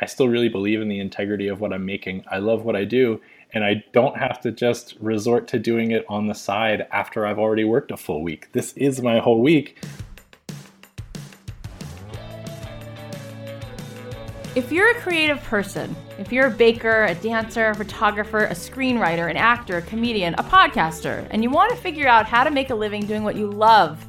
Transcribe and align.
I 0.00 0.06
still 0.06 0.28
really 0.28 0.48
believe 0.48 0.80
in 0.80 0.88
the 0.88 1.00
integrity 1.00 1.48
of 1.48 1.60
what 1.60 1.72
I'm 1.72 1.84
making. 1.84 2.24
I 2.30 2.38
love 2.38 2.64
what 2.64 2.76
I 2.76 2.84
do, 2.84 3.20
and 3.52 3.64
I 3.64 3.82
don't 3.92 4.16
have 4.16 4.40
to 4.42 4.52
just 4.52 4.94
resort 5.00 5.48
to 5.48 5.58
doing 5.58 5.90
it 5.90 6.04
on 6.08 6.28
the 6.28 6.34
side 6.34 6.86
after 6.92 7.26
I've 7.26 7.38
already 7.38 7.64
worked 7.64 7.90
a 7.90 7.96
full 7.96 8.22
week. 8.22 8.52
This 8.52 8.72
is 8.74 9.02
my 9.02 9.18
whole 9.18 9.42
week. 9.42 9.82
If 14.54 14.70
you're 14.70 14.90
a 14.90 15.00
creative 15.00 15.42
person, 15.42 15.94
if 16.18 16.32
you're 16.32 16.46
a 16.46 16.50
baker, 16.50 17.04
a 17.04 17.14
dancer, 17.16 17.70
a 17.70 17.74
photographer, 17.74 18.44
a 18.44 18.54
screenwriter, 18.54 19.28
an 19.28 19.36
actor, 19.36 19.78
a 19.78 19.82
comedian, 19.82 20.34
a 20.34 20.44
podcaster, 20.44 21.26
and 21.30 21.42
you 21.42 21.50
want 21.50 21.70
to 21.70 21.76
figure 21.76 22.06
out 22.06 22.26
how 22.26 22.44
to 22.44 22.50
make 22.50 22.70
a 22.70 22.74
living 22.74 23.04
doing 23.04 23.24
what 23.24 23.34
you 23.34 23.50
love, 23.50 24.04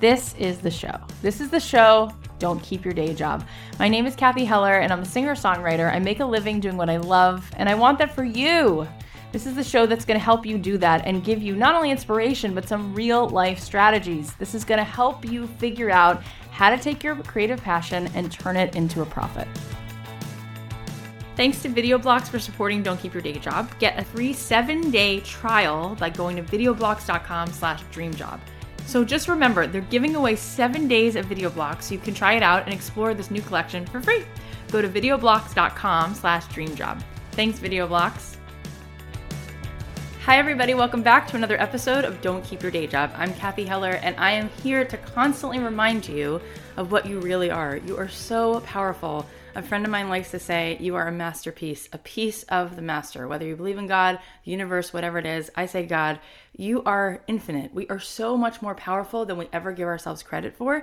this 0.00 0.34
is 0.38 0.58
the 0.58 0.70
show. 0.70 0.96
This 1.20 1.40
is 1.40 1.50
the 1.50 1.60
show. 1.60 2.12
Don't 2.42 2.60
keep 2.60 2.84
your 2.84 2.92
day 2.92 3.14
job. 3.14 3.46
My 3.78 3.86
name 3.86 4.04
is 4.04 4.16
Cathy 4.16 4.44
Heller, 4.44 4.80
and 4.80 4.92
I'm 4.92 5.02
a 5.02 5.04
singer 5.04 5.36
songwriter. 5.36 5.94
I 5.94 6.00
make 6.00 6.18
a 6.18 6.24
living 6.24 6.58
doing 6.58 6.76
what 6.76 6.90
I 6.90 6.96
love, 6.96 7.48
and 7.56 7.68
I 7.68 7.76
want 7.76 8.00
that 8.00 8.16
for 8.16 8.24
you. 8.24 8.88
This 9.30 9.46
is 9.46 9.54
the 9.54 9.62
show 9.62 9.86
that's 9.86 10.04
going 10.04 10.18
to 10.18 10.24
help 10.24 10.44
you 10.44 10.58
do 10.58 10.76
that 10.78 11.06
and 11.06 11.22
give 11.22 11.40
you 11.40 11.54
not 11.54 11.76
only 11.76 11.92
inspiration, 11.92 12.52
but 12.52 12.66
some 12.68 12.92
real 12.96 13.28
life 13.28 13.60
strategies. 13.60 14.34
This 14.34 14.56
is 14.56 14.64
going 14.64 14.78
to 14.78 14.84
help 14.84 15.24
you 15.24 15.46
figure 15.46 15.88
out 15.88 16.24
how 16.50 16.68
to 16.68 16.76
take 16.82 17.04
your 17.04 17.14
creative 17.14 17.62
passion 17.62 18.10
and 18.16 18.32
turn 18.32 18.56
it 18.56 18.74
into 18.74 19.02
a 19.02 19.06
profit. 19.06 19.46
Thanks 21.36 21.62
to 21.62 21.68
VideoBlocks 21.68 22.26
for 22.26 22.40
supporting 22.40 22.82
Don't 22.82 22.98
Keep 22.98 23.14
Your 23.14 23.22
Day 23.22 23.34
Job. 23.34 23.70
Get 23.78 24.00
a 24.00 24.04
free 24.04 24.32
seven-day 24.32 25.20
trial 25.20 25.94
by 25.94 26.10
going 26.10 26.34
to 26.34 26.42
videoblocks.com 26.42 27.52
slash 27.52 27.84
dreamjob. 27.92 28.40
So 28.86 29.04
just 29.04 29.28
remember, 29.28 29.66
they're 29.66 29.80
giving 29.82 30.16
away 30.16 30.36
seven 30.36 30.86
days 30.86 31.16
of 31.16 31.26
VideoBlocks 31.26 31.84
so 31.84 31.94
you 31.94 32.00
can 32.00 32.14
try 32.14 32.34
it 32.34 32.42
out 32.42 32.64
and 32.64 32.74
explore 32.74 33.14
this 33.14 33.30
new 33.30 33.40
collection 33.40 33.86
for 33.86 34.00
free. 34.00 34.24
Go 34.70 34.82
to 34.82 34.88
videoblocks.com 34.88 36.14
slash 36.14 36.44
dreamjob. 36.46 37.02
Thanks, 37.32 37.58
VideoBlocks. 37.58 38.36
Hi, 40.24 40.38
everybody. 40.38 40.74
Welcome 40.74 41.02
back 41.02 41.26
to 41.28 41.36
another 41.36 41.60
episode 41.60 42.04
of 42.04 42.20
Don't 42.20 42.44
Keep 42.44 42.62
Your 42.62 42.70
Day 42.70 42.86
Job. 42.86 43.10
I'm 43.16 43.34
Cathy 43.34 43.64
Heller, 43.64 43.98
and 44.02 44.14
I 44.18 44.30
am 44.30 44.50
here 44.62 44.84
to 44.84 44.96
constantly 44.96 45.58
remind 45.58 46.08
you 46.08 46.40
of 46.76 46.92
what 46.92 47.06
you 47.06 47.18
really 47.18 47.50
are. 47.50 47.76
You 47.78 47.96
are 47.96 48.08
so 48.08 48.60
powerful 48.60 49.26
a 49.54 49.62
friend 49.62 49.84
of 49.84 49.90
mine 49.90 50.08
likes 50.08 50.30
to 50.30 50.38
say, 50.38 50.76
You 50.80 50.96
are 50.96 51.08
a 51.08 51.12
masterpiece, 51.12 51.88
a 51.92 51.98
piece 51.98 52.42
of 52.44 52.76
the 52.76 52.82
master. 52.82 53.28
Whether 53.28 53.46
you 53.46 53.56
believe 53.56 53.78
in 53.78 53.86
God, 53.86 54.18
the 54.44 54.50
universe, 54.50 54.92
whatever 54.92 55.18
it 55.18 55.26
is, 55.26 55.50
I 55.56 55.66
say, 55.66 55.84
God, 55.84 56.20
you 56.56 56.82
are 56.84 57.22
infinite. 57.26 57.74
We 57.74 57.86
are 57.88 58.00
so 58.00 58.36
much 58.36 58.62
more 58.62 58.74
powerful 58.74 59.24
than 59.24 59.38
we 59.38 59.48
ever 59.52 59.72
give 59.72 59.88
ourselves 59.88 60.22
credit 60.22 60.56
for. 60.56 60.82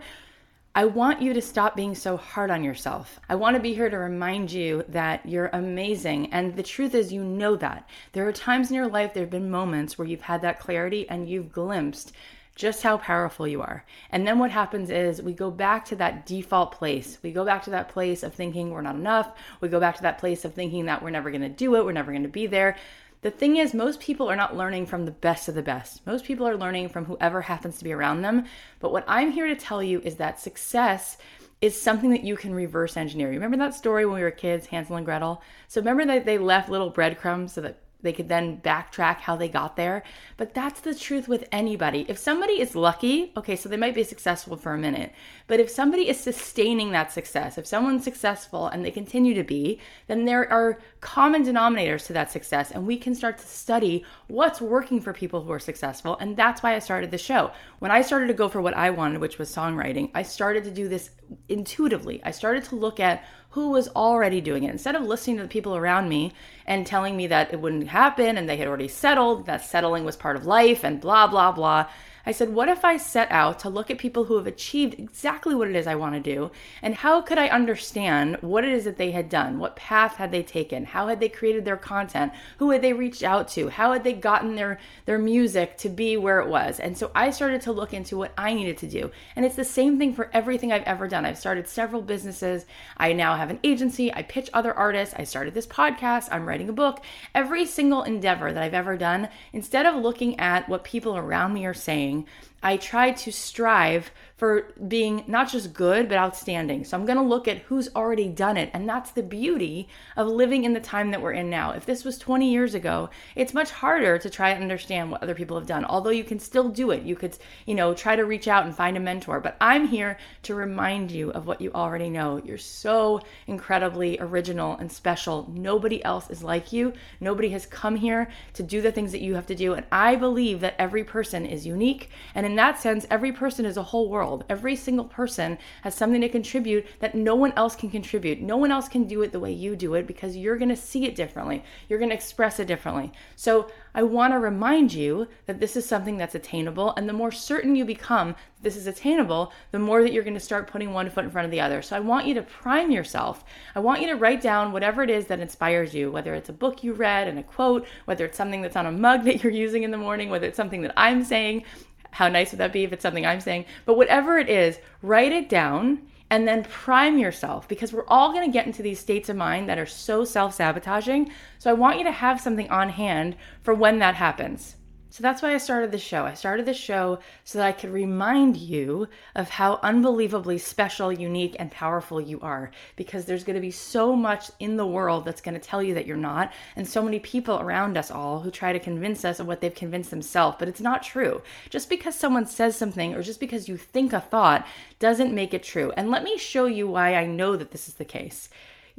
I 0.76 0.86
want 0.86 1.22
you 1.22 1.34
to 1.34 1.42
stop 1.42 1.76
being 1.76 1.96
so 1.96 2.16
hard 2.16 2.52
on 2.52 2.64
yourself. 2.64 3.20
I 3.28 3.36
want 3.36 3.56
to 3.56 3.62
be 3.62 3.74
here 3.74 3.90
to 3.90 3.98
remind 3.98 4.52
you 4.52 4.86
that 4.90 5.26
you're 5.26 5.50
amazing. 5.52 6.32
And 6.32 6.56
the 6.56 6.64
truth 6.64 6.94
is, 6.94 7.12
you 7.12 7.24
know 7.24 7.56
that. 7.56 7.90
There 8.14 8.28
are 8.28 8.32
times 8.32 8.70
in 8.70 8.76
your 8.76 8.88
life, 8.88 9.14
there 9.14 9.24
have 9.24 9.32
been 9.32 9.50
moments 9.50 9.98
where 9.98 10.08
you've 10.08 10.22
had 10.22 10.44
that 10.44 10.60
clarity 10.60 11.10
and 11.10 11.28
you've 11.28 11.52
glimpsed 11.52 12.12
just 12.60 12.84
how 12.84 12.98
powerful 12.98 13.48
you 13.48 13.62
are. 13.62 13.86
And 14.12 14.28
then 14.28 14.38
what 14.38 14.52
happens 14.52 14.90
is 14.90 15.22
we 15.22 15.32
go 15.34 15.50
back 15.50 15.86
to 15.86 15.96
that 15.96 16.26
default 16.26 16.74
place. 16.74 17.18
We 17.24 17.32
go 17.32 17.46
back 17.46 17.64
to 17.64 17.70
that 17.70 17.88
place 17.88 18.22
of 18.22 18.34
thinking 18.34 18.70
we're 18.70 18.82
not 18.82 18.96
enough. 18.96 19.32
We 19.62 19.70
go 19.70 19.80
back 19.80 19.96
to 19.96 20.02
that 20.02 20.18
place 20.18 20.44
of 20.44 20.54
thinking 20.54 20.86
that 20.86 21.02
we're 21.02 21.10
never 21.10 21.32
going 21.32 21.42
to 21.42 21.50
do 21.50 21.76
it, 21.76 21.86
we're 21.86 21.94
never 21.94 22.12
going 22.12 22.24
to 22.24 22.30
be 22.30 22.48
there. 22.48 22.76
The 23.22 23.32
thing 23.32 23.56
is, 23.56 23.74
most 23.74 24.02
people 24.02 24.30
are 24.30 24.36
not 24.36 24.58
learning 24.58 24.88
from 24.88 25.06
the 25.06 25.12
best 25.12 25.48
of 25.48 25.56
the 25.56 25.62
best. 25.62 26.06
Most 26.06 26.26
people 26.26 26.48
are 26.48 26.58
learning 26.58 26.90
from 26.90 27.06
whoever 27.06 27.42
happens 27.42 27.78
to 27.78 27.84
be 27.86 27.94
around 27.94 28.22
them. 28.22 28.44
But 28.82 28.92
what 28.92 29.06
I'm 29.08 29.32
here 29.32 29.48
to 29.48 29.56
tell 29.56 29.82
you 29.82 30.02
is 30.04 30.16
that 30.16 30.40
success 30.40 31.18
is 31.62 31.82
something 31.82 32.10
that 32.10 32.24
you 32.24 32.36
can 32.36 32.54
reverse 32.54 32.98
engineer. 32.98 33.30
Remember 33.30 33.58
that 33.58 33.74
story 33.74 34.06
when 34.06 34.16
we 34.16 34.22
were 34.22 34.32
kids, 34.32 34.68
Hansel 34.68 34.98
and 34.98 35.06
Gretel? 35.06 35.42
So 35.70 35.80
remember 35.80 36.06
that 36.06 36.26
they 36.26 36.38
left 36.38 36.70
little 36.70 36.90
breadcrumbs 36.90 37.54
so 37.54 37.62
that 37.62 37.80
they 38.02 38.14
could 38.14 38.30
then 38.30 38.62
backtrack 38.62 39.18
how 39.18 39.36
they 39.36 39.50
got 39.50 39.76
there. 39.76 40.04
But 40.38 40.54
that's 40.54 40.82
the 40.82 40.96
truth 40.96 41.28
with 41.28 41.48
anybody. 41.52 42.06
If 42.08 42.18
somebody 42.18 42.62
is 42.62 42.76
lucky, 42.76 43.34
okay, 43.36 43.56
so 43.56 43.68
they 43.68 43.78
might 43.78 43.96
be 43.96 44.04
successful 44.04 44.56
for 44.56 44.74
a 44.74 44.78
minute. 44.78 45.14
But 45.48 45.60
if 45.60 45.70
somebody 45.70 46.08
is 46.08 46.20
sustaining 46.20 46.92
that 46.92 47.12
success, 47.12 47.58
if 47.58 47.68
someone's 47.68 48.04
successful 48.04 48.68
and 48.68 48.86
they 48.86 48.92
continue 48.92 49.34
to 49.34 49.44
be, 49.44 49.80
then 50.08 50.26
there 50.26 50.50
are 50.52 50.80
common 51.02 51.44
denominators 51.44 52.06
to 52.08 52.14
that 52.14 52.32
success. 52.32 52.72
And 52.72 52.88
we 52.88 52.98
can 52.98 53.14
start 53.14 53.38
to 53.40 53.48
study 53.48 54.06
what's 54.28 54.62
working 54.62 55.02
for 55.02 55.12
people 55.12 55.42
who 55.42 55.52
are 55.52 55.60
successful. 55.60 56.18
And 56.18 56.38
that's 56.38 56.64
why 56.64 56.76
I 56.76 56.80
started 56.80 57.12
the 57.12 57.18
show. 57.18 57.52
When 57.80 57.92
I 57.92 58.02
started 58.02 58.28
to 58.28 58.34
go 58.34 58.48
for 58.48 58.62
what 58.62 58.76
I 58.76 58.92
wanted, 58.92 59.20
which 59.20 59.38
was 59.38 59.54
songwriting, 59.54 60.12
I 60.14 60.24
started 60.24 60.64
to 60.64 60.72
do 60.72 60.88
this 60.88 61.10
intuitively. 61.50 62.22
I 62.24 62.32
started 62.32 62.64
to 62.66 62.76
look 62.76 63.00
at 63.00 63.24
who 63.52 63.70
was 63.70 63.88
already 63.90 64.42
doing 64.42 64.64
it. 64.64 64.72
Instead 64.72 64.96
of 64.96 65.04
listening 65.04 65.38
to 65.38 65.44
the 65.44 65.50
people 65.50 65.76
around 65.76 66.08
me 66.08 66.34
and 66.68 66.86
telling 66.86 67.18
me 67.18 67.28
that 67.28 67.52
it 67.52 67.60
wouldn't 67.60 67.88
happen 67.88 68.38
and 68.38 68.48
they 68.48 68.58
had 68.58 68.68
already 68.68 68.88
settled, 68.88 69.46
that 69.48 69.66
settling 69.66 70.06
was 70.06 70.16
part 70.16 70.36
of 70.36 70.46
life 70.46 70.84
and 70.84 71.02
blah, 71.02 71.26
blah, 71.26 71.52
blah, 71.52 71.88
I 72.30 72.32
said, 72.32 72.54
what 72.54 72.70
if 72.70 72.86
I 72.86 72.98
set 72.98 73.32
out 73.32 73.58
to 73.62 73.70
look 73.70 73.90
at 73.90 73.98
people 73.98 74.26
who 74.26 74.38
have 74.38 74.46
achieved 74.46 75.00
exactly 75.00 75.56
what 75.56 75.68
it 75.68 75.76
is 75.76 75.88
I 75.88 75.96
want 75.96 76.14
to 76.14 76.20
do? 76.20 76.52
And 76.84 76.94
how 76.94 77.22
could 77.24 77.40
I 77.40 77.48
understand 77.48 78.38
what 78.42 78.64
it 78.64 78.72
is 78.72 78.84
that 78.84 78.98
they 78.98 79.10
had 79.10 79.30
done? 79.30 79.58
What 79.58 79.76
path 79.76 80.18
had 80.18 80.32
they 80.32 80.44
taken? 80.44 80.86
How 80.86 81.08
had 81.08 81.20
they 81.20 81.28
created 81.28 81.66
their 81.66 81.76
content? 81.76 82.32
Who 82.60 82.70
had 82.70 82.84
they 82.84 82.94
reached 82.94 83.24
out 83.24 83.48
to? 83.54 83.70
How 83.70 83.94
had 83.94 84.04
they 84.04 84.14
gotten 84.14 84.54
their, 84.54 84.80
their 85.08 85.18
music 85.18 85.76
to 85.80 85.90
be 85.90 86.18
where 86.18 86.40
it 86.40 86.48
was? 86.48 86.80
And 86.80 86.96
so 86.96 87.10
I 87.16 87.32
started 87.32 87.62
to 87.62 87.72
look 87.72 87.96
into 87.96 88.16
what 88.16 88.32
I 88.38 88.54
needed 88.54 88.78
to 88.78 88.88
do. 88.88 89.10
And 89.36 89.44
it's 89.44 89.56
the 89.56 89.66
same 89.66 89.98
thing 89.98 90.14
for 90.14 90.30
everything 90.32 90.72
I've 90.72 90.84
ever 90.84 91.08
done. 91.08 91.26
I've 91.26 91.40
started 91.40 91.68
several 91.68 92.04
businesses. 92.04 92.68
I 92.96 93.12
now 93.12 93.38
have 93.38 93.50
an 93.50 93.60
agency. 93.64 94.14
I 94.14 94.22
pitch 94.22 94.52
other 94.54 94.76
artists. 94.76 95.16
I 95.18 95.24
started 95.24 95.56
this 95.56 95.66
podcast. 95.66 96.30
I'm 96.32 96.48
writing 96.48 96.70
a 96.70 96.74
book. 96.74 97.04
Every 97.34 97.66
single 97.66 98.04
endeavor 98.04 98.54
that 98.54 98.62
I've 98.62 98.76
ever 98.76 98.98
done, 98.98 99.30
instead 99.52 99.88
of 99.88 99.96
looking 99.96 100.40
at 100.40 100.70
what 100.70 100.84
people 100.84 101.18
around 101.18 101.56
me 101.56 101.66
are 101.66 101.74
saying, 101.74 102.19
I 102.62 102.78
try 102.78 103.12
to 103.12 103.32
strive 103.32 104.12
for 104.40 104.72
being 104.88 105.26
not 105.28 105.52
just 105.52 105.74
good, 105.74 106.08
but 106.08 106.18
outstanding. 106.18 106.86
So 106.86 106.96
I'm 106.96 107.06
going 107.06 107.18
to 107.18 107.24
look 107.24 107.50
at 107.50 107.58
who's 107.58 107.94
already 107.94 108.30
done 108.30 108.56
it. 108.56 108.70
And 108.74 108.88
that's 108.88 109.12
the 109.12 109.22
beauty 109.22 109.90
of 110.16 110.28
living 110.28 110.64
in 110.64 110.72
the 110.72 110.80
time 110.80 111.12
that 111.12 111.22
we're 111.22 111.34
in 111.34 111.50
now. 111.50 111.72
If 111.72 111.86
this 111.86 112.06
was 112.06 112.18
20 112.18 112.50
years 112.50 112.74
ago, 112.74 113.10
it's 113.36 113.54
much 113.54 113.70
harder 113.70 114.18
to 114.18 114.30
try 114.30 114.52
and 114.52 114.62
understand 114.64 115.12
what 115.12 115.22
other 115.22 115.36
people 115.36 115.60
have 115.60 115.68
done, 115.68 115.84
although 115.84 116.10
you 116.10 116.24
can 116.24 116.40
still 116.40 116.70
do 116.70 116.92
it. 116.92 117.04
You 117.04 117.18
could, 117.18 117.38
you 117.66 117.76
know, 117.76 117.94
try 117.94 118.16
to 118.16 118.24
reach 118.24 118.48
out 118.48 118.66
and 118.66 118.74
find 118.74 118.96
a 118.96 119.02
mentor. 119.02 119.42
But 119.42 119.58
I'm 119.60 119.86
here 119.86 120.18
to 120.44 120.56
remind 120.56 121.12
you 121.12 121.32
of 121.32 121.46
what 121.46 121.60
you 121.60 121.74
already 121.74 122.10
know. 122.10 122.42
You're 122.42 122.58
so 122.58 123.20
incredibly 123.46 124.22
original 124.22 124.78
and 124.78 124.90
special. 124.90 125.52
Nobody 125.54 126.02
else 126.06 126.30
is 126.30 126.44
like 126.44 126.72
you. 126.72 126.94
Nobody 127.20 127.50
has 127.50 127.66
come 127.66 127.98
here 127.98 128.30
to 128.54 128.64
do 128.64 128.82
the 128.82 128.94
things 128.94 129.12
that 129.12 129.20
you 129.20 129.36
have 129.36 129.48
to 129.48 129.56
do. 129.56 129.74
And 129.74 129.86
I 129.92 130.16
believe 130.16 130.62
that 130.62 130.76
every 130.80 131.04
person 131.04 131.46
is 131.46 131.68
unique. 131.68 132.10
And 132.34 132.46
in 132.46 132.56
that 132.56 132.80
sense, 132.80 133.06
every 133.10 133.34
person 133.34 133.66
is 133.66 133.76
a 133.76 133.84
whole 133.84 134.08
world 134.10 134.29
world. 134.30 134.46
Every 134.50 134.76
single 134.76 135.06
person 135.06 135.58
has 135.84 135.96
something 135.96 136.22
to 136.22 136.30
contribute 136.30 136.86
that 137.00 137.16
no 137.16 137.36
one 137.36 137.54
else 137.56 137.76
can 137.76 137.90
contribute. 137.90 138.42
No 138.42 138.58
one 138.58 138.72
else 138.72 138.88
can 138.88 139.06
do 139.06 139.22
it 139.22 139.32
the 139.32 139.40
way 139.40 139.52
you 139.52 139.76
do 139.76 139.96
it 139.96 140.08
because 140.08 140.38
you're 140.38 140.58
going 140.58 140.70
to 140.70 140.76
see 140.76 141.06
it 141.06 141.16
differently. 141.16 141.64
You're 141.88 142.00
going 142.00 142.10
to 142.10 142.16
express 142.16 142.60
it 142.60 142.68
differently. 142.68 143.12
So 143.36 143.70
I 143.96 144.04
want 144.04 144.34
to 144.34 144.40
remind 144.40 144.94
you 144.94 145.28
that 145.48 145.60
this 145.60 145.76
is 145.76 145.86
something 145.86 146.18
that's 146.18 146.36
attainable. 146.36 146.94
And 146.96 147.10
the 147.10 147.14
more 147.14 147.32
certain 147.32 147.76
you 147.76 147.86
become 147.86 148.30
that 148.30 148.64
this 148.64 148.78
is 148.78 148.88
attainable, 148.88 149.52
the 149.72 149.80
more 149.80 150.04
that 150.04 150.14
you're 150.14 150.24
going 150.24 150.34
to 150.36 150.40
start 150.40 150.70
putting 150.70 150.94
one 150.94 151.10
foot 151.10 151.26
in 151.26 151.32
front 151.32 151.46
of 151.46 151.52
the 151.52 151.62
other. 151.62 151.82
So 151.82 151.96
I 151.96 152.00
want 152.00 152.28
you 152.28 152.34
to 152.36 152.44
prime 152.44 152.92
yourself. 152.92 153.44
I 153.76 153.80
want 153.80 154.02
you 154.02 154.08
to 154.08 154.16
write 154.16 154.42
down 154.42 154.72
whatever 154.72 155.02
it 155.02 155.10
is 155.10 155.26
that 155.28 155.40
inspires 155.40 155.94
you, 155.94 156.12
whether 156.12 156.36
it's 156.36 156.50
a 156.50 156.54
book 156.54 156.84
you 156.84 156.94
read 156.94 157.28
and 157.28 157.40
a 157.40 157.44
quote, 157.44 157.88
whether 158.06 158.26
it's 158.26 158.38
something 158.38 158.62
that's 158.62 158.76
on 158.76 158.86
a 158.86 158.92
mug 158.92 159.24
that 159.26 159.44
you're 159.44 159.52
using 159.52 159.84
in 159.84 159.92
the 159.92 159.98
morning, 159.98 160.30
whether 160.30 160.48
it's 160.48 160.58
something 160.58 160.82
that 160.82 160.94
I'm 160.96 161.24
saying, 161.24 161.64
how 162.12 162.28
nice 162.28 162.52
would 162.52 162.60
that 162.60 162.74
be 162.74 162.84
if 162.84 162.94
it's 162.94 163.04
something 163.04 163.26
I'm 163.26 163.42
saying? 163.42 163.66
But 163.86 163.98
whatever 163.98 164.38
it 164.38 164.50
is, 164.50 164.80
write 165.02 165.32
it 165.32 165.50
down 165.50 166.02
and 166.30 166.48
then 166.48 166.64
prime 166.64 167.18
yourself 167.18 167.68
because 167.68 167.92
we're 167.92 168.08
all 168.08 168.32
going 168.32 168.46
to 168.50 168.54
get 168.54 168.68
into 168.68 168.84
these 168.84 169.00
states 169.00 169.30
of 169.30 169.36
mind 169.36 169.68
that 169.68 169.80
are 169.80 169.86
so 169.86 170.24
self 170.24 170.54
sabotaging. 170.54 171.32
So 171.58 171.70
I 171.70 171.74
want 171.74 171.98
you 171.98 172.04
to 172.04 172.12
have 172.12 172.42
something 172.42 172.70
on 172.70 172.90
hand 172.90 173.36
for 173.62 173.74
when 173.74 174.00
that 174.00 174.16
happens. 174.16 174.76
So 175.12 175.24
that's 175.24 175.42
why 175.42 175.56
I 175.56 175.58
started 175.58 175.92
the 175.92 175.98
show. 175.98 176.24
I 176.24 176.36
started 176.36 176.68
the 176.68 176.74
show 176.74 177.18
so 177.44 177.58
that 177.58 177.68
I 177.68 177.72
could 177.72 177.90
remind 177.90 178.58
you 178.58 179.08
of 179.36 179.50
how 179.50 179.80
unbelievably 179.82 180.60
special, 180.60 181.12
unique, 181.12 181.56
and 181.58 181.72
powerful 181.72 182.22
you 182.22 182.40
are. 182.42 182.70
Because 182.96 183.26
there's 183.26 183.44
going 183.44 183.56
to 183.56 183.62
be 183.62 183.72
so 183.72 184.16
much 184.16 184.52
in 184.60 184.78
the 184.78 184.86
world 184.86 185.26
that's 185.26 185.42
going 185.42 185.56
to 185.56 185.60
tell 185.60 185.82
you 185.82 185.96
that 185.96 186.06
you're 186.06 186.16
not, 186.16 186.54
and 186.76 186.88
so 186.88 187.02
many 187.02 187.20
people 187.20 187.60
around 187.60 187.98
us 187.98 188.12
all 188.12 188.42
who 188.42 188.52
try 188.52 188.72
to 188.72 188.80
convince 188.80 189.26
us 189.26 189.40
of 189.40 189.48
what 189.48 189.62
they've 189.62 189.74
convinced 189.74 190.12
themselves, 190.12 190.58
but 190.60 190.68
it's 190.68 190.82
not 190.82 191.02
true. 191.02 191.42
Just 191.72 191.90
because 191.90 192.14
someone 192.14 192.46
says 192.46 192.76
something 192.76 193.16
or 193.16 193.24
just 193.24 193.40
because 193.40 193.68
you 193.68 193.78
think 193.78 194.14
a 194.14 194.22
thought 194.22 194.68
doesn't 195.00 195.34
make 195.34 195.56
it 195.56 195.64
true. 195.64 195.92
And 195.98 196.12
let 196.12 196.24
me 196.24 196.38
show 196.38 196.68
you 196.68 196.88
why 196.88 197.16
I 197.16 197.26
know 197.26 197.56
that 197.56 197.72
this 197.72 197.88
is 197.88 197.96
the 197.96 198.06
case 198.06 198.50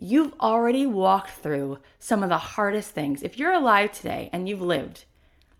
you've 0.02 0.32
already 0.40 0.86
walked 0.86 1.30
through 1.30 1.78
some 1.98 2.22
of 2.22 2.30
the 2.30 2.38
hardest 2.38 2.90
things. 2.90 3.22
If 3.22 3.38
you're 3.38 3.52
alive 3.52 3.92
today 3.92 4.30
and 4.32 4.48
you've 4.48 4.62
lived, 4.62 5.04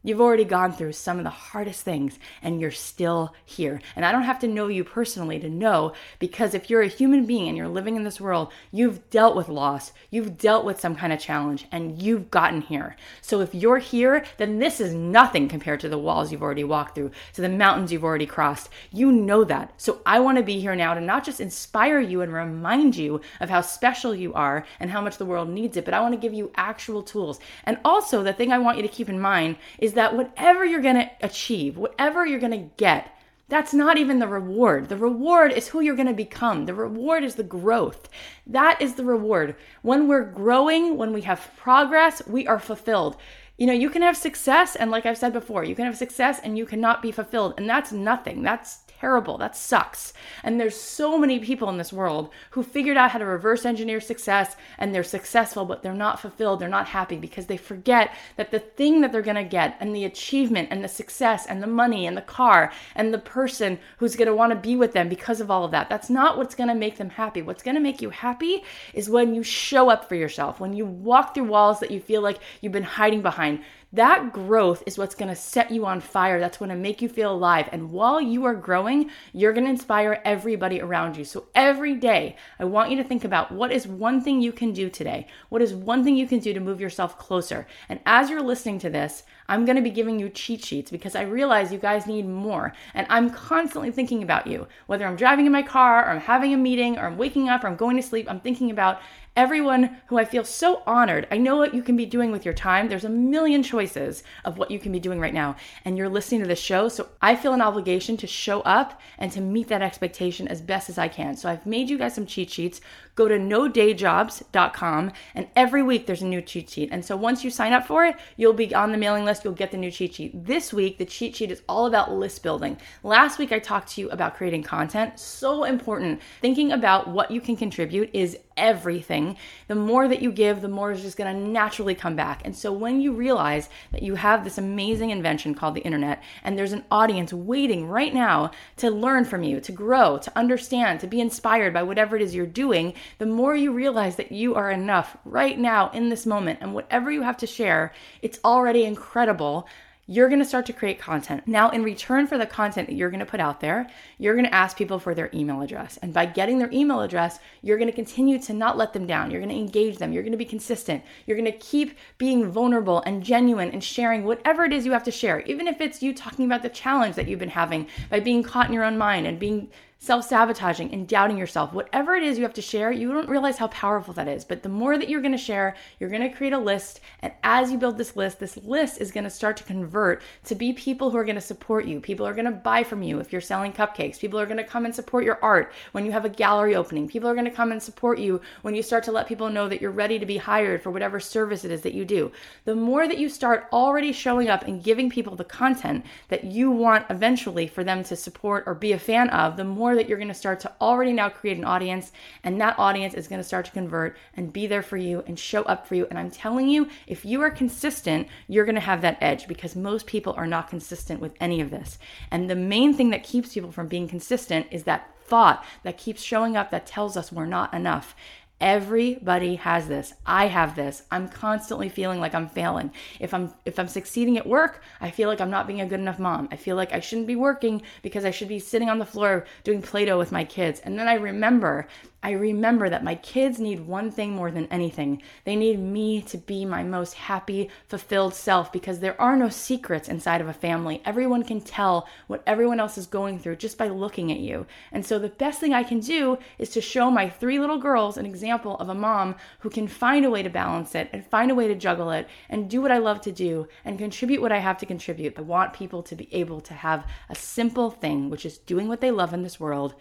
You've 0.03 0.21
already 0.21 0.45
gone 0.45 0.73
through 0.73 0.93
some 0.93 1.19
of 1.19 1.25
the 1.25 1.31
hardest 1.31 1.83
things 1.83 2.19
and 2.43 2.59
you're 2.59 2.71
still 2.71 3.35
here. 3.45 3.83
And 3.95 4.05
I 4.05 4.13
don't 4.13 4.23
have 4.23 4.39
to 4.41 4.49
know 4.49 4.69
you 4.69 4.83
personally 4.83 5.39
to 5.41 5.51
know 5.51 5.93
because 6.19 6.55
if 6.55 6.71
you're 6.71 6.81
a 6.81 6.89
human 6.89 7.27
being 7.27 7.49
and 7.49 7.57
you're 7.57 7.69
living 7.69 7.97
in 7.97 8.05
this 8.05 8.21
world, 8.21 8.51
you've 8.73 9.11
dealt 9.11 9.37
with 9.37 9.49
loss, 9.49 9.93
you've 10.11 10.39
dealt 10.39 10.65
with 10.65 10.81
some 10.81 10.97
kind 10.97 11.13
of 11.13 11.21
challenge, 11.21 11.67
and 11.71 12.01
you've 12.01 12.31
gotten 12.31 12.63
here. 12.63 12.97
So 13.21 13.41
if 13.41 13.55
you're 13.55 13.79
here, 13.79 14.25
then 14.39 14.59
this 14.59 14.81
is 14.81 14.95
nothing 14.95 15.49
compared 15.49 15.81
to 15.81 15.89
the 15.89 15.99
walls 15.99 16.33
you've 16.33 16.43
already 16.43 16.65
walked 16.65 16.95
through, 16.95 17.11
to 17.35 17.43
the 17.43 17.49
mountains 17.49 17.93
you've 17.93 18.05
already 18.05 18.27
crossed. 18.27 18.71
You 18.91 19.13
know 19.13 19.45
that. 19.45 19.75
So 19.77 20.01
I 20.07 20.21
want 20.21 20.39
to 20.39 20.45
be 20.45 20.61
here 20.61 20.75
now 20.75 20.95
to 20.95 21.01
not 21.01 21.25
just 21.25 21.41
inspire 21.41 22.01
you 22.01 22.23
and 22.23 22.33
remind 22.33 22.97
you 22.97 23.21
of 23.41 23.51
how 23.51 23.61
special 23.61 24.15
you 24.15 24.33
are 24.33 24.65
and 24.79 24.91
how 24.91 25.01
much 25.01 25.19
the 25.19 25.27
world 25.27 25.51
needs 25.51 25.77
it, 25.77 25.85
but 25.85 25.95
I 25.95 26.01
want 26.01 26.15
to 26.15 26.21
give 26.21 26.33
you 26.33 26.51
actual 26.57 27.03
tools. 27.03 27.39
And 27.65 27.79
also, 27.85 28.23
the 28.23 28.33
thing 28.33 28.51
I 28.51 28.59
want 28.59 28.79
you 28.79 28.83
to 28.83 28.89
keep 28.89 29.09
in 29.09 29.21
mind 29.21 29.57
is 29.79 29.90
is 29.91 29.95
that 29.95 30.17
whatever 30.17 30.65
you're 30.65 30.81
going 30.81 30.95
to 30.95 31.11
achieve, 31.21 31.77
whatever 31.77 32.25
you're 32.25 32.39
going 32.39 32.53
to 32.53 32.71
get, 32.77 33.13
that's 33.49 33.75
not 33.75 33.99
even 33.99 34.21
the 34.21 34.29
reward. 34.29 34.89
The 34.89 34.97
reward 34.97 35.53
is 35.53 35.67
who 35.67 35.81
you're 35.81 35.97
going 35.97 36.07
to 36.07 36.15
become. 36.15 36.67
The 36.67 36.75
reward 36.75 37.25
is 37.25 37.35
the 37.35 37.43
growth. 37.43 38.09
That 38.47 38.81
is 38.81 38.95
the 38.95 39.05
reward. 39.05 39.57
When 39.83 40.07
we're 40.07 40.23
growing, 40.23 40.97
when 40.97 41.13
we 41.13 41.23
have 41.23 41.51
progress, 41.57 42.23
we 42.29 42.47
are 42.47 42.61
fulfilled. 42.61 43.17
You 43.59 43.67
know, 43.67 43.73
you 43.73 43.91
can 43.91 44.03
have 44.03 44.17
success, 44.17 44.77
and 44.77 44.93
like 44.93 45.07
I've 45.07 45.19
said 45.19 45.33
before, 45.33 45.65
you 45.65 45.75
can 45.75 45.87
have 45.87 45.97
success 45.97 46.39
and 46.45 46.57
you 46.57 46.67
cannot 46.67 47.03
be 47.03 47.11
fulfilled, 47.11 47.55
and 47.57 47.69
that's 47.69 47.91
nothing. 47.91 48.43
That's 48.43 48.85
terrible. 49.01 49.39
That 49.39 49.57
sucks. 49.57 50.13
And 50.45 50.61
there's 50.61 50.77
so 50.77 51.17
many 51.17 51.39
people 51.39 51.71
in 51.71 51.79
this 51.79 51.93
world 51.93 52.31
who 52.51 52.63
figured 52.63 52.99
out 52.99 53.11
how 53.11 53.19
to 53.19 53.25
reverse 53.25 53.65
engineer 53.65 54.01
success 54.01 54.57
and 54.77 54.95
they're 54.95 55.03
successful, 55.03 55.65
but 55.65 55.83
they're 55.83 55.95
not 55.95 56.21
fulfilled. 56.21 56.61
They're 56.61 56.69
not 56.69 56.87
happy 56.87 57.17
because 57.17 57.47
they 57.47 57.57
forget 57.57 58.15
that 58.37 58.51
the 58.51 58.59
thing 58.59 59.01
that 59.01 59.11
they're 59.11 59.23
going 59.23 59.37
to 59.37 59.45
get 59.45 59.77
and 59.81 59.97
the 59.97 60.05
achievement 60.05 60.69
and 60.71 60.85
the 60.85 60.89
success 60.89 61.47
and 61.47 61.63
the 61.63 61.67
money 61.67 62.07
and 62.07 62.17
the 62.17 62.23
car 62.23 62.73
and 62.95 63.13
the 63.13 63.19
person 63.19 63.79
who's 63.99 64.17
going 64.17 64.29
to 64.29 64.35
want 64.35 64.53
to 64.53 64.57
be 64.57 64.77
with 64.77 64.93
them 64.93 65.09
because 65.09 65.41
of 65.41 65.51
all 65.51 65.65
of 65.65 65.71
that, 65.71 65.89
that's 65.89 66.11
not 66.11 66.37
what's 66.37 66.55
going 66.55 66.69
to 66.69 66.75
make 66.75 66.99
them 66.99 67.11
happy. 67.11 67.41
What's 67.41 67.63
going 67.63 67.77
to 67.77 67.81
make 67.81 68.03
you 68.03 68.11
happy 68.11 68.63
is 68.93 69.09
when 69.09 69.35
you 69.35 69.43
show 69.43 69.89
up 69.89 70.09
for 70.09 70.15
yourself, 70.15 70.61
when 70.61 70.75
you 70.75 70.85
walk 70.85 71.35
through 71.35 71.45
walls 71.45 71.81
that 71.81 71.91
you 71.91 72.01
feel 72.01 72.21
like 72.21 72.39
you've 72.61 72.73
been 72.73 72.83
hiding 72.83 73.23
behind 73.23 73.61
that 73.93 74.33
growth 74.33 74.85
is 74.87 74.97
what's 74.97 75.17
to 75.29 75.35
set 75.35 75.71
you 75.73 75.85
on 75.85 76.01
fire. 76.01 76.39
That's 76.39 76.61
to 76.71 76.77
make 76.77 77.03
you 77.03 77.09
feel 77.09 77.33
alive. 77.33 77.69
And 77.73 77.91
while 77.91 78.21
you 78.21 78.45
are 78.45 78.55
growing, 78.55 79.11
you're 79.33 79.53
to 79.65 79.71
inspire 79.71 80.23
everybody 80.25 80.81
around 80.81 81.17
you. 81.17 81.25
So 81.25 81.49
every 81.57 81.95
day, 81.95 82.37
I 82.61 82.67
want 82.67 82.91
you 82.91 82.97
to 82.99 83.05
think 83.05 83.25
about 83.25 83.51
what 83.51 83.73
is 83.73 83.89
one 83.89 84.21
thing 84.21 84.41
you 84.41 84.53
can 84.53 84.73
do 84.73 84.91
today? 84.91 85.27
What 85.49 85.61
is 85.61 85.75
one 85.75 86.05
thing 86.05 86.17
you 86.17 86.29
can 86.29 86.39
do 86.39 86.55
to 86.55 86.61
move 86.61 86.81
yourself 86.81 87.19
closer? 87.19 87.67
And 87.89 87.99
as 88.07 88.31
you're 88.31 88.43
listening 88.43 88.79
to 88.81 88.91
this, 88.91 89.25
I'm 89.49 89.65
to 89.75 89.83
be 89.83 89.91
giving 89.91 90.21
you 90.21 90.29
cheat 90.29 90.65
sheets 90.65 90.93
because 90.93 91.17
I 91.17 91.23
realize 91.23 91.73
you 91.73 91.79
guys 91.79 92.07
need 92.07 92.29
more. 92.29 92.73
And 92.95 93.09
I'm 93.11 93.31
constantly 93.31 93.91
thinking 93.91 94.23
about 94.23 94.47
you. 94.47 94.69
Whether 94.87 95.05
I'm 95.05 95.17
driving 95.17 95.47
in 95.47 95.53
my 95.53 95.63
car 95.63 96.05
or 96.05 96.11
I'm 96.11 96.21
having 96.21 96.55
a 96.55 96.57
meeting 96.57 96.97
or 96.97 97.07
I'm 97.07 97.19
waking 97.19 97.49
up 97.49 97.65
or 97.65 97.67
I'm 97.67 97.75
going 97.75 97.97
to 97.97 98.03
sleep, 98.03 98.31
I'm 98.31 98.39
thinking 98.39 98.71
about 98.71 99.01
everyone 99.37 99.99
who 100.07 100.19
I 100.19 100.25
feel 100.25 100.45
so 100.45 100.83
honored. 100.87 101.27
I 101.31 101.39
know 101.39 101.57
what 101.57 101.75
you 101.75 101.83
can 101.83 101.97
be 101.97 102.07
doing 102.07 102.31
with 102.33 102.45
your 102.45 102.55
time. 102.55 102.89
There's 102.89 103.05
a 103.05 103.09
million 103.09 103.63
choices 103.63 104.23
of 104.45 104.59
what 104.59 104.71
you 104.71 104.79
can 104.79 104.93
be 104.93 105.01
doing 105.01 105.21
right 105.21 105.35
now, 105.35 105.57
and 105.85 105.97
you're 105.97 106.09
listening 106.09 106.43
to 106.43 106.49
this 106.49 106.61
show. 106.61 106.89
So 106.89 107.09
I 107.23 107.37
feel 107.37 107.53
an 107.53 107.63
obligation 107.63 108.17
to 108.19 108.27
show 108.27 108.61
up 108.63 109.01
and 109.19 109.31
to 109.33 109.41
meet 109.41 109.69
that 109.69 109.83
expectation 109.83 110.49
as 110.49 110.61
best 110.61 110.91
as 110.91 110.99
I 110.99 111.09
can. 111.09 111.37
So 111.37 111.49
I've 111.49 111.67
made 111.67 111.89
you 111.89 111.99
guys 111.99 112.15
some 112.15 112.27
cheat 112.27 112.51
sheets. 112.51 112.81
Go 113.21 113.29
to 113.29 113.39
nodayjobs.com, 113.39 115.13
and 115.35 115.47
every 115.55 115.83
week 115.83 116.07
there's 116.07 116.23
a 116.23 116.27
new 116.27 116.41
cheat 116.41 116.71
sheet. 116.71 116.89
And 116.91 117.05
so 117.05 117.19
once 117.19 117.45
you 117.45 117.51
sign 117.51 117.75
up 117.75 117.87
for 117.87 118.07
it, 118.07 118.17
you'll 118.39 118.55
be 118.55 118.75
on 118.75 118.93
the 118.93 118.97
mailing 118.97 119.27
list. 119.27 119.45
You'll 119.45 119.53
get 119.53 119.73
the 119.73 119.77
new 119.77 119.91
cheat 119.91 120.15
sheet. 120.15 120.47
This 120.47 120.73
week, 120.73 120.97
the 120.97 121.05
cheat 121.05 121.37
sheet 121.37 121.51
is 121.51 121.61
all 121.69 121.85
about 121.85 122.11
list 122.11 122.43
building. 122.43 122.79
Last 123.03 123.39
week, 123.39 123.53
I 123.53 123.59
talked 123.59 123.89
to 123.91 124.01
you 124.01 124.09
about 124.09 124.37
creating 124.37 124.63
content. 124.63 125.19
So 125.19 125.65
important. 125.65 126.23
Thinking 126.41 126.73
about 126.73 127.09
what 127.09 127.31
you 127.31 127.43
can 127.43 127.57
contribute 127.57 128.09
is 128.15 128.39
everything. 128.61 129.37
The 129.69 129.75
more 129.75 130.07
that 130.07 130.23
you 130.23 130.31
give, 130.31 130.61
the 130.61 130.69
more 130.69 130.93
is 130.93 131.03
just 131.03 131.17
going 131.17 131.35
to 131.35 131.49
naturally 131.49 131.95
come 131.95 132.15
back. 132.15 132.43
And 132.45 132.55
so 132.55 132.73
when 132.73 133.01
you 133.01 133.13
realize 133.13 133.69
that 133.93 134.03
you 134.03 134.15
have 134.15 134.45
this 134.45 134.59
amazing 134.59 135.11
invention 135.11 135.55
called 135.55 135.75
the 135.75 135.81
internet 135.81 136.23
and 136.45 136.59
there's 136.59 136.73
an 136.73 136.85
audience 136.91 137.33
waiting 137.33 137.89
right 137.89 138.13
now 138.13 138.51
to 138.77 138.91
learn 138.91 139.25
from 139.25 139.43
you, 139.43 139.61
to 139.61 139.73
grow, 139.73 140.19
to 140.19 140.39
understand, 140.39 141.01
to 141.01 141.07
be 141.07 141.21
inspired 141.21 141.73
by 141.73 141.83
whatever 141.83 142.17
it 142.17 142.23
is 142.23 142.35
you're 142.35 142.47
doing, 142.47 142.93
the 143.19 143.27
more 143.27 143.55
you 143.55 143.73
realize 143.73 144.17
that 144.17 144.33
you 144.33 144.55
are 144.55 144.71
enough 144.71 145.17
right 145.25 145.59
now 145.59 145.91
in 145.91 146.09
this 146.09 146.27
moment 146.27 146.59
and 146.61 146.75
whatever 146.75 147.11
you 147.11 147.23
have 147.23 147.37
to 147.39 147.47
share, 147.47 147.93
it's 148.23 148.41
already 148.45 148.85
incredible 148.85 149.67
you're 150.11 150.29
going 150.29 150.41
to 150.41 150.45
start 150.45 150.67
to 150.67 150.73
create 150.73 150.99
content. 150.99 151.47
Now, 151.47 151.71
in 151.71 151.85
return 151.85 152.27
for 152.27 152.37
the 152.37 152.45
content 152.45 152.89
that 152.89 152.97
you're 152.97 153.11
going 153.11 153.21
to 153.21 153.27
put 153.27 153.39
out 153.39 153.61
there, 153.61 153.87
you're 154.19 154.35
going 154.35 154.45
to 154.45 154.53
ask 154.53 154.77
people 154.77 154.99
for 154.99 155.15
their 155.15 155.31
email 155.33 155.61
address. 155.61 156.01
And 156.03 156.13
by 156.13 156.27
getting 156.27 156.59
their 156.59 156.73
email 156.73 157.01
address, 157.01 157.39
you're 157.63 157.79
going 157.79 157.89
to 157.89 157.95
continue 157.95 158.41
to 158.41 158.53
not 158.53 158.77
let 158.77 158.93
them 158.93 159.07
down. 159.07 159.31
You're 159.31 159.41
going 159.41 159.55
to 159.55 159.61
engage 159.61 159.99
them. 159.99 160.13
You're 160.13 160.25
going 160.25 160.33
to 160.33 160.37
be 160.37 160.45
consistent. 160.45 161.05
You're 161.27 161.37
going 161.37 161.53
to 161.53 161.57
keep 161.59 161.97
being 162.19 162.51
vulnerable 162.51 163.05
and 163.07 163.23
genuine 163.23 163.71
and 163.71 163.85
sharing 163.85 164.25
whatever 164.25 164.65
it 164.65 164.73
is 164.73 164.85
you 164.85 164.91
have 164.91 165.05
to 165.05 165.13
share, 165.13 165.43
even 165.43 165.69
if 165.69 165.81
it's 165.81 166.03
you 166.03 166.13
talking 166.13 166.45
about 166.45 166.65
the 166.65 166.71
challenge 166.71 167.15
that 167.15 167.29
you've 167.29 167.39
been 167.39 167.49
having 167.49 167.87
by 168.11 168.19
being 168.19 168.43
caught 168.43 168.67
in 168.67 168.73
your 168.73 168.83
own 168.83 168.99
mind 168.99 169.29
and 169.29 169.39
being 169.39 169.69
self 170.03 170.27
sabotaging 170.27 170.91
and 170.95 171.07
doubting 171.07 171.37
yourself, 171.37 171.75
whatever 171.75 172.15
it 172.15 172.23
is 172.23 172.39
you 172.39 172.43
have 172.43 172.55
to 172.55 172.63
share, 172.63 172.91
you 172.91 173.13
don't 173.13 173.29
realize 173.29 173.59
how 173.59 173.69
powerful 173.69 174.15
that 174.15 174.27
is. 174.27 174.47
But 174.47 174.63
the 174.63 174.69
more 174.71 174.97
that 174.97 175.11
you're 175.11 175.21
going 175.21 175.33
to 175.33 175.39
share, 175.39 175.77
you're 175.99 176.09
going 176.09 176.23
to 176.23 176.35
create 176.35 176.55
a 176.55 176.59
list. 176.59 177.01
And 177.21 177.35
as 177.45 177.71
you 177.71 177.77
build 177.77 177.99
this 177.99 178.17
list, 178.17 178.41
this 178.41 178.57
list 178.57 178.99
is 178.99 179.13
going 179.13 179.25
to 179.25 179.31
start 179.31 179.59
to 179.59 179.65
convert 179.65 180.23
to 180.45 180.55
be 180.55 180.73
people 180.73 181.11
who 181.11 181.19
are 181.19 181.25
going 181.25 181.35
to 181.35 181.41
support 181.41 181.85
you. 181.85 182.01
People 182.01 182.27
are 182.27 182.33
going 182.33 182.47
to 182.47 182.51
buy 182.51 182.83
from 182.83 183.03
you 183.03 183.21
if 183.21 183.31
you're 183.31 183.43
selling 183.43 183.75
cupcakes. 183.75 184.19
People 184.19 184.41
are 184.41 184.47
going 184.47 184.57
to 184.57 184.65
come 184.65 184.87
and 184.87 184.95
support 184.95 185.23
your 185.23 185.39
art 185.43 185.71
when 185.93 186.07
you 186.07 186.13
have 186.13 186.25
a 186.25 186.31
gallery 186.31 186.75
opening. 186.75 187.07
People 187.07 187.29
are 187.29 187.35
going 187.35 187.45
to 187.45 187.51
come 187.51 187.71
and 187.71 187.83
support 187.83 188.19
you 188.19 188.41
when 188.63 188.75
you 188.75 188.83
start 188.83 189.05
to 189.05 189.13
let 189.13 189.29
people 189.29 189.51
know 189.51 189.69
that 189.69 189.83
you're 189.83 189.91
ready 189.91 190.19
to 190.19 190.25
be 190.25 190.39
hired 190.39 190.83
for 190.83 190.91
whatever 190.91 191.21
service 191.21 191.63
it 191.63 191.71
is 191.71 191.83
that 191.83 191.93
you 191.93 192.07
do. 192.07 192.33
The 192.65 192.75
more 192.75 193.07
that 193.07 193.19
you 193.19 193.29
start 193.29 193.69
already 193.71 194.13
showing 194.13 194.49
up 194.49 194.67
and 194.67 194.83
giving 194.83 195.11
people 195.11 195.37
the 195.37 195.45
content 195.45 196.07
that 196.29 196.45
you 196.45 196.71
want 196.71 197.05
eventually 197.11 197.67
for 197.67 197.85
them 197.85 198.03
to 198.05 198.17
support 198.17 198.65
or 198.67 198.75
be 198.75 198.93
a 198.93 198.99
fan 198.99 199.29
of, 199.29 199.59
the 199.59 199.65
more 199.65 199.90
more 199.91 199.97
that 199.97 200.09
you're 200.09 200.19
going 200.19 200.29
to 200.29 200.35
start 200.35 200.61
to 200.61 200.73
already 200.81 201.13
now 201.13 201.29
create 201.29 201.59
an 201.59 201.65
audience, 201.65 202.13
and 202.45 202.61
that 202.61 202.79
audience 202.79 203.13
is 203.13 203.27
going 203.27 203.41
to 203.41 203.47
start 203.47 203.65
to 203.65 203.73
convert 203.73 204.17
and 204.37 204.53
be 204.53 204.69
there 204.69 204.83
for 204.83 204.97
you 204.97 205.25
and 205.27 205.37
show 205.37 205.65
up 205.65 205.85
for 205.85 205.97
you. 205.97 206.07
And 206.09 206.19
I'm 206.19 206.31
telling 206.31 206.69
you, 206.69 206.89
if 207.09 207.25
you 207.25 207.41
are 207.41 207.51
consistent, 207.51 208.29
you're 208.47 208.65
going 208.65 208.77
to 208.77 208.81
have 208.81 209.03
that 209.03 209.19
edge 209.21 209.49
because 209.49 209.75
most 209.75 210.07
people 210.07 210.33
are 210.35 210.47
not 210.47 210.71
consistent 210.71 211.21
with 211.21 211.33
any 211.41 211.61
of 211.61 211.71
this. 211.71 211.99
And 212.31 212.49
the 212.49 212.55
main 212.55 212.95
thing 212.95 213.11
that 213.11 213.25
keeps 213.25 213.55
people 213.55 213.73
from 213.73 213.89
being 213.89 214.07
consistent 214.07 214.69
is 214.71 214.85
that 214.85 215.11
thought 215.25 215.65
that 215.83 215.99
keeps 215.99 216.23
showing 216.23 216.57
up 216.57 216.71
that 216.71 216.87
tells 216.87 217.17
us 217.17 217.33
we're 217.33 217.47
not 217.47 217.73
enough. 217.75 218.15
Everybody 218.61 219.55
has 219.57 219.89
this. 219.89 220.13
I 220.27 220.49
have 220.49 220.77
this. 220.77 221.05
I'm 221.11 221.29
constantly 221.29 221.89
feeling 221.89 222.21
like 222.21 222.35
I'm 222.35 222.49
failing. 222.49 222.93
If 223.19 223.33
I'm 223.33 223.55
if 223.65 223.79
I'm 223.79 223.89
succeeding 223.89 224.37
at 224.37 224.47
work, 224.47 224.83
I 225.01 225.11
feel 225.11 225.31
like 225.31 225.41
I'm 225.41 225.51
not 225.51 225.67
being 225.67 225.81
a 225.81 225.87
good 225.87 226.01
enough 226.01 226.19
mom. 226.19 226.47
I 226.53 226.57
feel 226.57 226.77
like 226.77 226.93
I 226.93 227.01
shouldn't 227.01 227.27
be 227.27 227.37
working 227.37 227.81
because 228.03 228.27
I 228.27 228.31
should 228.31 228.49
be 228.49 228.59
sitting 228.59 228.91
on 228.91 228.99
the 228.99 229.07
floor 229.07 229.47
doing 229.65 229.81
Play-Doh 229.81 230.19
with 230.19 230.31
my 230.31 230.45
kids. 230.45 230.81
And 230.81 230.99
then 230.99 231.09
I 231.09 231.15
remember 231.15 231.89
I 232.23 232.33
remember 232.33 232.91
that 232.91 233.03
my 233.03 233.15
kids 233.15 233.59
need 233.59 233.81
one 233.81 234.11
thing 234.11 234.33
more 234.33 234.51
than 234.51 234.67
anything. 234.67 235.23
They 235.47 235.57
need 235.57 235.79
me 235.79 236.21
to 236.23 236.37
be 236.37 236.67
my 236.67 236.83
most 236.83 237.15
happy, 237.15 237.71
fulfilled 237.89 238.35
self 238.35 238.71
because 238.71 238.99
there 239.01 239.19
are 239.19 239.37
no 239.37 239.49
secrets 239.49 240.07
inside 240.07 240.43
of 240.43 240.49
a 240.49 240.53
family. 240.53 241.01
Everyone 241.07 241.43
can 241.43 241.63
tell 241.63 242.07
what 242.27 242.43
everyone 242.47 242.79
else 242.79 242.99
is 242.99 243.07
going 243.07 243.39
through 243.39 243.57
just 243.57 243.79
by 243.79 243.89
looking 243.89 244.31
at 244.31 244.39
you. 244.39 244.67
And 244.93 245.07
so 245.07 245.19
the 245.19 245.31
best 245.31 245.61
thing 245.61 245.73
I 245.73 245.83
can 245.83 246.01
do 246.01 246.37
is 246.59 246.69
to 246.71 246.83
show 246.83 247.11
my 247.11 247.31
three 247.31 247.59
little 247.59 247.79
girls 247.79 248.19
an 248.19 248.27
example 248.27 248.50
of 248.51 248.89
a 248.89 248.95
mom 248.95 249.37
who 249.61 249.71
can 249.71 249.89
find 249.89 250.25
a 250.25 250.31
way 250.31 250.43
to 250.43 250.51
balance 250.51 250.95
it 250.95 251.09
and 251.13 251.25
find 251.27 251.51
a 251.51 251.55
way 251.55 251.69
to 251.69 251.75
juggle 251.75 252.11
it 252.11 252.29
and 252.49 252.69
do 252.69 252.81
what 252.81 252.91
I 252.91 252.99
love 252.99 253.21
to 253.23 253.33
do 253.33 253.69
and 253.85 253.99
contribute 253.99 254.41
what 254.41 254.53
I 254.53 254.59
have 254.59 254.79
to 254.79 254.87
contribute. 254.87 255.39
I 255.39 255.43
want 255.43 255.73
people 255.73 256.03
to 256.05 256.15
be 256.15 256.33
able 256.35 256.61
to 256.63 256.75
have 256.75 257.07
a 257.29 257.35
simple 257.35 257.91
thing, 257.91 258.31
which 258.31 258.47
is 258.47 258.59
doing 258.59 258.89
what 258.89 259.01
they 259.01 259.11
love 259.11 259.33
in 259.33 259.43
this 259.43 259.61
world 259.61 259.95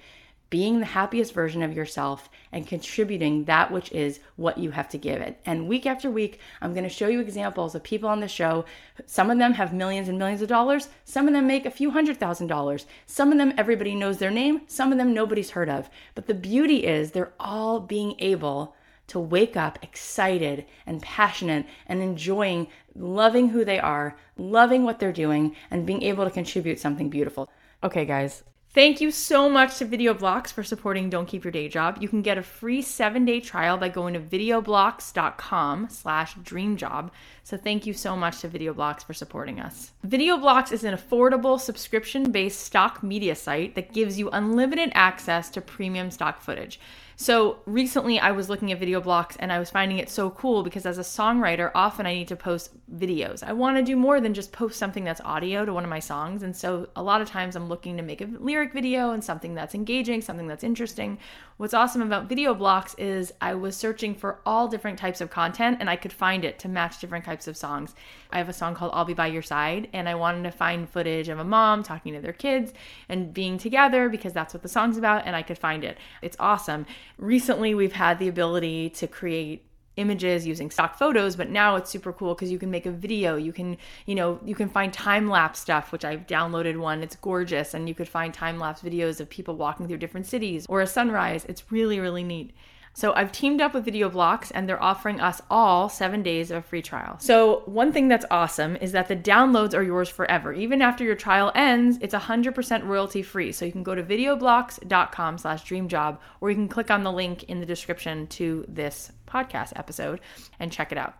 being 0.49 0.79
the 0.79 0.85
happiest 0.85 1.33
version 1.33 1.61
of 1.61 1.75
yourself 1.75 2.29
and 2.51 2.65
contributing 2.65 3.43
that 3.45 3.71
which 3.71 3.91
is 3.91 4.19
what 4.35 4.57
you 4.57 4.71
have 4.71 4.89
to 4.89 4.97
give 4.97 5.21
it. 5.21 5.39
And 5.45 5.67
week 5.67 5.85
after 5.85 6.09
week, 6.09 6.39
I'm 6.61 6.73
going 6.73 6.83
to 6.83 6.89
show 6.89 7.07
you 7.07 7.19
examples 7.19 7.75
of 7.75 7.83
people 7.83 8.09
on 8.09 8.19
the 8.19 8.27
show. 8.27 8.65
Some 9.05 9.29
of 9.29 9.37
them 9.37 9.53
have 9.53 9.73
millions 9.73 10.09
and 10.09 10.17
millions 10.17 10.41
of 10.41 10.49
dollars, 10.49 10.89
some 11.05 11.27
of 11.27 11.33
them 11.33 11.45
make 11.45 11.65
a 11.65 11.71
few 11.71 11.91
hundred 11.91 12.17
thousand 12.17 12.47
dollars, 12.47 12.85
some 13.05 13.31
of 13.31 13.37
them 13.37 13.53
everybody 13.57 13.93
knows 13.93 14.17
their 14.17 14.31
name, 14.31 14.61
some 14.67 14.91
of 14.91 14.97
them 14.97 15.13
nobody's 15.13 15.51
heard 15.51 15.69
of. 15.69 15.89
But 16.15 16.27
the 16.27 16.33
beauty 16.33 16.85
is 16.85 17.11
they're 17.11 17.33
all 17.39 17.79
being 17.79 18.15
able 18.19 18.75
to 19.09 19.19
wake 19.19 19.57
up 19.57 19.79
excited 19.81 20.65
and 20.85 21.01
passionate 21.01 21.65
and 21.87 22.01
enjoying 22.01 22.67
loving 22.95 23.49
who 23.49 23.65
they 23.65 23.79
are, 23.79 24.15
loving 24.37 24.83
what 24.83 24.99
they're 24.99 25.11
doing, 25.11 25.55
and 25.71 25.85
being 25.85 26.03
able 26.03 26.23
to 26.23 26.31
contribute 26.31 26.79
something 26.79 27.09
beautiful. 27.09 27.49
Okay, 27.83 28.05
guys, 28.05 28.43
Thank 28.79 29.01
you 29.01 29.11
so 29.11 29.49
much 29.49 29.79
to 29.79 29.85
VideoBlocks 29.85 30.53
for 30.53 30.63
supporting 30.63 31.09
Don't 31.09 31.25
Keep 31.25 31.43
Your 31.43 31.51
Day 31.51 31.67
Job. 31.67 31.97
You 31.99 32.07
can 32.07 32.21
get 32.21 32.37
a 32.37 32.41
free 32.41 32.81
seven-day 32.81 33.41
trial 33.41 33.77
by 33.77 33.89
going 33.89 34.13
to 34.13 34.21
videoblocks.com 34.21 35.89
slash 35.89 36.35
dreamjob. 36.35 37.11
So 37.43 37.57
thank 37.57 37.85
you 37.85 37.91
so 37.91 38.15
much 38.15 38.39
to 38.39 38.47
VideoBlocks 38.47 39.03
for 39.03 39.13
supporting 39.13 39.59
us. 39.59 39.91
VideoBlocks 40.07 40.71
is 40.71 40.85
an 40.85 40.95
affordable 40.95 41.59
subscription-based 41.59 42.57
stock 42.57 43.03
media 43.03 43.35
site 43.35 43.75
that 43.75 43.91
gives 43.91 44.17
you 44.17 44.29
unlimited 44.29 44.93
access 44.93 45.49
to 45.49 45.59
premium 45.59 46.09
stock 46.09 46.41
footage. 46.41 46.79
So 47.21 47.57
recently 47.65 48.17
I 48.17 48.31
was 48.31 48.47
looking 48.47 48.71
at 48.71 48.79
VideoBlocks 48.79 49.35
and 49.39 49.51
I 49.51 49.59
was 49.59 49.69
finding 49.69 49.97
it 49.97 50.09
so 50.09 50.29
cool 50.29 50.63
because 50.63 50.85
as 50.85 50.97
a 50.97 51.01
songwriter, 51.01 51.69
often 51.75 52.05
I 52.05 52.13
need 52.13 52.29
to 52.29 52.37
post 52.37 52.71
videos. 52.97 53.43
I 53.43 53.51
want 53.51 53.75
to 53.75 53.83
do 53.83 53.97
more 53.97 54.21
than 54.21 54.33
just 54.33 54.53
post 54.53 54.79
something 54.79 55.03
that's 55.03 55.19
audio 55.25 55.65
to 55.65 55.73
one 55.73 55.83
of 55.83 55.89
my 55.89 55.99
songs. 55.99 56.43
And 56.43 56.55
so 56.55 56.87
a 56.95 57.03
lot 57.03 57.19
of 57.19 57.27
times 57.27 57.57
I'm 57.57 57.67
looking 57.67 57.97
to 57.97 58.03
make 58.03 58.21
a 58.21 58.25
lyric 58.39 58.71
video 58.71 59.11
and 59.11 59.21
something 59.21 59.53
that's 59.53 59.75
engaging, 59.75 60.21
something 60.21 60.47
that's 60.47 60.63
interesting. 60.63 61.17
What's 61.59 61.73
awesome 61.73 62.01
about 62.01 62.29
VideoBlocks 62.29 62.95
is 62.97 63.33
I 63.41 63.53
was 63.53 63.75
searching 63.75 64.15
for 64.15 64.39
all 64.45 64.69
different 64.69 64.97
types 64.97 65.19
of 65.19 65.29
content 65.29 65.79
and 65.81 65.89
I 65.89 65.97
could 65.97 66.13
find 66.13 66.45
it 66.45 66.57
to 66.59 66.69
match 66.69 66.99
different 66.99 67.25
types 67.25 67.49
of 67.49 67.57
songs. 67.57 67.95
I 68.31 68.37
have 68.37 68.47
a 68.47 68.53
song 68.53 68.75
called 68.75 68.91
I'll 68.93 69.03
Be 69.03 69.13
By 69.13 69.27
Your 69.27 69.41
Side 69.41 69.89
and 69.91 70.07
I 70.07 70.15
wanted 70.15 70.43
to 70.43 70.51
find 70.51 70.89
footage 70.89 71.27
of 71.27 71.37
a 71.37 71.43
mom 71.43 71.83
talking 71.83 72.13
to 72.13 72.21
their 72.21 72.31
kids 72.31 72.71
and 73.09 73.33
being 73.33 73.57
together 73.57 74.07
because 74.07 74.31
that's 74.31 74.53
what 74.53 74.63
the 74.63 74.69
song's 74.69 74.95
about 74.95 75.23
and 75.25 75.35
I 75.35 75.41
could 75.41 75.57
find 75.57 75.83
it. 75.83 75.97
It's 76.21 76.37
awesome. 76.39 76.85
Recently 77.17 77.75
we've 77.75 77.91
had 77.91 78.19
the 78.19 78.29
ability 78.29 78.91
to 78.91 79.07
create 79.07 79.65
images 79.95 80.47
using 80.47 80.69
stock 80.71 80.97
photos 80.97 81.35
but 81.35 81.49
now 81.49 81.75
it's 81.75 81.89
super 81.89 82.13
cool 82.13 82.33
because 82.33 82.51
you 82.51 82.59
can 82.59 82.71
make 82.71 82.85
a 82.85 82.91
video 82.91 83.35
you 83.35 83.51
can 83.51 83.77
you 84.05 84.15
know 84.15 84.39
you 84.45 84.55
can 84.55 84.69
find 84.69 84.93
time 84.93 85.29
lapse 85.29 85.59
stuff 85.59 85.91
which 85.91 86.05
i've 86.05 86.25
downloaded 86.27 86.77
one 86.77 87.03
it's 87.03 87.15
gorgeous 87.17 87.73
and 87.73 87.87
you 87.87 87.95
could 87.95 88.07
find 88.07 88.33
time 88.33 88.57
lapse 88.57 88.81
videos 88.81 89.19
of 89.19 89.29
people 89.29 89.55
walking 89.55 89.87
through 89.87 89.97
different 89.97 90.25
cities 90.25 90.65
or 90.69 90.81
a 90.81 90.87
sunrise 90.87 91.45
it's 91.49 91.71
really 91.71 91.99
really 91.99 92.23
neat 92.23 92.53
so 92.93 93.13
I've 93.13 93.31
teamed 93.31 93.61
up 93.61 93.73
with 93.73 93.85
VideoBlocks 93.85 94.51
and 94.53 94.67
they're 94.67 94.81
offering 94.81 95.21
us 95.21 95.41
all 95.49 95.87
seven 95.87 96.23
days 96.23 96.51
of 96.51 96.57
a 96.57 96.61
free 96.61 96.81
trial. 96.81 97.17
So 97.19 97.63
one 97.65 97.93
thing 97.93 98.07
that's 98.07 98.25
awesome 98.29 98.75
is 98.77 98.91
that 98.91 99.07
the 99.07 99.15
downloads 99.15 99.73
are 99.73 99.83
yours 99.83 100.09
forever. 100.09 100.51
Even 100.53 100.81
after 100.81 101.03
your 101.03 101.15
trial 101.15 101.51
ends, 101.55 101.97
it's 102.01 102.13
100% 102.13 102.85
royalty 102.85 103.21
free. 103.21 103.51
So 103.51 103.63
you 103.63 103.71
can 103.71 103.83
go 103.83 103.95
to 103.95 104.03
videoblocks.com 104.03 105.37
slash 105.37 105.63
dreamjob 105.63 106.17
or 106.41 106.49
you 106.49 106.55
can 106.55 106.67
click 106.67 106.91
on 106.91 107.03
the 107.03 107.11
link 107.11 107.43
in 107.43 107.59
the 107.59 107.65
description 107.65 108.27
to 108.27 108.65
this 108.67 109.11
podcast 109.29 109.73
episode 109.75 110.19
and 110.59 110.71
check 110.71 110.91
it 110.91 110.97
out. 110.97 111.15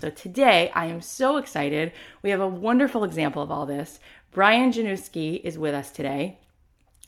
So 0.00 0.10
today 0.10 0.70
I 0.74 0.86
am 0.86 1.00
so 1.00 1.38
excited. 1.38 1.92
We 2.22 2.30
have 2.30 2.40
a 2.40 2.46
wonderful 2.46 3.04
example 3.04 3.42
of 3.42 3.50
all 3.50 3.66
this. 3.66 3.98
Brian 4.30 4.72
Giniewski 4.72 5.40
is 5.42 5.58
with 5.58 5.74
us 5.74 5.90
today. 5.90 6.38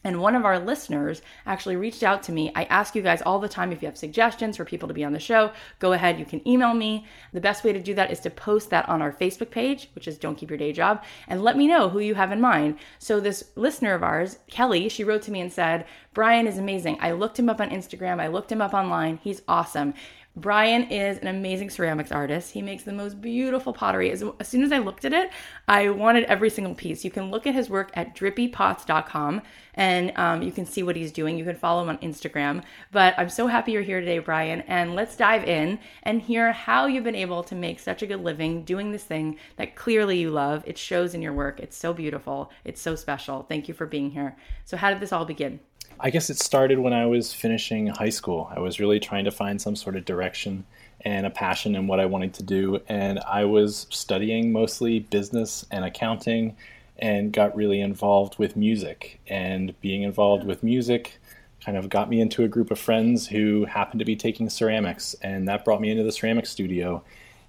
And 0.03 0.23
one 0.23 0.35
of 0.35 0.47
our 0.47 0.59
listeners 0.59 1.21
actually 1.45 1.77
reached 1.77 2.03
out 2.03 2.23
to 2.23 2.33
me. 2.33 2.51
I 2.55 2.65
ask 2.65 2.95
you 2.95 3.03
guys 3.03 3.21
all 3.21 3.39
the 3.39 3.51
time 3.51 3.71
if 3.71 3.83
you 3.83 3.87
have 3.87 3.99
suggestions 3.99 4.57
for 4.57 4.65
people 4.65 4.89
to 4.89 4.95
be 4.95 5.05
on 5.05 5.13
the 5.13 5.19
show, 5.19 5.53
go 5.79 5.93
ahead, 5.93 6.19
you 6.19 6.25
can 6.25 6.47
email 6.49 6.73
me. 6.73 7.05
The 7.35 7.41
best 7.41 7.65
way 7.65 7.75
to 7.75 7.83
do 7.83 7.93
that 7.95 8.11
is 8.11 8.21
to 8.21 8.31
post 8.31 8.71
that 8.71 8.89
on 8.89 9.03
our 9.03 9.13
Facebook 9.13 9.51
page, 9.51 9.91
which 9.95 10.09
is 10.09 10.17
Don't 10.17 10.37
Keep 10.37 10.49
Your 10.49 10.59
Day 10.59 10.73
Job, 10.73 11.05
and 11.29 11.43
let 11.43 11.59
me 11.59 11.67
know 11.67 11.91
who 11.91 11.99
you 11.99 12.15
have 12.15 12.33
in 12.33 12.41
mind. 12.41 12.79
So, 12.99 13.21
this 13.21 13.45
listener 13.57 13.93
of 13.93 14.03
ours, 14.03 14.39
Kelly, 14.49 14.89
she 14.89 15.05
wrote 15.05 15.21
to 15.23 15.31
me 15.31 15.43
and 15.43 15.53
said, 15.53 15.85
Brian 16.15 16.47
is 16.47 16.57
amazing. 16.57 16.97
I 17.03 17.13
looked 17.13 17.39
him 17.39 17.51
up 17.51 17.61
on 17.61 17.69
Instagram, 17.69 18.21
I 18.21 18.29
looked 18.29 18.51
him 18.51 18.63
up 18.63 18.73
online. 18.73 19.19
He's 19.23 19.43
awesome. 19.47 19.93
Brian 20.37 20.85
is 20.85 21.19
an 21.19 21.27
amazing 21.27 21.71
ceramics 21.71 22.13
artist. 22.13 22.53
He 22.53 22.63
makes 22.63 22.85
the 22.85 22.93
most 22.93 23.21
beautiful 23.21 23.73
pottery. 23.73 24.13
As, 24.13 24.23
as, 24.39 24.47
soon 24.47 24.63
as 24.63 24.71
I 24.71 24.79
looked 24.79 25.05
at 25.05 25.13
it, 25.13 25.31
I 25.67 25.89
wanted 25.89 26.25
every 26.25 26.51
single 26.51 26.75
piece. 26.75 27.05
You 27.05 27.11
can 27.11 27.33
look 27.33 27.49
at 27.49 27.55
his 27.55 27.69
work 27.69 27.91
at 27.95 28.15
drippypots.com 28.15 29.43
and 29.75 30.13
um, 30.17 30.43
you 30.43 30.53
can 30.53 30.67
see 30.67 30.85
what 30.85 30.95
he's 30.95 31.11
doing. 31.11 31.37
You 31.37 31.45
can 31.45 31.57
follow 31.57 31.83
him 31.83 31.89
on 31.89 31.99
Instagram. 31.99 32.63
But 32.93 33.15
I'm 33.19 33.29
so 33.29 33.49
happy 33.49 33.73
you're 33.73 33.83
here 33.83 33.99
today, 33.99 34.21
Brian. 34.21 34.61
And 34.63 34.95
let's 34.95 35.17
dive 35.17 35.45
in 35.45 35.81
and 36.05 36.23
hear 36.23 36.53
how 36.53 36.87
you've 36.87 37.05
been 37.05 37.17
able 37.17 37.43
to 37.45 37.57
make 37.57 37.81
such 37.81 38.03
a 38.03 38.07
good 38.07 38.23
living 38.23 38.63
doing 38.63 38.93
this 38.93 39.05
thing 39.05 39.37
that 39.57 39.75
clearly 39.75 40.21
you 40.21 40.31
love. 40.31 40.63
It 40.65 40.79
shows 40.79 41.13
in 41.13 41.23
your 41.23 41.33
work. 41.33 41.59
It's 41.59 41.77
so 41.77 41.93
beautiful. 41.93 42.53
It's 42.65 42.81
so 42.81 42.95
special. 42.95 43.43
Thank 43.43 43.67
you 43.67 43.75
for 43.75 43.87
being 43.87 44.13
here. 44.13 44.37
So, 44.65 44.77
how 44.77 44.91
did 44.91 45.01
this 45.01 45.13
all 45.13 45.25
begin? 45.25 45.59
I 46.03 46.09
guess 46.09 46.31
it 46.31 46.39
started 46.39 46.79
when 46.79 46.95
I 46.95 47.05
was 47.05 47.35
finishing 47.35 47.89
high 47.89 48.09
school. 48.09 48.51
I 48.55 48.59
was 48.59 48.81
really 48.81 48.99
trying 48.99 49.27
to 49.27 49.31
find 49.31 49.61
some 49.61 49.77
sort 49.77 49.97
of 49.97 50.07
direction 50.07 50.65
and 51.03 51.27
a 51.27 51.31
passion 51.31 51.75
in 51.75 51.87
what 51.87 52.01
I 52.01 52.07
wanted 52.07 52.33
to 52.35 52.43
do. 52.43 52.81
And 52.89 53.19
I 53.21 53.45
was 53.45 53.87
studying 53.91 54.51
mostly 54.51 55.01
business 55.01 55.67
and 55.71 55.85
accounting 55.85 56.57
and 56.99 57.35
got 57.35 57.55
really 57.55 57.83
involved 57.83 58.39
with 58.39 58.57
music. 58.57 59.21
And 59.27 59.79
being 59.83 60.03
involved 60.03 60.45
with 60.45 60.63
music 60.63 61.19
kind 61.63 61.77
of 61.77 61.91
got 61.91 62.09
me 62.09 62.23
into 62.23 62.45
a 62.45 62.49
group 62.49 62.71
of 62.71 62.79
friends 62.79 63.29
who 63.29 63.67
happened 63.67 63.99
to 63.99 64.07
be 64.07 64.17
taking 64.17 64.49
ceramics. 64.49 65.15
And 65.21 65.47
that 65.49 65.67
brought 65.67 65.83
me 65.83 65.91
into 65.91 66.03
the 66.03 66.13
ceramic 66.13 66.47
studio. 66.47 67.03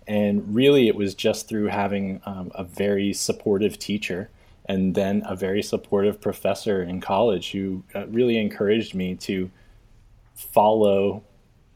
And 0.07 0.53
really, 0.53 0.89
it 0.89 0.95
was 0.97 1.15
just 1.15 1.47
through 1.47 1.67
having 1.67 2.21
um, 2.25 2.51
a 2.53 2.65
very 2.65 3.13
supportive 3.13 3.79
teacher 3.79 4.29
and 4.71 4.95
then 4.95 5.21
a 5.25 5.35
very 5.35 5.61
supportive 5.61 6.21
professor 6.21 6.81
in 6.81 7.01
college 7.01 7.51
who 7.51 7.83
uh, 7.93 8.07
really 8.07 8.37
encouraged 8.37 8.95
me 8.95 9.15
to 9.15 9.51
follow 10.33 11.21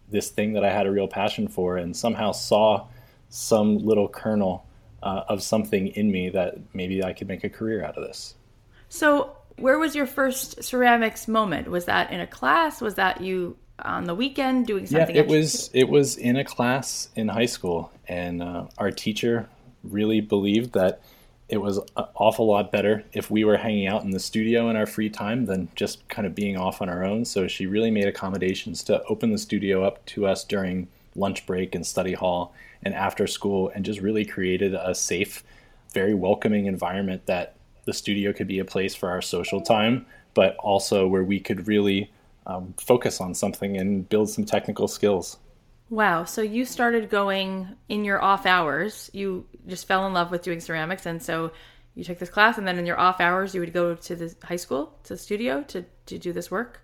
this 0.10 0.30
thing 0.30 0.54
that 0.54 0.64
I 0.64 0.72
had 0.72 0.88
a 0.88 0.92
real 0.92 1.10
passion 1.10 1.50
for 1.50 1.75
and 1.75 1.94
somehow 1.94 2.32
saw 2.32 2.88
some 3.28 3.80
little 3.80 4.08
kernel 4.08 4.66
uh, 5.04 5.24
of 5.28 5.44
something 5.44 5.88
in 5.88 6.10
me 6.10 6.30
that 6.30 6.56
maybe 6.74 7.04
I 7.04 7.12
could 7.12 7.28
make 7.28 7.44
a 7.44 7.50
career 7.50 7.84
out 7.84 7.98
of 7.98 8.08
this. 8.08 8.36
So, 8.88 9.36
where 9.58 9.78
was 9.78 9.94
your 9.94 10.08
first 10.08 10.64
ceramics 10.64 11.28
moment? 11.28 11.70
Was 11.70 11.86
that 11.86 12.12
in 12.12 12.22
a 12.22 12.28
class? 12.28 12.80
Was 12.80 12.96
that 12.96 13.20
you 13.20 13.58
on 13.80 14.06
the 14.06 14.16
weekend 14.16 14.68
doing 14.68 14.86
something? 14.86 15.16
Yeah, 15.16 15.24
it 15.24 15.28
was. 15.28 15.70
It 15.74 15.90
was 15.90 16.16
in 16.16 16.38
a 16.38 16.46
class 16.46 17.10
in 17.16 17.28
high 17.28 17.46
school, 17.46 17.92
and 18.08 18.42
uh, 18.42 18.68
our 18.78 18.92
teacher 18.92 19.50
really 19.84 20.22
believed 20.22 20.74
that 20.74 21.02
it 21.48 21.58
was 21.58 21.78
an 21.78 22.06
awful 22.16 22.48
lot 22.48 22.72
better 22.72 23.04
if 23.14 23.30
we 23.30 23.44
were 23.44 23.58
hanging 23.58 23.88
out 23.88 24.04
in 24.04 24.10
the 24.10 24.20
studio 24.20 24.70
in 24.70 24.75
our 24.75 24.88
free 24.88 25.10
time 25.10 25.46
than 25.46 25.68
just 25.75 26.08
kind 26.08 26.25
of 26.25 26.34
being 26.34 26.58
off 26.58 26.82
on 26.82 26.90
our 26.90 27.04
own. 27.04 27.24
So 27.24 27.48
she 27.48 27.68
really 27.68 27.92
made 27.92 28.08
accommodations 28.08 28.84
to 28.86 29.04
open 29.04 29.32
the 29.32 29.38
studio 29.38 29.84
up 29.84 30.04
to 30.08 30.25
us 30.25 30.44
during 30.44 30.88
lunch 31.16 31.46
break 31.46 31.75
and 31.75 31.86
study 31.86 32.14
hall 32.14 32.54
and 32.84 32.94
after 32.94 33.28
school 33.28 33.72
and 33.74 33.86
just 33.86 34.02
really 34.02 34.25
created 34.25 34.74
a 34.74 34.96
safe, 34.96 35.44
very 35.94 36.16
welcoming 36.16 36.66
environment 36.66 37.25
that 37.28 37.56
the 37.86 37.94
studio 37.94 38.34
could 38.34 38.48
be 38.48 38.60
a 38.60 38.66
place 38.66 38.96
for 38.96 39.10
our 39.10 39.22
social 39.22 39.62
time, 39.62 40.06
but 40.34 40.56
also 40.58 41.08
where 41.08 41.24
we 41.24 41.40
could 41.40 41.68
really 41.68 42.12
um, 42.48 42.74
focus 42.78 43.22
on 43.22 43.34
something 43.36 43.78
and 43.78 44.10
build 44.10 44.30
some 44.30 44.46
technical 44.46 44.88
skills. 44.88 45.38
Wow. 45.89 46.24
So 46.24 46.42
you 46.42 46.65
started 46.65 47.10
going 47.10 47.75
in 47.89 48.04
your 48.04 48.22
off 48.22 48.46
hours. 48.46 49.10
You 49.13 49.46
just 49.68 49.88
fell 49.88 50.08
in 50.08 50.13
love 50.13 50.32
with 50.32 50.42
doing 50.42 50.60
ceramics. 50.60 51.06
And 51.06 51.22
so 51.22 51.51
you 51.94 52.04
took 52.04 52.18
this 52.18 52.30
class. 52.30 52.58
And 52.58 52.68
then 52.68 52.77
in 52.77 52.86
your 52.86 53.00
off 53.00 53.22
hours, 53.22 53.54
you 53.54 53.62
would 53.62 53.74
go 53.74 53.96
to 53.96 54.15
the 54.15 54.36
high 54.44 54.56
school, 54.56 54.98
to 55.04 55.13
the 55.13 55.20
studio 55.20 55.63
to, 55.68 55.86
to 56.08 56.18
do 56.18 56.34
this 56.34 56.50
work? 56.50 56.82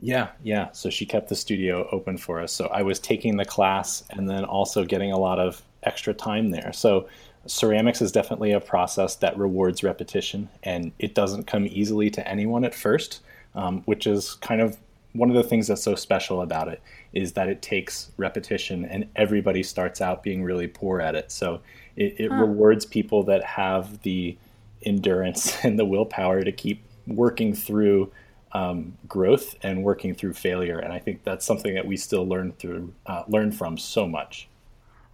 Yeah. 0.00 0.28
Yeah. 0.42 0.70
So 0.72 0.88
she 0.88 1.04
kept 1.06 1.28
the 1.28 1.36
studio 1.36 1.88
open 1.90 2.16
for 2.16 2.40
us. 2.40 2.52
So 2.52 2.66
I 2.66 2.82
was 2.82 2.98
taking 2.98 3.36
the 3.36 3.44
class 3.44 4.04
and 4.10 4.28
then 4.28 4.44
also 4.44 4.84
getting 4.84 5.12
a 5.12 5.18
lot 5.18 5.38
of 5.38 5.60
extra 5.82 6.14
time 6.14 6.50
there. 6.50 6.72
So 6.72 7.08
ceramics 7.46 8.00
is 8.00 8.12
definitely 8.12 8.52
a 8.52 8.60
process 8.60 9.16
that 9.16 9.36
rewards 9.36 9.82
repetition 9.82 10.48
and 10.62 10.92
it 10.98 11.14
doesn't 11.14 11.46
come 11.46 11.66
easily 11.66 12.10
to 12.10 12.26
anyone 12.26 12.64
at 12.64 12.74
first, 12.74 13.20
um, 13.54 13.82
which 13.82 14.06
is 14.06 14.34
kind 14.36 14.60
of 14.60 14.78
one 15.12 15.30
of 15.30 15.36
the 15.36 15.42
things 15.42 15.68
that's 15.68 15.82
so 15.82 15.94
special 15.94 16.40
about 16.40 16.68
it 16.68 16.80
is 17.14 17.32
that 17.32 17.48
it 17.48 17.62
takes 17.62 18.10
repetition 18.16 18.84
and 18.84 19.08
everybody 19.16 19.62
starts 19.62 20.00
out 20.00 20.22
being 20.22 20.42
really 20.42 20.66
poor 20.66 21.00
at 21.00 21.14
it. 21.14 21.30
So 21.30 21.60
it, 21.96 22.16
it 22.18 22.30
huh. 22.30 22.38
rewards 22.38 22.84
people 22.84 23.22
that 23.24 23.44
have 23.44 24.02
the 24.02 24.36
endurance 24.82 25.56
and 25.64 25.78
the 25.78 25.84
willpower 25.84 26.42
to 26.42 26.52
keep 26.52 26.82
working 27.06 27.54
through 27.54 28.12
um, 28.52 28.96
growth 29.08 29.56
and 29.62 29.82
working 29.82 30.14
through 30.14 30.34
failure. 30.34 30.78
And 30.78 30.92
I 30.92 30.98
think 30.98 31.24
that's 31.24 31.44
something 31.44 31.74
that 31.74 31.86
we 31.86 31.96
still 31.96 32.26
learn 32.26 32.52
through, 32.52 32.92
uh, 33.06 33.24
learn 33.28 33.52
from 33.52 33.78
so 33.78 34.06
much. 34.06 34.48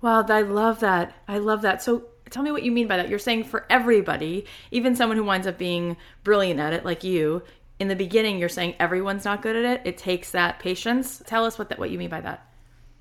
Wow, 0.02 0.24
I 0.28 0.42
love 0.42 0.80
that. 0.80 1.14
I 1.28 1.38
love 1.38 1.62
that. 1.62 1.82
So 1.82 2.04
tell 2.30 2.42
me 2.42 2.52
what 2.52 2.62
you 2.62 2.72
mean 2.72 2.86
by 2.86 2.96
that. 2.96 3.08
You're 3.08 3.18
saying 3.18 3.44
for 3.44 3.66
everybody, 3.68 4.46
even 4.70 4.96
someone 4.96 5.16
who 5.16 5.24
winds 5.24 5.46
up 5.46 5.58
being 5.58 5.96
brilliant 6.24 6.60
at 6.60 6.72
it, 6.72 6.84
like 6.84 7.04
you, 7.04 7.42
in 7.80 7.88
the 7.88 7.96
beginning 7.96 8.38
you're 8.38 8.48
saying 8.48 8.74
everyone's 8.78 9.24
not 9.24 9.42
good 9.42 9.56
at 9.56 9.64
it. 9.64 9.80
It 9.84 9.98
takes 9.98 10.30
that 10.30 10.60
patience. 10.60 11.22
Tell 11.26 11.44
us 11.44 11.58
what 11.58 11.70
that 11.70 11.78
what 11.78 11.90
you 11.90 11.98
mean 11.98 12.10
by 12.10 12.20
that. 12.20 12.46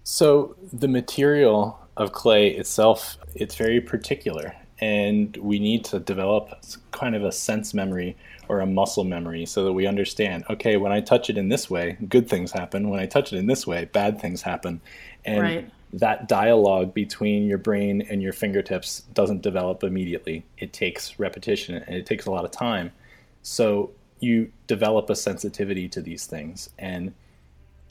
So 0.04 0.56
the 0.74 0.88
material 0.88 1.80
of 1.98 2.14
clay 2.14 2.50
itself 2.50 3.18
it's 3.36 3.56
very 3.56 3.82
particular 3.82 4.56
and 4.80 5.36
we 5.38 5.60
need 5.60 5.84
to 5.84 6.00
develop 6.00 6.50
kind 6.92 7.14
of 7.14 7.24
a 7.26 7.32
sense 7.32 7.74
memory 7.74 8.16
or 8.48 8.62
a 8.62 8.66
muscle 8.66 9.04
memory 9.04 9.46
so 9.46 9.66
that 9.66 9.74
we 9.74 9.86
understand 9.86 10.46
okay 10.50 10.78
when 10.78 10.94
i 10.94 11.02
touch 11.02 11.30
it 11.30 11.38
in 11.38 11.50
this 11.50 11.70
way 11.70 11.98
good 12.08 12.30
things 12.30 12.52
happen. 12.52 12.90
When 12.90 13.02
i 13.02 13.06
touch 13.06 13.34
it 13.34 13.38
in 13.38 13.48
this 13.48 13.68
way 13.68 13.86
bad 13.86 14.20
things 14.22 14.42
happen. 14.42 14.80
And 15.26 15.42
right. 15.42 15.72
that 15.94 16.30
dialogue 16.30 16.94
between 16.94 17.44
your 17.44 17.58
brain 17.58 18.02
and 18.10 18.22
your 18.22 18.34
fingertips 18.34 19.02
doesn't 19.14 19.42
develop 19.42 19.84
immediately. 19.84 20.46
It 20.58 20.72
takes 20.72 21.20
repetition 21.20 21.76
and 21.76 21.96
it 21.96 22.06
takes 22.06 22.26
a 22.26 22.32
lot 22.32 22.46
of 22.46 22.52
time. 22.52 22.94
So 23.42 23.92
you 24.20 24.52
develop 24.68 25.10
a 25.10 25.16
sensitivity 25.16 25.88
to 25.90 26.02
these 26.02 26.26
things. 26.26 26.70
And 26.78 27.14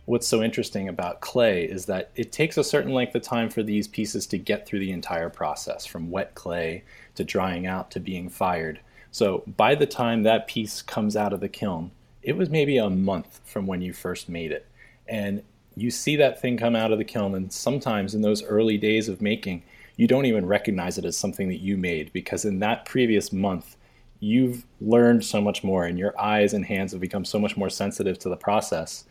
what's 0.04 0.26
so 0.26 0.42
interesting 0.42 0.88
about 0.88 1.20
clay 1.20 1.64
is 1.64 1.86
that 1.86 2.10
it 2.16 2.32
takes 2.32 2.56
a 2.56 2.64
certain 2.64 2.92
length 2.92 3.14
of 3.14 3.22
time 3.22 3.50
for 3.50 3.62
these 3.62 3.86
pieces 3.86 4.26
to 4.28 4.38
get 4.38 4.66
through 4.66 4.78
the 4.78 4.92
entire 4.92 5.28
process 5.28 5.84
from 5.84 6.10
wet 6.10 6.34
clay 6.34 6.82
to 7.14 7.24
drying 7.24 7.66
out 7.66 7.90
to 7.90 8.00
being 8.00 8.28
fired. 8.28 8.80
So 9.10 9.42
by 9.56 9.74
the 9.74 9.86
time 9.86 10.22
that 10.22 10.48
piece 10.48 10.82
comes 10.82 11.16
out 11.16 11.32
of 11.32 11.40
the 11.40 11.48
kiln, 11.48 11.90
it 12.22 12.36
was 12.36 12.50
maybe 12.50 12.78
a 12.78 12.90
month 12.90 13.40
from 13.44 13.66
when 13.66 13.82
you 13.82 13.92
first 13.92 14.28
made 14.28 14.52
it. 14.52 14.66
And 15.06 15.42
you 15.76 15.90
see 15.90 16.16
that 16.16 16.40
thing 16.40 16.56
come 16.56 16.76
out 16.76 16.92
of 16.92 16.98
the 16.98 17.04
kiln, 17.04 17.34
and 17.34 17.52
sometimes 17.52 18.14
in 18.14 18.22
those 18.22 18.42
early 18.42 18.76
days 18.76 19.08
of 19.08 19.22
making, 19.22 19.62
you 19.96 20.06
don't 20.06 20.26
even 20.26 20.46
recognize 20.46 20.98
it 20.98 21.04
as 21.04 21.16
something 21.16 21.48
that 21.48 21.60
you 21.60 21.76
made 21.76 22.12
because 22.12 22.44
in 22.44 22.58
that 22.60 22.84
previous 22.84 23.32
month, 23.32 23.76
you've 24.20 24.64
learned 24.80 25.24
so 25.24 25.40
much 25.40 25.62
more, 25.62 25.84
and 25.84 25.98
your 25.98 26.18
eyes 26.20 26.54
and 26.54 26.64
hands 26.64 26.92
have 26.92 27.00
become 27.00 27.24
so 27.24 27.38
much 27.38 27.56
more 27.56 27.70
sensitive 27.70 28.18
to 28.20 28.28
the 28.28 28.36
process 28.36 29.04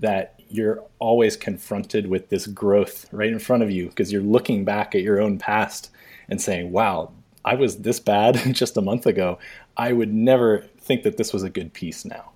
that 0.00 0.40
you're 0.48 0.82
always 0.98 1.36
confronted 1.36 2.06
with 2.06 2.28
this 2.28 2.46
growth 2.46 3.06
right 3.12 3.30
in 3.30 3.38
front 3.38 3.62
of 3.62 3.70
you 3.70 3.88
because 3.88 4.12
you're 4.12 4.22
looking 4.22 4.64
back 4.64 4.94
at 4.94 5.02
your 5.02 5.20
own 5.20 5.38
past 5.38 5.90
and 6.28 6.40
saying, 6.40 6.72
wow, 6.72 7.12
I 7.44 7.54
was 7.54 7.78
this 7.78 8.00
bad 8.00 8.40
just 8.54 8.76
a 8.76 8.82
month 8.82 9.06
ago. 9.06 9.38
I 9.76 9.92
would 9.92 10.12
never 10.12 10.66
think 10.78 11.02
that 11.02 11.16
this 11.16 11.32
was 11.32 11.42
a 11.42 11.50
good 11.50 11.72
piece 11.72 12.04
now. 12.04 12.32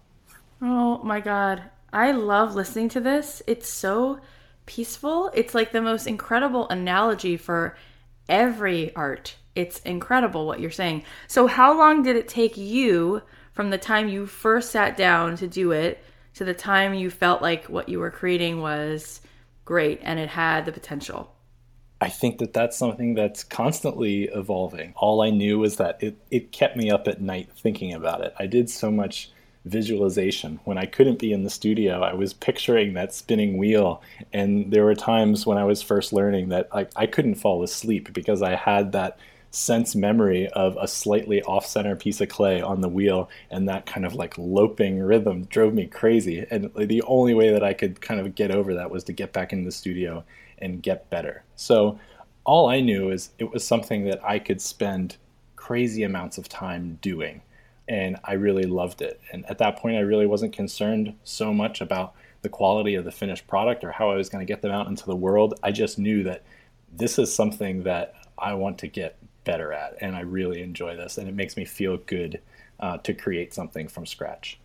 Oh 0.61 0.99
my 1.03 1.21
God. 1.21 1.63
I 1.93 2.13
love 2.13 2.55
listening 2.55 2.89
to 2.91 3.01
this. 3.01 3.43
It's 3.47 3.69
so 3.69 4.21
peaceful. 4.67 5.31
It's 5.35 5.55
like 5.55 5.73
the 5.73 5.81
most 5.81 6.07
incredible 6.07 6.69
analogy 6.69 7.37
for 7.37 7.77
every 8.29 8.95
art. 8.95 9.37
It's 9.59 9.81
incredible 9.81 10.47
what 10.47 10.61
you're 10.61 10.71
saying. 10.71 11.03
So, 11.27 11.49
how 11.49 11.77
long 11.77 12.05
did 12.05 12.15
it 12.15 12.29
take 12.29 12.57
you 12.57 13.23
from 13.53 13.71
the 13.71 13.77
time 13.77 14.09
you 14.09 14.25
first 14.25 14.71
sat 14.71 14.97
down 14.97 15.37
to 15.39 15.49
do 15.49 15.73
it 15.73 16.01
to 16.35 16.45
the 16.45 16.55
time 16.55 16.95
you 16.95 17.11
felt 17.11 17.43
like 17.43 17.65
what 17.65 17.89
you 17.89 17.99
were 17.99 18.13
creating 18.13 18.61
was 18.61 19.21
great 19.65 19.99
and 20.05 20.21
it 20.21 20.29
had 20.29 20.65
the 20.65 20.71
potential? 20.71 21.35
I 22.01 22.09
think 22.09 22.39
that 22.39 22.53
that's 22.53 22.79
something 22.79 23.15
that's 23.15 23.43
constantly 23.43 24.27
evolving. 24.27 24.93
All 24.95 25.23
I 25.23 25.31
knew 25.31 25.59
was 25.59 25.75
that 25.79 26.01
it, 26.01 26.17
it 26.31 26.53
kept 26.53 26.77
me 26.77 26.89
up 26.89 27.09
at 27.09 27.21
night 27.21 27.51
thinking 27.53 27.93
about 27.93 28.21
it. 28.21 28.33
I 28.39 28.47
did 28.47 28.71
so 28.71 28.93
much 28.93 29.33
visualization. 29.65 30.61
When 30.63 30.79
I 30.79 30.87
couldn't 30.87 31.19
be 31.19 31.33
in 31.33 31.43
the 31.43 31.51
studio, 31.51 32.03
I 32.03 32.15
was 32.15 32.33
picturing 32.33 32.95
that 32.95 33.13
spinning 33.13 33.59
wheel. 33.59 34.03
And 34.33 34.73
there 34.73 34.85
were 34.85 34.95
times 34.95 35.47
when 35.47 35.59
I 35.59 35.65
was 35.65 35.83
first 35.83 36.13
learning 36.13 36.51
that 36.51 36.73
like 36.73 36.93
I 36.95 37.07
couldn't 37.07 37.35
fall 37.35 37.65
asleep 37.65 38.13
because 38.13 38.41
I 38.41 38.55
had 38.55 38.93
that 38.93 39.19
sense 39.51 39.97
memory 39.97 40.49
of 40.49 40.77
a 40.81 40.87
slightly 40.87 41.43
off 41.43 41.67
center 41.67 41.97
piece 41.97 42.21
of 42.21 42.29
clay 42.29 42.61
on 42.61 42.81
the 42.81 42.89
wheel 42.89 43.31
and 43.51 43.69
that 43.69 43.87
kind 43.87 44.05
of 44.05 44.15
like 44.15 44.37
loping 44.37 45.01
rhythm 45.01 45.45
drove 45.45 45.73
me 45.73 45.87
crazy. 45.87 46.47
And 46.51 46.71
the 46.77 47.03
only 47.03 47.35
way 47.35 47.53
that 47.53 47.65
I 47.65 47.73
could 47.73 48.01
kind 48.01 48.21
of 48.21 48.35
get 48.35 48.51
over 48.51 48.75
that 48.75 48.91
was 48.91 49.05
to 49.05 49.13
get 49.13 49.33
back 49.33 49.53
in 49.53 49.65
the 49.65 49.73
studio 49.73 50.25
and 50.59 50.83
get 50.83 51.09
better. 51.11 51.45
So 51.57 51.99
all 52.45 52.69
I 52.69 52.81
knew 52.81 53.11
is 53.11 53.31
it 53.39 53.51
was 53.51 53.65
something 53.65 54.05
that 54.05 54.25
I 54.25 54.39
could 54.39 54.61
spend 54.61 55.17
crazy 55.57 56.03
amounts 56.03 56.39
of 56.39 56.49
time 56.49 56.99
doing 57.01 57.43
and 57.89 58.19
I 58.25 58.35
really 58.35 58.65
loved 58.65 59.01
it. 59.01 59.21
And 59.33 59.47
at 59.47 59.59
that 59.59 59.79
point, 59.79 59.97
I 59.97 60.01
really 60.01 60.27
wasn't 60.27 60.53
concerned 60.53 61.15
so 61.25 61.55
much 61.55 61.81
about 61.81 62.15
the 62.43 62.49
quality 62.49 62.95
of 62.95 63.05
the 63.05 63.11
finished 63.11 63.47
product 63.47 63.83
or 63.83 63.91
how 63.91 64.11
I 64.11 64.17
was 64.17 64.29
going 64.29 64.47
to 64.47 64.51
get 64.51 64.63
them 64.63 64.71
out 64.71 64.87
into 64.87 65.07
the 65.07 65.17
world. 65.17 65.55
I 65.63 65.73
just 65.73 65.99
knew 65.99 66.23
that 66.25 66.43
this 66.93 67.19
is 67.19 67.35
something 67.35 67.83
that 67.85 68.15
I 68.39 68.55
want 68.55 68.79
to 68.79 68.89
get 68.89 69.17
better 69.49 69.73
at, 69.73 69.97
and 70.01 70.15
I 70.15 70.21
really 70.21 70.63
enjoy 70.63 70.95
this, 70.95 71.17
and 71.17 71.27
it 71.27 71.35
makes 71.35 71.57
me 71.57 71.65
feel 71.65 71.97
good 71.97 72.41
uh, 72.81 72.99
to 72.99 73.15
create 73.15 73.55
something 73.55 73.89
from 73.89 74.05
scratch. 74.05 74.59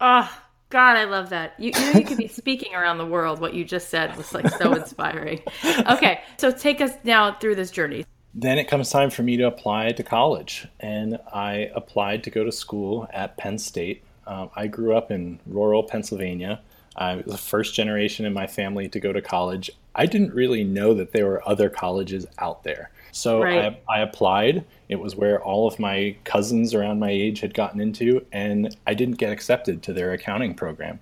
Oh, 0.00 0.30
God, 0.70 0.96
I 0.96 1.04
love 1.04 1.30
that. 1.30 1.54
You, 1.58 1.70
you 1.74 1.80
know, 1.80 1.98
you 2.00 2.04
could 2.04 2.18
be 2.18 2.28
speaking 2.42 2.74
around 2.74 2.98
the 2.98 3.06
world. 3.06 3.40
What 3.40 3.54
you 3.54 3.64
just 3.64 3.88
said 3.88 4.16
was 4.16 4.34
like 4.34 4.48
so 4.48 4.74
inspiring. 4.74 5.40
Okay, 5.64 6.20
so 6.36 6.50
take 6.50 6.80
us 6.80 6.92
now 7.04 7.32
through 7.38 7.54
this 7.54 7.70
journey 7.70 8.04
then 8.34 8.58
it 8.58 8.68
comes 8.68 8.90
time 8.90 9.10
for 9.10 9.22
me 9.22 9.36
to 9.36 9.46
apply 9.48 9.90
to 9.90 10.02
college. 10.02 10.68
And 10.78 11.18
I 11.32 11.70
applied 11.74 12.22
to 12.24 12.30
go 12.30 12.44
to 12.44 12.52
school 12.52 13.08
at 13.12 13.36
Penn 13.36 13.58
State. 13.58 14.04
Um, 14.28 14.50
I 14.54 14.68
grew 14.68 14.96
up 14.96 15.10
in 15.10 15.40
rural 15.46 15.82
Pennsylvania. 15.82 16.60
I 16.94 17.16
was 17.16 17.24
the 17.26 17.38
first 17.38 17.74
generation 17.74 18.26
in 18.26 18.32
my 18.32 18.46
family 18.46 18.88
to 18.90 19.00
go 19.00 19.12
to 19.12 19.22
college. 19.22 19.70
I 19.94 20.06
didn't 20.06 20.34
really 20.34 20.62
know 20.62 20.94
that 20.94 21.12
there 21.12 21.26
were 21.26 21.48
other 21.48 21.68
colleges 21.68 22.26
out 22.38 22.62
there. 22.62 22.90
So 23.18 23.42
right. 23.42 23.78
I, 23.88 23.96
I, 23.96 24.00
applied. 24.00 24.64
It 24.88 24.96
was 24.96 25.16
where 25.16 25.42
all 25.42 25.66
of 25.66 25.78
my 25.78 26.16
cousins 26.24 26.74
around 26.74 27.00
my 27.00 27.10
age 27.10 27.40
had 27.40 27.54
gotten 27.54 27.80
into, 27.80 28.24
and 28.32 28.76
I 28.86 28.94
didn't 28.94 29.16
get 29.16 29.32
accepted 29.32 29.82
to 29.84 29.92
their 29.92 30.12
accounting 30.12 30.54
program. 30.54 31.00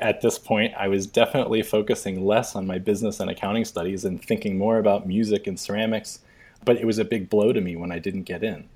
At 0.00 0.20
this 0.20 0.38
point, 0.38 0.74
I 0.76 0.88
was 0.88 1.06
definitely 1.06 1.62
focusing 1.62 2.24
less 2.24 2.54
on 2.54 2.66
my 2.66 2.78
business 2.78 3.20
and 3.20 3.30
accounting 3.30 3.64
studies 3.64 4.04
and 4.04 4.22
thinking 4.22 4.58
more 4.58 4.78
about 4.78 5.06
music 5.06 5.46
and 5.46 5.58
ceramics 5.58 6.20
but 6.64 6.76
it 6.76 6.84
was 6.84 6.98
a 6.98 7.04
big 7.04 7.30
blow 7.30 7.52
to 7.52 7.60
me 7.60 7.76
when 7.76 7.92
I 7.92 7.98
didn't 7.98 8.24
get 8.24 8.42
in. 8.42 8.68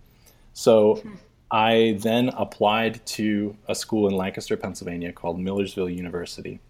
So 0.54 0.96
hmm. 0.96 1.14
I 1.50 1.98
then 2.00 2.30
applied 2.30 3.04
to 3.07 3.57
a 3.68 3.74
school 3.74 4.09
in 4.09 4.14
Lancaster, 4.14 4.57
Pennsylvania 4.57 5.12
called 5.12 5.38
Millersville 5.38 5.90
University. 5.90 6.61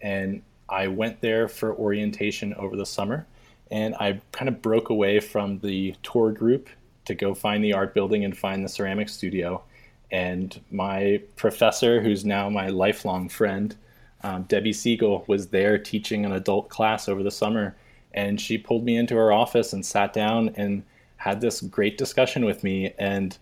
And 0.00 0.42
I 0.68 0.88
went 0.88 1.20
there 1.20 1.48
for 1.48 1.74
orientation 1.74 2.54
over 2.54 2.76
the 2.76 2.86
summer. 2.86 3.26
And 3.70 3.94
I 3.96 4.20
kind 4.32 4.48
of 4.48 4.62
broke 4.62 4.90
away 4.90 5.20
from 5.20 5.58
the 5.58 5.94
tour 6.02 6.32
group 6.32 6.68
to 7.04 7.14
go 7.14 7.34
find 7.34 7.62
the 7.62 7.72
art 7.72 7.94
building 7.94 8.24
and 8.24 8.36
find 8.36 8.64
the 8.64 8.68
ceramic 8.68 9.08
studio. 9.08 9.62
And 10.10 10.58
my 10.70 11.20
professor, 11.36 12.00
who's 12.00 12.24
now 12.24 12.48
my 12.48 12.68
lifelong 12.68 13.28
friend, 13.28 13.74
um, 14.22 14.44
Debbie 14.44 14.72
Siegel, 14.72 15.24
was 15.26 15.48
there 15.48 15.78
teaching 15.78 16.24
an 16.24 16.32
adult 16.32 16.68
class 16.68 17.08
over 17.08 17.22
the 17.22 17.30
summer. 17.30 17.76
And 18.14 18.40
she 18.40 18.56
pulled 18.56 18.84
me 18.84 18.96
into 18.96 19.14
her 19.16 19.32
office 19.32 19.72
and 19.72 19.84
sat 19.84 20.12
down 20.12 20.50
and 20.56 20.82
had 21.16 21.40
this 21.40 21.60
great 21.60 21.98
discussion 21.98 22.44
with 22.44 22.64
me. 22.64 22.94
And 22.98 23.36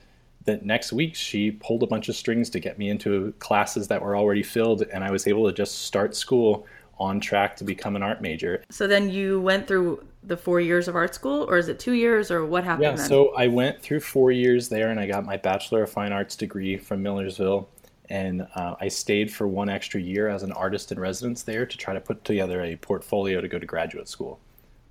that 0.45 0.65
next 0.65 0.93
week 0.93 1.15
she 1.15 1.51
pulled 1.51 1.83
a 1.83 1.87
bunch 1.87 2.09
of 2.09 2.17
strings 2.17 2.51
to 2.51 2.61
get 2.61 2.79
me 2.79 2.89
into 2.89 3.33
classes 3.39 3.89
that 3.89 4.03
were 4.03 4.17
already 4.17 4.43
filled. 4.43 4.83
And 4.83 5.05
i 5.05 5.11
was 5.11 5.27
able 5.27 5.47
to 5.47 5.53
just 5.53 5.83
start 5.83 6.17
school 6.17 6.67
on 6.99 7.21
track 7.21 7.57
to 7.57 7.65
become 7.65 7.95
an 7.97 8.03
art 8.03 8.23
major. 8.23 8.65
So 8.71 8.87
then 8.87 9.11
you 9.11 9.41
went 9.41 9.67
through 9.67 10.03
the 10.27 10.37
four 10.37 10.61
years 10.61 10.89
of 10.89 10.97
art 10.97 11.15
school 11.15 11.45
or 11.49 11.57
is 11.57 11.69
it 11.69 11.79
two 11.79 11.93
years 11.93 12.31
or 12.31 12.45
what 12.45 12.65
happened 12.65 12.83
yeah 12.83 12.97
then? 12.97 13.09
so 13.09 13.35
i 13.37 13.47
went 13.47 13.81
through 13.81 14.01
four 14.01 14.33
years 14.33 14.69
there 14.69 14.91
and 14.91 14.99
i 14.99 15.07
got 15.07 15.25
my 15.25 15.37
bachelor 15.37 15.85
of 15.85 15.91
fine 15.91 16.13
arts 16.13 16.37
degree 16.37 16.77
from 16.77 17.03
millersville 17.03 17.69
and 18.09 18.47
uh, 18.57 18.75
i 18.81 18.89
stayed 18.89 19.33
for 19.33 19.47
one 19.47 19.69
extra 19.69 20.01
year 20.01 20.29
as 20.29 20.43
an 20.43 20.53
artist 20.53 20.91
in 20.91 20.99
residence 20.99 21.43
there 21.43 21.65
to 21.65 21.77
try 21.77 21.95
to 21.95 22.01
put 22.01 22.25
together 22.25 22.63
a 22.63 22.77
portfolio 22.77 23.41
to 23.41 23.49
go 23.49 23.59
to 23.59 23.67
graduate 23.67 24.09
school 24.09 24.41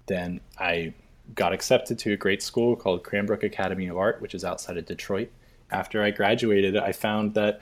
then 0.07 0.39
I 0.57 0.93
got 1.33 1.53
accepted 1.53 1.97
to 1.99 2.13
a 2.13 2.17
great 2.17 2.43
school 2.43 2.75
called 2.75 3.03
Cranbrook 3.03 3.43
Academy 3.43 3.87
of 3.87 3.97
Art, 3.97 4.21
which 4.21 4.35
is 4.35 4.45
outside 4.45 4.77
of 4.77 4.85
Detroit. 4.85 5.29
After 5.71 6.03
I 6.03 6.11
graduated, 6.11 6.77
I 6.77 6.91
found 6.91 7.33
that 7.33 7.61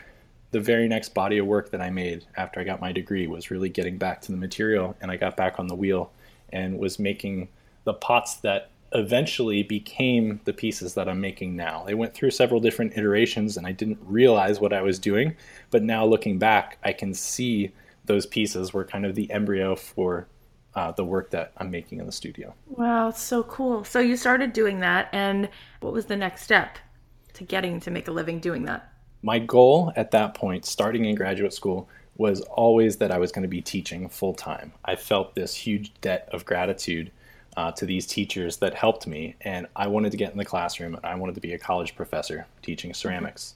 the 0.52 0.60
very 0.60 0.88
next 0.88 1.14
body 1.14 1.38
of 1.38 1.48
work 1.48 1.72
that 1.72 1.82
I 1.82 1.90
made 1.90 2.26
after 2.36 2.60
I 2.60 2.64
got 2.64 2.82
my 2.82 2.92
degree 2.92 3.28
was 3.28 3.50
really 3.50 3.70
getting 3.70 3.98
back 3.98 4.22
to 4.22 4.32
the 4.32 4.38
material, 4.38 4.96
and 5.02 5.10
I 5.10 5.16
got 5.16 5.38
back 5.38 5.60
on 5.60 5.68
the 5.68 5.76
wheel 5.76 6.12
and 6.52 6.78
was 6.78 7.00
making 7.00 7.48
the 7.84 7.94
pots 7.94 8.36
that 8.36 8.70
eventually 8.94 9.64
became 9.64 10.40
the 10.46 10.54
pieces 10.54 10.94
that 10.94 11.10
I'm 11.10 11.20
making 11.20 11.56
now. 11.56 11.84
They 11.86 11.96
went 11.96 12.14
through 12.14 12.32
several 12.32 12.60
different 12.60 12.96
iterations, 12.96 13.58
and 13.58 13.66
I 13.66 13.72
didn't 13.72 14.00
realize 14.04 14.60
what 14.60 14.74
I 14.74 14.82
was 14.82 15.00
doing, 15.00 15.36
but 15.72 15.84
now 15.84 16.06
looking 16.06 16.38
back, 16.38 16.78
I 16.84 16.94
can 16.94 17.14
see 17.14 17.72
those 18.06 18.26
pieces 18.26 18.74
were 18.74 18.84
kind 18.84 19.06
of 19.06 19.16
the 19.16 19.32
embryo 19.32 19.76
for 19.76 20.28
uh, 20.76 20.92
the 20.92 21.06
work 21.06 21.32
that 21.32 21.54
I'm 21.58 21.72
making 21.72 22.00
in 22.00 22.06
the 22.06 22.12
studio. 22.12 22.54
Wow, 22.68 23.12
so 23.12 23.44
cool. 23.44 23.84
So 23.84 24.00
you 24.00 24.18
started 24.18 24.54
doing 24.54 24.80
that, 24.80 25.10
and 25.12 25.50
what 25.82 25.94
was 25.94 26.06
the 26.06 26.18
next 26.18 26.44
step 26.44 26.78
to 27.34 27.44
getting 27.44 27.80
to 27.82 27.92
make 27.92 28.08
a 28.08 28.12
living 28.12 28.40
doing 28.40 28.66
that? 28.66 28.92
My 29.22 29.40
goal 29.40 29.92
at 29.96 30.12
that 30.12 30.34
point, 30.34 30.66
starting 30.66 31.06
in 31.06 31.16
graduate 31.16 31.54
school, 31.54 31.90
was 32.18 32.42
always 32.42 32.98
that 32.98 33.12
I 33.12 33.18
was 33.18 33.32
going 33.32 33.44
to 33.44 33.48
be 33.48 33.62
teaching 33.62 34.08
full 34.10 34.34
time. 34.34 34.72
I 34.86 34.96
felt 34.96 35.34
this 35.34 35.56
huge 35.56 35.94
debt 36.02 36.30
of 36.32 36.46
gratitude 36.46 37.12
uh, 37.56 37.72
to 37.74 37.86
these 37.86 38.06
teachers 38.06 38.58
that 38.58 38.74
helped 38.74 39.08
me, 39.08 39.36
and 39.42 39.68
I 39.76 39.88
wanted 39.88 40.12
to 40.12 40.18
get 40.18 40.32
in 40.32 40.38
the 40.38 40.46
classroom. 40.46 40.96
And 40.96 41.06
I 41.06 41.16
wanted 41.16 41.36
to 41.36 41.42
be 41.42 41.54
a 41.54 41.60
college 41.60 41.96
professor 41.96 42.46
teaching 42.62 42.94
ceramics. 42.94 43.56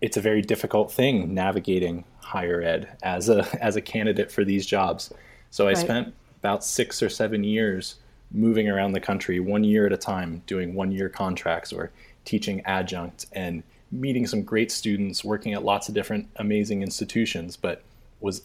It's 0.00 0.16
a 0.16 0.20
very 0.20 0.42
difficult 0.42 0.92
thing 0.92 1.34
navigating 1.34 2.04
higher 2.20 2.62
ed 2.62 2.96
as 3.02 3.28
a 3.28 3.46
as 3.62 3.76
a 3.76 3.80
candidate 3.80 4.30
for 4.30 4.44
these 4.44 4.66
jobs. 4.66 5.12
So 5.50 5.64
I 5.64 5.68
right. 5.68 5.76
spent 5.76 6.14
about 6.40 6.64
six 6.64 7.02
or 7.02 7.08
seven 7.08 7.44
years 7.44 7.96
moving 8.32 8.68
around 8.68 8.92
the 8.92 9.00
country 9.00 9.40
one 9.40 9.64
year 9.64 9.86
at 9.86 9.92
a 9.92 9.96
time, 9.96 10.42
doing 10.46 10.74
one 10.74 10.92
year 10.92 11.08
contracts 11.08 11.72
or 11.72 11.90
teaching 12.24 12.62
adjunct 12.64 13.26
and 13.32 13.62
meeting 13.90 14.26
some 14.26 14.42
great 14.42 14.70
students, 14.70 15.24
working 15.24 15.52
at 15.52 15.64
lots 15.64 15.88
of 15.88 15.94
different 15.94 16.28
amazing 16.36 16.82
institutions, 16.82 17.56
but 17.56 17.82
was 18.20 18.42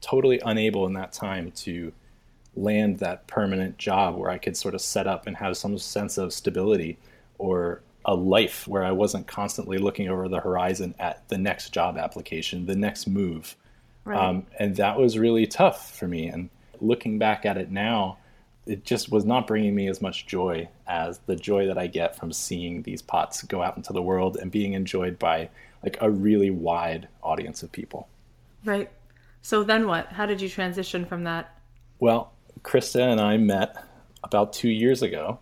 totally 0.00 0.40
unable 0.44 0.86
in 0.86 0.92
that 0.94 1.12
time 1.12 1.50
to 1.52 1.92
land 2.58 2.98
that 2.98 3.26
permanent 3.26 3.78
job 3.78 4.16
where 4.16 4.30
I 4.30 4.38
could 4.38 4.56
sort 4.56 4.74
of 4.74 4.80
set 4.80 5.06
up 5.06 5.26
and 5.26 5.36
have 5.36 5.56
some 5.56 5.78
sense 5.78 6.18
of 6.18 6.32
stability 6.32 6.98
or 7.38 7.82
a 8.04 8.14
life 8.14 8.66
where 8.66 8.84
I 8.84 8.92
wasn't 8.92 9.26
constantly 9.26 9.78
looking 9.78 10.08
over 10.08 10.28
the 10.28 10.40
horizon 10.40 10.94
at 10.98 11.28
the 11.28 11.38
next 11.38 11.70
job 11.70 11.98
application, 11.98 12.66
the 12.66 12.74
next 12.74 13.06
move. 13.06 13.56
Right. 14.04 14.18
Um, 14.18 14.46
and 14.58 14.76
that 14.76 14.98
was 14.98 15.18
really 15.18 15.46
tough 15.46 15.94
for 15.96 16.08
me. 16.08 16.28
And 16.28 16.48
looking 16.80 17.18
back 17.18 17.44
at 17.44 17.58
it 17.58 17.70
now, 17.70 18.18
it 18.66 18.84
just 18.84 19.10
was 19.10 19.24
not 19.24 19.46
bringing 19.46 19.74
me 19.74 19.88
as 19.88 20.00
much 20.00 20.26
joy 20.26 20.68
as 20.86 21.18
the 21.26 21.36
joy 21.36 21.66
that 21.66 21.78
I 21.78 21.86
get 21.86 22.16
from 22.16 22.32
seeing 22.32 22.82
these 22.82 23.02
pots 23.02 23.42
go 23.42 23.62
out 23.62 23.76
into 23.76 23.92
the 23.92 24.02
world 24.02 24.36
and 24.36 24.50
being 24.50 24.74
enjoyed 24.74 25.18
by 25.18 25.48
like 25.82 25.98
a 26.00 26.10
really 26.10 26.50
wide 26.50 27.08
audience 27.22 27.62
of 27.62 27.72
people. 27.72 28.08
Right. 28.64 28.90
So 29.42 29.62
then 29.62 29.86
what? 29.86 30.08
How 30.08 30.26
did 30.26 30.40
you 30.40 30.48
transition 30.48 31.06
from 31.06 31.24
that? 31.24 31.58
Well, 32.00 32.32
Krista 32.62 33.00
and 33.00 33.20
I 33.20 33.36
met 33.36 33.76
about 34.22 34.52
two 34.52 34.68
years 34.68 35.02
ago, 35.02 35.38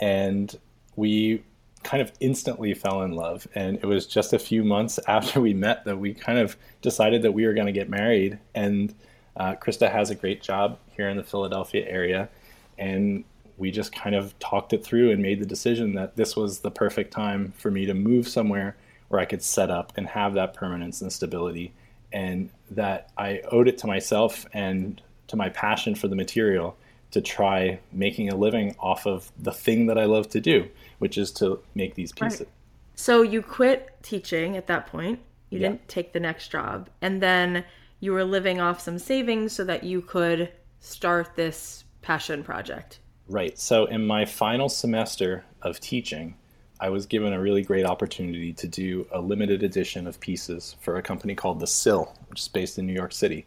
and 0.00 0.54
we 0.96 1.42
kind 1.82 2.02
of 2.02 2.12
instantly 2.20 2.74
fell 2.74 3.02
in 3.02 3.12
love. 3.12 3.46
And 3.54 3.76
it 3.78 3.86
was 3.86 4.06
just 4.06 4.32
a 4.32 4.38
few 4.38 4.64
months 4.64 4.98
after 5.08 5.40
we 5.40 5.54
met 5.54 5.84
that 5.84 5.98
we 5.98 6.14
kind 6.14 6.38
of 6.38 6.56
decided 6.82 7.22
that 7.22 7.32
we 7.32 7.46
were 7.46 7.54
going 7.54 7.66
to 7.66 7.72
get 7.72 7.88
married. 7.88 8.38
And 8.54 8.94
uh, 9.36 9.54
Krista 9.54 9.90
has 9.90 10.10
a 10.10 10.14
great 10.14 10.42
job 10.42 10.78
here 10.96 11.08
in 11.08 11.16
the 11.16 11.22
Philadelphia 11.22 11.86
area. 11.88 12.28
And 12.76 13.24
we 13.56 13.70
just 13.70 13.92
kind 13.92 14.14
of 14.14 14.38
talked 14.38 14.72
it 14.72 14.84
through 14.84 15.10
and 15.10 15.20
made 15.20 15.40
the 15.40 15.46
decision 15.46 15.94
that 15.94 16.16
this 16.16 16.36
was 16.36 16.60
the 16.60 16.70
perfect 16.70 17.12
time 17.12 17.52
for 17.56 17.70
me 17.70 17.86
to 17.86 17.94
move 17.94 18.28
somewhere 18.28 18.76
where 19.08 19.20
I 19.20 19.24
could 19.24 19.42
set 19.42 19.70
up 19.70 19.92
and 19.96 20.06
have 20.08 20.34
that 20.34 20.54
permanence 20.54 21.00
and 21.00 21.12
stability. 21.12 21.72
And 22.12 22.50
that 22.70 23.10
I 23.16 23.40
owed 23.50 23.68
it 23.68 23.78
to 23.78 23.86
myself 23.86 24.46
and 24.52 25.00
to 25.28 25.36
my 25.36 25.48
passion 25.48 25.94
for 25.94 26.08
the 26.08 26.16
material 26.16 26.76
to 27.10 27.20
try 27.20 27.78
making 27.92 28.28
a 28.28 28.36
living 28.36 28.74
off 28.78 29.06
of 29.06 29.30
the 29.38 29.52
thing 29.52 29.86
that 29.86 29.98
I 29.98 30.04
love 30.04 30.28
to 30.30 30.40
do, 30.40 30.68
which 30.98 31.16
is 31.16 31.30
to 31.32 31.60
make 31.74 31.94
these 31.94 32.12
pieces. 32.12 32.40
Right. 32.40 32.48
So 32.96 33.22
you 33.22 33.42
quit 33.42 33.96
teaching 34.02 34.56
at 34.56 34.66
that 34.66 34.86
point. 34.88 35.20
You 35.50 35.58
yeah. 35.58 35.68
didn't 35.68 35.88
take 35.88 36.12
the 36.12 36.20
next 36.20 36.48
job. 36.48 36.90
And 37.00 37.22
then 37.22 37.64
you 38.00 38.12
were 38.12 38.24
living 38.24 38.60
off 38.60 38.80
some 38.80 38.98
savings 38.98 39.52
so 39.52 39.64
that 39.64 39.84
you 39.84 40.02
could 40.02 40.52
start 40.80 41.34
this 41.34 41.84
passion 42.02 42.42
project. 42.42 43.00
Right. 43.28 43.58
So 43.58 43.86
in 43.86 44.06
my 44.06 44.24
final 44.24 44.68
semester 44.68 45.44
of 45.62 45.80
teaching, 45.80 46.34
I 46.80 46.90
was 46.90 47.06
given 47.06 47.32
a 47.32 47.40
really 47.40 47.62
great 47.62 47.84
opportunity 47.84 48.52
to 48.52 48.68
do 48.68 49.06
a 49.10 49.20
limited 49.20 49.62
edition 49.62 50.06
of 50.06 50.20
pieces 50.20 50.76
for 50.80 50.96
a 50.96 51.02
company 51.02 51.34
called 51.34 51.60
The 51.60 51.66
Sill, 51.66 52.14
which 52.28 52.40
is 52.40 52.48
based 52.48 52.78
in 52.78 52.86
New 52.86 52.92
York 52.92 53.12
City. 53.12 53.46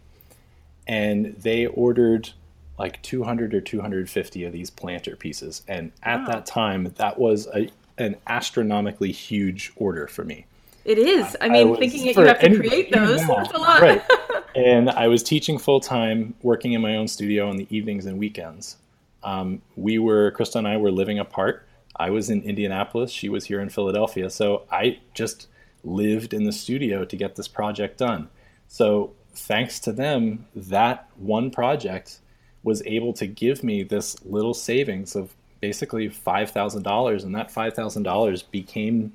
And 0.91 1.36
they 1.38 1.67
ordered 1.67 2.30
like 2.77 3.01
200 3.01 3.54
or 3.54 3.62
250 3.62 4.43
of 4.43 4.51
these 4.51 4.69
planter 4.69 5.15
pieces. 5.15 5.63
And 5.67 5.91
at 6.04 6.19
wow. 6.19 6.25
that 6.27 6.45
time, 6.45 6.93
that 6.97 7.17
was 7.17 7.47
a, 7.56 7.69
an 7.97 8.17
astronomically 8.27 9.12
huge 9.12 9.71
order 9.77 10.08
for 10.08 10.25
me. 10.25 10.45
It 10.84 10.97
is. 10.97 11.38
I 11.39 11.47
mean, 11.47 11.73
I 11.75 11.80
thinking 11.80 12.08
that 12.08 12.15
you 12.15 12.25
have 12.25 12.39
to 12.39 12.56
create 12.58 12.91
those, 12.91 13.25
that's 13.25 13.54
a 13.54 13.58
lot. 13.58 13.82
Right. 13.82 14.01
and 14.56 14.89
I 14.89 15.08
was 15.08 15.23
teaching 15.23 15.58
full 15.60 15.80
time, 15.80 16.34
working 16.41 16.73
in 16.73 16.82
my 16.82 16.97
own 16.97 17.08
studio 17.08 17.47
on 17.47 17.56
the 17.56 17.67
evenings 17.69 18.06
and 18.06 18.17
weekends. 18.17 18.77
Um, 19.23 19.62
we 19.75 19.99
were, 19.99 20.32
Krista 20.32 20.56
and 20.56 20.67
I 20.67 20.77
were 20.77 20.91
living 20.91 21.19
apart. 21.19 21.67
I 21.95 22.10
was 22.10 22.30
in 22.30 22.41
Indianapolis. 22.41 23.12
She 23.12 23.30
was 23.30 23.45
here 23.45 23.62
in 23.62 23.69
Philadelphia. 23.69 24.30
So 24.30 24.63
I 24.71 24.99
just 25.13 25.47
lived 25.84 26.34
in 26.34 26.45
the 26.45 26.51
studio 26.51 27.06
to 27.06 27.15
get 27.15 27.36
this 27.36 27.47
project 27.47 27.99
done. 27.99 28.27
So 28.67 29.13
thanks 29.34 29.80
to 29.82 29.91
them, 29.91 30.46
that 30.56 31.10
one 31.15 31.52
project 31.52 32.20
was 32.63 32.84
able 32.86 33.13
to 33.13 33.28
give 33.28 33.63
me 33.63 33.84
this 33.84 34.24
little 34.26 34.54
savings 34.54 35.15
of 35.15 35.36
basically 35.62 36.10
$5,000. 36.10 37.24
And 37.24 37.36
that 37.36 37.54
$5,000 37.54 38.52
became 38.52 39.13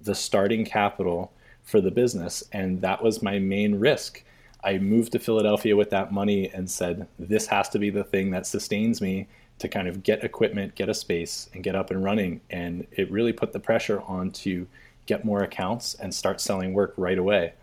the 0.00 0.14
starting 0.14 0.64
capital 0.64 1.32
for 1.62 1.80
the 1.80 1.90
business. 1.90 2.44
And 2.52 2.80
that 2.82 3.02
was 3.02 3.22
my 3.22 3.38
main 3.38 3.76
risk. 3.76 4.22
I 4.62 4.78
moved 4.78 5.12
to 5.12 5.18
Philadelphia 5.18 5.76
with 5.76 5.90
that 5.90 6.12
money 6.12 6.48
and 6.48 6.70
said, 6.70 7.06
this 7.18 7.46
has 7.46 7.68
to 7.70 7.78
be 7.78 7.90
the 7.90 8.04
thing 8.04 8.30
that 8.30 8.46
sustains 8.46 9.00
me 9.00 9.28
to 9.58 9.68
kind 9.68 9.88
of 9.88 10.02
get 10.02 10.22
equipment, 10.22 10.74
get 10.74 10.88
a 10.88 10.94
space, 10.94 11.48
and 11.54 11.62
get 11.62 11.74
up 11.74 11.90
and 11.90 12.04
running. 12.04 12.40
And 12.50 12.86
it 12.92 13.10
really 13.10 13.32
put 13.32 13.52
the 13.52 13.60
pressure 13.60 14.02
on 14.02 14.30
to 14.32 14.66
get 15.06 15.24
more 15.24 15.42
accounts 15.42 15.94
and 15.94 16.14
start 16.14 16.40
selling 16.40 16.74
work 16.74 16.92
right 16.96 17.18
away. 17.18 17.54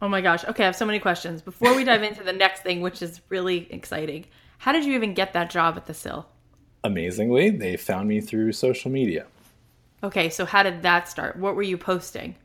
Oh 0.00 0.08
my 0.08 0.20
gosh. 0.20 0.44
Okay, 0.44 0.62
I 0.62 0.66
have 0.66 0.76
so 0.76 0.86
many 0.86 1.00
questions. 1.00 1.42
Before 1.42 1.74
we 1.74 1.84
dive 1.84 2.02
into 2.02 2.22
the 2.22 2.32
next 2.32 2.62
thing, 2.62 2.80
which 2.80 3.02
is 3.02 3.20
really 3.28 3.66
exciting, 3.70 4.26
how 4.58 4.72
did 4.72 4.84
you 4.84 4.94
even 4.94 5.14
get 5.14 5.32
that 5.32 5.50
job 5.50 5.76
at 5.76 5.86
the 5.86 5.94
Sill? 5.94 6.26
Amazingly, 6.84 7.50
they 7.50 7.76
found 7.76 8.08
me 8.08 8.20
through 8.20 8.52
social 8.52 8.90
media. 8.90 9.26
Okay, 10.02 10.30
so 10.30 10.44
how 10.44 10.62
did 10.62 10.82
that 10.82 11.08
start? 11.08 11.36
What 11.36 11.56
were 11.56 11.62
you 11.62 11.76
posting? 11.76 12.36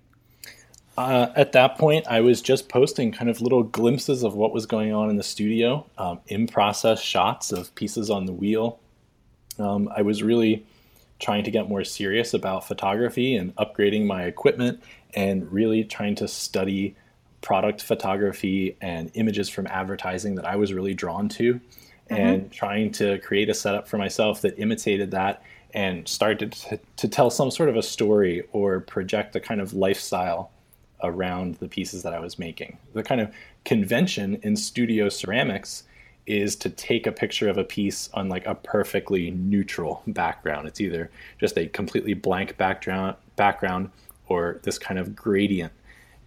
Uh, 0.97 1.27
at 1.35 1.51
that 1.53 1.77
point, 1.77 2.05
I 2.07 2.21
was 2.21 2.41
just 2.41 2.69
posting 2.69 3.11
kind 3.11 3.29
of 3.29 3.41
little 3.41 3.63
glimpses 3.63 4.23
of 4.23 4.35
what 4.35 4.53
was 4.53 4.65
going 4.65 4.93
on 4.93 5.09
in 5.09 5.17
the 5.17 5.23
studio, 5.23 5.85
um, 5.97 6.19
in 6.27 6.47
process 6.47 7.01
shots 7.01 7.51
of 7.51 7.73
pieces 7.75 8.09
on 8.09 8.25
the 8.25 8.33
wheel. 8.33 8.79
Um, 9.59 9.89
I 9.95 10.01
was 10.01 10.23
really 10.23 10.65
trying 11.19 11.43
to 11.43 11.51
get 11.51 11.69
more 11.69 11.83
serious 11.83 12.33
about 12.33 12.67
photography 12.67 13.35
and 13.35 13.55
upgrading 13.55 14.05
my 14.05 14.23
equipment 14.23 14.83
and 15.15 15.51
really 15.51 15.83
trying 15.83 16.15
to 16.15 16.27
study 16.27 16.95
product 17.43 17.83
photography 17.83 18.75
and 18.81 19.11
images 19.13 19.49
from 19.49 19.67
advertising 19.67 20.33
that 20.35 20.45
I 20.45 20.55
was 20.55 20.73
really 20.73 20.95
drawn 20.95 21.29
to, 21.29 21.53
mm-hmm. 21.53 22.15
and 22.15 22.51
trying 22.51 22.91
to 22.93 23.19
create 23.19 23.49
a 23.49 23.53
setup 23.53 23.87
for 23.87 23.99
myself 23.99 24.41
that 24.41 24.57
imitated 24.57 25.11
that 25.11 25.43
and 25.75 26.07
started 26.07 26.51
to, 26.53 26.79
to, 26.97 27.07
tell 27.07 27.29
some 27.29 27.49
sort 27.51 27.67
of 27.67 27.75
a 27.75 27.81
story 27.81 28.43
or 28.51 28.79
project 28.79 29.35
a 29.35 29.39
kind 29.39 29.59
of 29.59 29.73
lifestyle 29.73 30.51
around 31.03 31.55
the 31.55 31.67
pieces 31.67 32.03
that 32.03 32.13
I 32.13 32.19
was 32.19 32.39
making. 32.39 32.77
The 32.93 33.03
kind 33.03 33.19
of 33.19 33.33
convention 33.65 34.39
in 34.43 34.55
studio 34.55 35.09
ceramics 35.09 35.83
is 36.25 36.55
to 36.57 36.69
take 36.69 37.07
a 37.07 37.11
picture 37.11 37.49
of 37.49 37.57
a 37.57 37.63
piece 37.63 38.09
on 38.13 38.29
like 38.29 38.45
a 38.45 38.55
perfectly 38.55 39.31
neutral 39.31 40.03
background. 40.07 40.67
It's 40.67 40.79
either 40.79 41.09
just 41.39 41.57
a 41.57 41.67
completely 41.67 42.13
blank 42.13 42.55
background 42.55 43.15
background 43.35 43.89
or 44.27 44.59
this 44.63 44.77
kind 44.77 44.99
of 44.99 45.15
gradient 45.15 45.73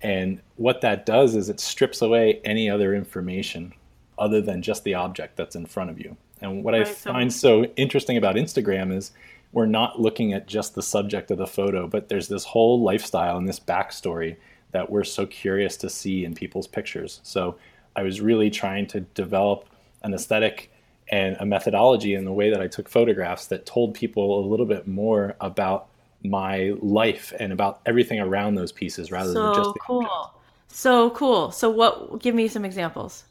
and 0.07 0.41
what 0.55 0.83
that 0.83 1.05
does 1.05 1.35
is 1.35 1.49
it 1.49 1.59
strips 1.59 2.01
away 2.01 2.41
any 2.45 2.71
other 2.71 2.95
information 2.95 3.73
other 4.17 4.41
than 4.41 4.63
just 4.63 4.85
the 4.85 4.95
object 4.95 5.37
that's 5.37 5.57
in 5.57 5.67
front 5.67 5.91
of 5.91 5.99
you. 5.99 6.17
And 6.41 6.63
what 6.63 6.75
right, 6.75 6.87
I 6.87 6.93
find 6.93 7.33
so 7.33 7.65
interesting 7.75 8.17
about 8.17 8.37
Instagram 8.37 8.97
is 8.97 9.11
we're 9.51 9.67
not 9.67 10.01
looking 10.01 10.33
at 10.33 10.47
just 10.47 10.77
the 10.77 10.83
subject 10.83 11.33
of 11.33 11.39
the 11.39 11.47
photo, 11.49 11.89
but 11.89 12.09
there's 12.09 12.29
this 12.29 12.45
whole 12.45 12.81
lifestyle 12.83 13.37
and 13.37 13.49
this 13.49 13.59
backstory 13.59 14.37
that 14.71 14.89
we're 14.89 15.03
so 15.03 15.27
curious 15.27 15.77
to 15.79 15.91
see 15.91 16.25
in 16.25 16.35
people's 16.35 16.69
pictures. 16.69 17.19
So 17.25 17.57
I 17.97 18.05
was 18.05 18.21
really 18.21 18.49
trying 18.49 18.87
to 18.89 19.01
develop 19.01 19.69
an 20.05 20.15
aesthetic 20.15 20.71
and 21.09 21.37
a 21.41 21.47
methodology 21.47 22.15
in 22.15 22.25
the 22.25 22.33
way 22.33 22.51
that 22.51 22.61
I 22.61 22.69
took 22.69 22.89
photographs 22.89 23.49
that 23.49 23.67
told 23.67 23.95
people 23.95 24.39
a 24.39 24.47
little 24.47 24.67
bit 24.67 24.87
more 24.87 25.35
about 25.41 25.89
my 26.31 26.75
life 26.81 27.33
and 27.39 27.53
about 27.53 27.81
everything 27.87 28.21
around 28.21 28.55
those 28.55 28.73
pieces 28.73 29.11
rather 29.11 29.33
so 29.33 29.43
than 29.43 29.55
just 29.55 29.75
the 29.75 29.81
cool. 29.81 30.07
Object. 30.07 30.37
So 30.69 31.11
cool. 31.11 31.51
So 31.51 31.71
what 31.71 32.21
give 32.21 32.35
me 32.35 32.49
some 32.49 32.65
examples. 32.65 33.25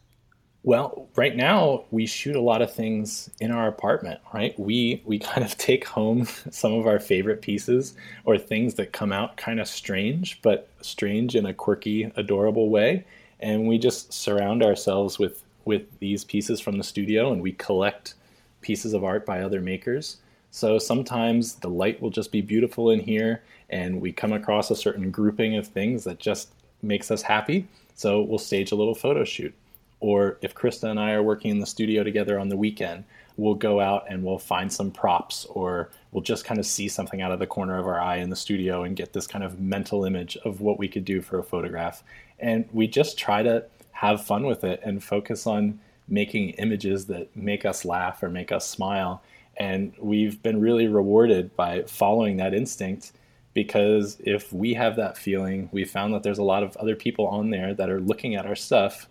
Well, 0.63 1.07
right 1.15 1.35
now 1.35 1.83
we 1.91 2.07
shoot 2.07 2.35
a 2.35 2.41
lot 2.41 2.63
of 2.63 2.73
things 2.73 3.29
in 3.39 3.51
our 3.51 3.67
apartment, 3.67 4.19
right? 4.33 4.59
We 4.59 5.01
we 5.05 5.19
kind 5.19 5.45
of 5.45 5.57
take 5.57 5.85
home 5.85 6.25
some 6.49 6.73
of 6.73 6.87
our 6.87 6.99
favorite 6.99 7.41
pieces 7.41 7.93
or 8.23 8.37
things 8.37 8.73
that 8.75 8.91
come 8.91 9.13
out 9.13 9.37
kind 9.37 9.59
of 9.59 9.67
strange, 9.67 10.41
but 10.41 10.67
strange 10.81 11.35
in 11.35 11.45
a 11.45 11.53
quirky, 11.53 12.11
adorable 12.15 12.69
way, 12.69 13.05
and 13.39 13.67
we 13.67 13.77
just 13.77 14.11
surround 14.11 14.63
ourselves 14.63 15.19
with 15.19 15.43
with 15.65 15.99
these 15.99 16.23
pieces 16.23 16.59
from 16.59 16.77
the 16.77 16.83
studio 16.83 17.31
and 17.31 17.41
we 17.41 17.51
collect 17.51 18.13
pieces 18.61 18.93
of 18.93 19.03
art 19.03 19.25
by 19.25 19.41
other 19.41 19.61
makers 19.61 20.17
so 20.55 20.79
sometimes 20.79 21.55
the 21.55 21.69
light 21.69 22.01
will 22.01 22.11
just 22.11 22.31
be 22.31 22.39
beautiful 22.39 22.89
in 22.89 23.01
here, 23.01 23.43
and 23.69 23.99
we 23.99 24.13
come 24.13 24.31
across 24.31 24.71
a 24.71 24.75
certain 24.77 25.11
grouping 25.11 25.57
of 25.57 25.67
things 25.67 26.05
that 26.05 26.17
just 26.17 26.47
makes 26.81 27.11
us 27.11 27.21
happy. 27.21 27.67
So 27.95 28.21
we'll 28.21 28.37
stage 28.37 28.71
a 28.71 28.75
little 28.75 28.95
photo 28.95 29.25
shoot. 29.25 29.53
Or 29.99 30.37
if 30.41 30.55
Krista 30.55 30.89
and 30.89 30.97
I 30.97 31.11
are 31.11 31.21
working 31.21 31.51
in 31.51 31.59
the 31.59 31.65
studio 31.65 32.05
together 32.05 32.39
on 32.39 32.47
the 32.47 32.55
weekend, 32.55 33.03
we'll 33.35 33.55
go 33.55 33.81
out 33.81 34.05
and 34.09 34.23
we'll 34.23 34.39
find 34.39 34.71
some 34.71 34.91
props, 34.91 35.43
or 35.49 35.89
we'll 36.13 36.23
just 36.23 36.45
kind 36.45 36.57
of 36.57 36.65
see 36.65 36.87
something 36.87 37.21
out 37.21 37.33
of 37.33 37.39
the 37.39 37.47
corner 37.47 37.77
of 37.77 37.85
our 37.85 37.99
eye 37.99 38.19
in 38.19 38.29
the 38.29 38.35
studio 38.37 38.83
and 38.83 38.95
get 38.95 39.11
this 39.11 39.27
kind 39.27 39.43
of 39.43 39.59
mental 39.59 40.05
image 40.05 40.37
of 40.45 40.61
what 40.61 40.79
we 40.79 40.87
could 40.87 41.03
do 41.03 41.21
for 41.21 41.37
a 41.37 41.43
photograph. 41.43 42.01
And 42.39 42.63
we 42.71 42.87
just 42.87 43.17
try 43.17 43.43
to 43.43 43.65
have 43.91 44.25
fun 44.25 44.45
with 44.45 44.63
it 44.63 44.79
and 44.85 45.03
focus 45.03 45.47
on 45.47 45.81
making 46.07 46.51
images 46.51 47.07
that 47.07 47.35
make 47.35 47.65
us 47.65 47.83
laugh 47.83 48.23
or 48.23 48.29
make 48.29 48.53
us 48.53 48.65
smile 48.65 49.21
and 49.57 49.93
we've 49.99 50.41
been 50.41 50.59
really 50.59 50.87
rewarded 50.87 51.55
by 51.55 51.83
following 51.83 52.37
that 52.37 52.53
instinct 52.53 53.11
because 53.53 54.17
if 54.19 54.51
we 54.51 54.73
have 54.73 54.97
that 54.97 55.17
feeling, 55.17 55.69
we 55.71 55.85
found 55.85 56.13
that 56.13 56.23
there's 56.23 56.37
a 56.37 56.43
lot 56.43 56.63
of 56.63 56.75
other 56.77 56.95
people 56.95 57.27
on 57.27 57.49
there 57.49 57.73
that 57.73 57.89
are 57.89 58.01
looking 58.01 58.35
at 58.35 58.45
our 58.45 58.55
stuff 58.55 59.07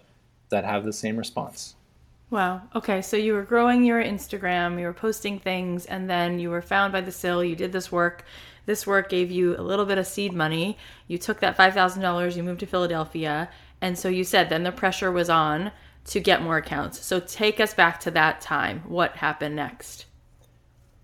that 0.50 0.64
have 0.64 0.84
the 0.84 0.92
same 0.92 1.16
response. 1.16 1.74
Wow. 2.30 2.62
Okay. 2.74 3.00
So 3.00 3.16
you 3.16 3.32
were 3.32 3.42
growing 3.42 3.84
your 3.84 4.02
Instagram, 4.02 4.78
you 4.78 4.86
were 4.86 4.92
posting 4.92 5.38
things, 5.38 5.86
and 5.86 6.08
then 6.08 6.38
you 6.38 6.50
were 6.50 6.62
found 6.62 6.92
by 6.92 7.00
the 7.00 7.12
Sill. 7.12 7.42
You 7.42 7.56
did 7.56 7.72
this 7.72 7.90
work. 7.90 8.24
This 8.66 8.86
work 8.86 9.08
gave 9.08 9.30
you 9.30 9.56
a 9.56 9.62
little 9.62 9.84
bit 9.84 9.98
of 9.98 10.06
seed 10.06 10.32
money. 10.32 10.78
You 11.06 11.18
took 11.18 11.40
that 11.40 11.56
$5,000, 11.56 12.36
you 12.36 12.42
moved 12.42 12.60
to 12.60 12.66
Philadelphia, 12.66 13.50
and 13.80 13.98
so 13.98 14.08
you 14.08 14.24
said 14.24 14.48
then 14.48 14.62
the 14.62 14.72
pressure 14.72 15.12
was 15.12 15.28
on 15.28 15.70
to 16.06 16.20
get 16.20 16.42
more 16.42 16.56
accounts. 16.56 17.04
So 17.04 17.20
take 17.20 17.60
us 17.60 17.74
back 17.74 18.00
to 18.00 18.10
that 18.12 18.40
time. 18.40 18.82
What 18.86 19.16
happened 19.16 19.56
next? 19.56 20.06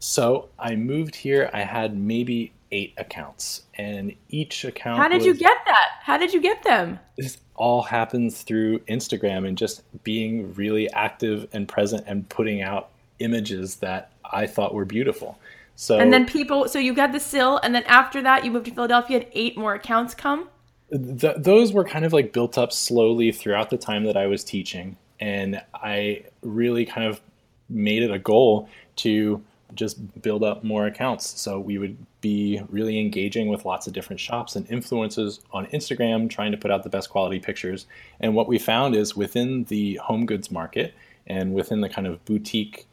So 0.01 0.49
I 0.59 0.75
moved 0.77 1.15
here. 1.15 1.51
I 1.53 1.61
had 1.61 1.97
maybe 1.97 2.53
eight 2.73 2.95
accounts, 2.97 3.63
and 3.77 4.15
each 4.29 4.65
account. 4.65 4.99
How 4.99 5.09
did 5.09 5.19
was, 5.19 5.27
you 5.27 5.35
get 5.35 5.59
that? 5.67 5.89
How 6.03 6.17
did 6.17 6.33
you 6.33 6.41
get 6.41 6.63
them? 6.63 6.99
This 7.17 7.39
all 7.55 7.83
happens 7.83 8.43
through 8.43 8.79
Instagram 8.81 9.47
and 9.47 9.57
just 9.59 9.83
being 10.03 10.55
really 10.55 10.91
active 10.93 11.47
and 11.53 11.69
present 11.69 12.05
and 12.07 12.29
putting 12.29 12.63
out 12.63 12.89
images 13.19 13.77
that 13.77 14.13
I 14.25 14.47
thought 14.47 14.75
were 14.75 14.87
beautiful. 14.87 15.39
So 15.77 15.99
and 15.99 16.13
then 16.13 16.27
people, 16.27 16.69
so 16.69 16.79
you 16.79 16.95
got 16.95 17.13
the 17.13 17.21
sill, 17.21 17.59
and 17.63 17.75
then 17.75 17.85
after 17.85 18.23
that, 18.23 18.45
you 18.45 18.51
moved 18.51 18.67
to 18.67 18.75
Philadelphia, 18.75 19.19
and 19.19 19.27
eight 19.33 19.57
more 19.57 19.75
accounts 19.75 20.15
come. 20.15 20.49
Th- 20.91 21.37
those 21.37 21.73
were 21.73 21.85
kind 21.85 22.05
of 22.05 22.13
like 22.13 22.33
built 22.33 22.57
up 22.59 22.73
slowly 22.73 23.33
throughout 23.33 23.71
the 23.71 23.79
time 23.79 24.05
that 24.05 24.17
I 24.17 24.27
was 24.27 24.45
teaching, 24.45 24.97
and 25.21 25.63
I 25.75 26.25
really 26.43 26.87
kind 26.87 27.07
of 27.07 27.21
made 27.69 28.03
it 28.03 28.11
a 28.11 28.19
goal 28.19 28.69
to 28.97 29.43
just 29.75 30.23
build 30.23 30.43
up 30.43 30.65
more 30.65 30.87
accounts. 30.87 31.41
So 31.41 31.59
we 31.59 31.79
would 31.79 31.97
be 32.21 32.63
really 32.69 32.99
engaging 33.01 33.49
with 33.49 33.65
lots 33.65 33.87
of 33.87 33.93
different 33.93 34.21
shops 34.21 34.57
and 34.57 34.69
influencers 34.69 35.41
on 35.53 35.67
Instagram, 35.67 36.29
trying 36.29 36.53
to 36.53 36.59
put 36.59 36.71
out 36.71 36.83
the 36.83 36.91
best 36.91 37.11
quality 37.11 37.39
pictures. 37.39 37.87
And 38.21 38.35
what 38.35 38.49
we 38.49 38.59
found 38.59 38.95
is 38.95 39.17
within 39.17 39.65
the 39.65 39.97
home 39.97 40.27
goods 40.27 40.51
market 40.51 40.95
and 41.27 41.55
within 41.55 41.81
the 41.81 41.89
kind 41.89 42.07
of 42.07 42.25
boutique 42.25 42.87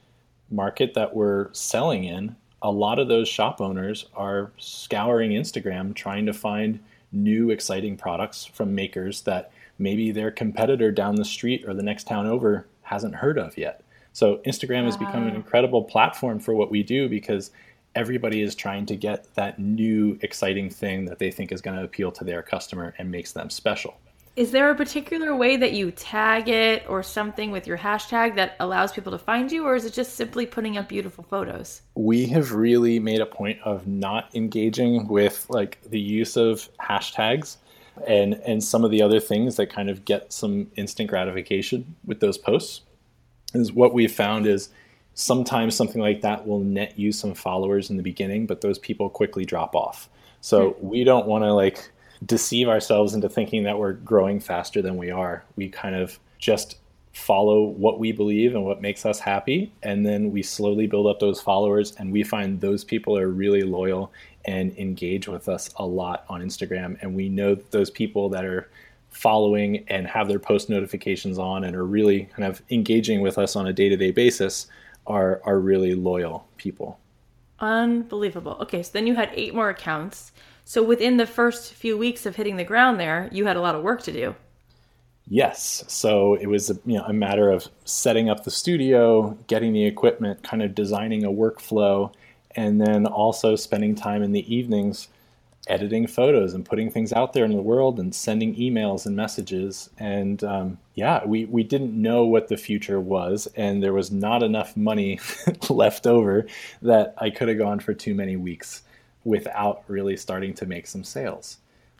market 0.49 0.93
that 0.93 1.15
we're 1.15 1.51
selling 1.53 2.03
in, 2.03 2.35
a 2.61 2.71
lot 2.71 2.99
of 2.99 3.07
those 3.07 3.27
shop 3.27 3.61
owners 3.61 4.05
are 4.15 4.51
scouring 4.57 5.31
Instagram 5.31 5.93
trying 5.93 6.25
to 6.25 6.33
find 6.33 6.79
new 7.11 7.49
exciting 7.49 7.97
products 7.97 8.45
from 8.45 8.75
makers 8.75 9.21
that 9.21 9.51
maybe 9.79 10.11
their 10.11 10.31
competitor 10.31 10.91
down 10.91 11.15
the 11.15 11.25
street 11.25 11.63
or 11.67 11.73
the 11.73 11.83
next 11.83 12.07
town 12.07 12.25
over 12.25 12.65
hasn't 12.81 13.15
heard 13.15 13.37
of 13.37 13.57
yet. 13.57 13.83
So 14.17 14.37
Instagram 14.47 14.85
has 14.85 14.97
become 14.97 15.27
an 15.27 15.35
incredible 15.35 15.83
platform 15.83 16.39
for 16.39 16.55
what 16.55 16.71
we 16.71 16.81
do 16.81 17.07
because 17.07 17.51
everybody 17.93 18.41
is 18.41 18.55
trying 18.55 18.87
to 18.87 18.95
get 18.95 19.27
that 19.35 19.59
new 19.59 20.17
exciting 20.23 20.71
thing 20.71 21.05
that 21.05 21.19
they 21.19 21.29
think 21.29 21.51
is 21.51 21.61
going 21.61 21.77
to 21.77 21.83
appeal 21.83 22.11
to 22.13 22.23
their 22.23 22.41
customer 22.41 22.95
and 22.97 23.11
makes 23.11 23.33
them 23.33 23.51
special. 23.51 23.95
Is 24.35 24.49
there 24.49 24.71
a 24.71 24.75
particular 24.75 25.35
way 25.35 25.55
that 25.57 25.73
you 25.73 25.91
tag 25.91 26.49
it 26.49 26.83
or 26.89 27.03
something 27.03 27.51
with 27.51 27.67
your 27.67 27.77
hashtag 27.77 28.35
that 28.37 28.55
allows 28.59 28.91
people 28.91 29.11
to 29.11 29.19
find 29.19 29.51
you, 29.51 29.65
or 29.65 29.75
is 29.75 29.85
it 29.85 29.93
just 29.93 30.15
simply 30.15 30.47
putting 30.47 30.79
up 30.79 30.89
beautiful 30.89 31.23
photos? 31.23 31.83
We 31.93 32.25
have 32.29 32.53
really 32.53 32.97
made 32.97 33.21
a 33.21 33.27
point 33.27 33.59
of 33.65 33.85
not 33.85 34.33
engaging 34.33 35.07
with 35.07 35.45
like 35.47 35.77
the 35.87 35.99
use 35.99 36.35
of 36.35 36.67
hashtags 36.79 37.57
and 38.07 38.33
and 38.47 38.63
some 38.63 38.83
of 38.83 38.89
the 38.89 39.03
other 39.03 39.19
things 39.19 39.57
that 39.57 39.69
kind 39.69 39.91
of 39.91 40.05
get 40.05 40.33
some 40.33 40.71
instant 40.75 41.07
gratification 41.07 41.95
with 42.03 42.19
those 42.19 42.39
posts 42.39 42.81
is 43.61 43.71
what 43.71 43.93
we've 43.93 44.11
found 44.11 44.47
is 44.47 44.69
sometimes 45.13 45.75
something 45.75 46.01
like 46.01 46.21
that 46.21 46.45
will 46.45 46.59
net 46.59 46.97
you 46.97 47.11
some 47.11 47.33
followers 47.33 47.89
in 47.89 47.97
the 47.97 48.03
beginning, 48.03 48.45
but 48.45 48.61
those 48.61 48.77
people 48.77 49.09
quickly 49.09 49.45
drop 49.45 49.75
off. 49.75 50.09
So 50.41 50.71
mm-hmm. 50.71 50.87
we 50.87 51.03
don't 51.03 51.25
want 51.25 51.43
to 51.43 51.53
like 51.53 51.89
deceive 52.25 52.67
ourselves 52.67 53.13
into 53.13 53.29
thinking 53.29 53.63
that 53.63 53.77
we're 53.77 53.93
growing 53.93 54.39
faster 54.39 54.81
than 54.81 54.97
we 54.97 55.11
are. 55.11 55.43
We 55.55 55.69
kind 55.69 55.95
of 55.95 56.19
just 56.39 56.77
follow 57.17 57.63
what 57.63 57.99
we 57.99 58.11
believe 58.11 58.53
and 58.53 58.63
what 58.63 58.79
makes 58.79 59.03
us 59.03 59.19
happy 59.19 59.73
and 59.81 60.05
then 60.05 60.31
we 60.31 60.43
slowly 60.43 60.85
build 60.85 61.07
up 61.07 61.19
those 61.19 61.41
followers 61.41 61.95
and 61.97 62.11
we 62.11 62.21
find 62.21 62.61
those 62.61 62.83
people 62.83 63.17
are 63.17 63.29
really 63.29 63.63
loyal 63.63 64.13
and 64.45 64.71
engage 64.77 65.27
with 65.27 65.49
us 65.49 65.71
a 65.77 65.85
lot 65.85 66.25
on 66.29 66.41
Instagram 66.43 66.95
and 67.01 67.15
we 67.15 67.27
know 67.27 67.55
those 67.71 67.89
people 67.89 68.29
that 68.29 68.45
are 68.45 68.69
following 69.17 69.83
and 69.87 70.05
have 70.05 70.27
their 70.27 70.39
post 70.39 70.69
notifications 70.69 71.39
on 71.39 71.63
and 71.63 71.75
are 71.75 71.85
really 71.85 72.25
kind 72.35 72.43
of 72.43 72.61
engaging 72.69 73.19
with 73.19 73.39
us 73.39 73.55
on 73.55 73.65
a 73.65 73.73
day-to-day 73.73 74.11
basis 74.11 74.67
are 75.07 75.41
are 75.43 75.59
really 75.59 75.95
loyal 75.95 76.47
people. 76.57 76.99
Unbelievable. 77.59 78.57
Okay, 78.61 78.83
so 78.83 78.91
then 78.93 79.07
you 79.07 79.15
had 79.15 79.31
eight 79.33 79.55
more 79.55 79.69
accounts. 79.69 80.31
So 80.65 80.83
within 80.83 81.17
the 81.17 81.25
first 81.25 81.73
few 81.73 81.97
weeks 81.97 82.27
of 82.27 82.35
hitting 82.35 82.57
the 82.57 82.63
ground 82.63 82.99
there, 82.99 83.29
you 83.31 83.47
had 83.47 83.57
a 83.57 83.61
lot 83.61 83.73
of 83.73 83.81
work 83.81 84.03
to 84.03 84.11
do. 84.11 84.35
Yes. 85.29 85.83
So 85.87 86.35
it 86.35 86.47
was 86.47 86.69
a, 86.69 86.75
you 86.85 86.97
know 86.97 87.05
a 87.05 87.13
matter 87.13 87.49
of 87.49 87.67
setting 87.85 88.29
up 88.29 88.43
the 88.43 88.51
studio, 88.51 89.35
getting 89.47 89.73
the 89.73 89.85
equipment, 89.85 90.43
kind 90.43 90.61
of 90.61 90.75
designing 90.75 91.23
a 91.23 91.29
workflow, 91.29 92.13
and 92.51 92.79
then 92.79 93.07
also 93.07 93.55
spending 93.55 93.95
time 93.95 94.21
in 94.21 94.31
the 94.31 94.45
evenings 94.53 95.07
editing 95.67 96.07
photos 96.07 96.53
and 96.53 96.65
putting 96.65 96.89
things 96.89 97.13
out 97.13 97.33
there 97.33 97.45
in 97.45 97.51
the 97.51 97.61
world 97.61 97.99
and 97.99 98.13
sending 98.13 98.55
emails 98.55 99.05
and 99.05 99.15
messages. 99.15 99.89
And 99.97 100.43
um, 100.43 100.77
yeah, 100.95 101.25
we, 101.25 101.45
we 101.45 101.63
didn't 101.63 101.99
know 101.99 102.25
what 102.25 102.47
the 102.47 102.57
future 102.57 102.99
was, 102.99 103.47
and 103.55 103.83
there 103.83 103.93
was 103.93 104.11
not 104.11 104.43
enough 104.43 104.75
money 104.75 105.19
left 105.69 106.07
over 106.07 106.47
that 106.81 107.13
I 107.17 107.29
could 107.29 107.47
have 107.47 107.57
gone 107.57 107.79
for 107.79 107.93
too 107.93 108.15
many 108.15 108.35
weeks 108.35 108.83
without 109.23 109.83
really 109.87 110.17
starting 110.17 110.53
to 110.55 110.65
make 110.65 110.87
some 110.87 111.03
sales. 111.03 111.57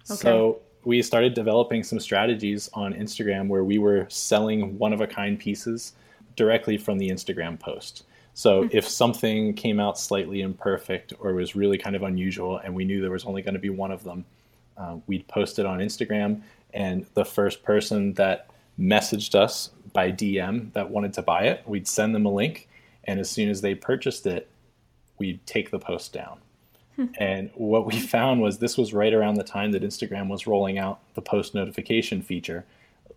Okay. 0.10 0.22
So 0.22 0.62
we 0.86 1.02
started 1.02 1.34
developing 1.34 1.84
some 1.84 2.00
strategies 2.00 2.70
on 2.74 2.94
Instagram 2.94 3.50
where 3.50 3.64
we 3.64 3.78
were 3.78 4.06
selling 4.10 4.78
one 4.78 4.94
of 4.94 5.02
a 5.02 5.08
kind 5.08 5.38
pieces 5.38 5.94
directly 6.38 6.78
from 6.78 6.98
the 6.98 7.10
Instagram 7.10 7.60
post. 7.60 8.04
So 8.38 8.66
hmm. 8.66 8.70
if 8.72 8.88
something 8.88 9.56
came 9.56 9.80
out 9.80 9.98
slightly 9.98 10.42
imperfect 10.42 11.12
or 11.20 11.34
was 11.34 11.56
really 11.56 11.80
kind 11.80 11.96
of 11.96 12.04
unusual, 12.04 12.60
and 12.60 12.76
we 12.76 12.86
knew 12.86 13.02
there 13.02 13.10
was 13.10 13.26
only 13.26 13.42
going 13.42 13.56
to 13.56 13.60
be 13.60 13.72
one 13.72 13.92
of 13.92 14.04
them, 14.04 14.26
uh, 14.78 14.98
we'd 15.08 15.28
post 15.28 15.58
it 15.58 15.66
on 15.66 15.80
Instagram, 15.80 16.44
and 16.72 17.08
the 17.16 17.26
first 17.26 17.64
person 17.64 18.14
that 18.14 18.48
messaged 18.80 19.34
us 19.34 19.72
by 19.92 20.12
DM 20.12 20.72
that 20.74 20.92
wanted 20.92 21.14
to 21.14 21.24
buy 21.24 21.46
it, 21.46 21.64
we'd 21.66 21.88
send 21.88 22.14
them 22.14 22.28
a 22.28 22.32
link, 22.32 22.70
and 23.06 23.20
as 23.20 23.28
soon 23.28 23.50
as 23.50 23.62
they 23.62 23.74
purchased 23.74 24.28
it, 24.28 24.48
we'd 25.18 25.44
take 25.48 25.72
the 25.72 25.80
post 25.80 26.14
down. 26.14 26.38
Hmm. 26.96 27.06
And 27.20 27.50
what 27.56 27.88
we 27.88 28.00
found 28.16 28.44
was 28.44 28.60
this 28.60 28.78
was 28.78 28.94
right 28.94 29.16
around 29.16 29.38
the 29.38 29.44
time 29.44 29.72
that 29.72 29.82
Instagram 29.82 30.28
was 30.28 30.46
rolling 30.46 30.78
out 30.78 31.00
the 31.16 31.24
post 31.24 31.56
notification 31.56 32.22
feature. 32.22 32.66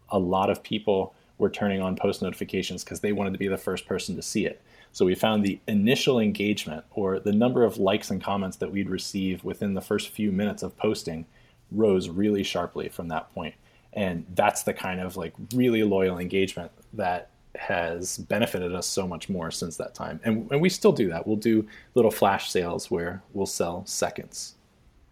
A 0.08 0.18
lot 0.18 0.48
of 0.48 0.62
people 0.62 1.12
were 1.36 1.50
turning 1.50 1.82
on 1.82 1.94
post 1.94 2.22
notifications 2.22 2.84
because 2.84 3.00
they 3.00 3.12
wanted 3.12 3.34
to 3.34 3.38
be 3.38 3.48
the 3.48 3.58
first 3.58 3.86
person 3.86 4.16
to 4.16 4.22
see 4.22 4.46
it. 4.46 4.62
So 4.92 5.04
we 5.04 5.14
found 5.14 5.44
the 5.44 5.60
initial 5.68 6.18
engagement 6.18 6.84
or 6.90 7.20
the 7.20 7.32
number 7.32 7.64
of 7.64 7.78
likes 7.78 8.10
and 8.10 8.22
comments 8.22 8.56
that 8.58 8.72
we'd 8.72 8.88
receive 8.88 9.44
within 9.44 9.74
the 9.74 9.80
first 9.80 10.08
few 10.08 10.32
minutes 10.32 10.62
of 10.62 10.76
posting 10.76 11.26
rose 11.70 12.08
really 12.08 12.42
sharply 12.42 12.88
from 12.88 13.08
that 13.08 13.32
point. 13.32 13.54
And 13.92 14.26
that's 14.34 14.62
the 14.62 14.74
kind 14.74 15.00
of 15.00 15.16
like 15.16 15.32
really 15.54 15.82
loyal 15.84 16.18
engagement 16.18 16.72
that 16.94 17.30
has 17.56 18.18
benefited 18.18 18.74
us 18.74 18.86
so 18.86 19.06
much 19.06 19.28
more 19.28 19.50
since 19.50 19.76
that 19.76 19.94
time. 19.94 20.20
And, 20.24 20.50
and 20.50 20.60
we 20.60 20.68
still 20.68 20.92
do 20.92 21.08
that. 21.08 21.26
We'll 21.26 21.36
do 21.36 21.66
little 21.94 22.10
flash 22.10 22.50
sales 22.50 22.90
where 22.90 23.22
we'll 23.32 23.46
sell 23.46 23.84
seconds. 23.86 24.54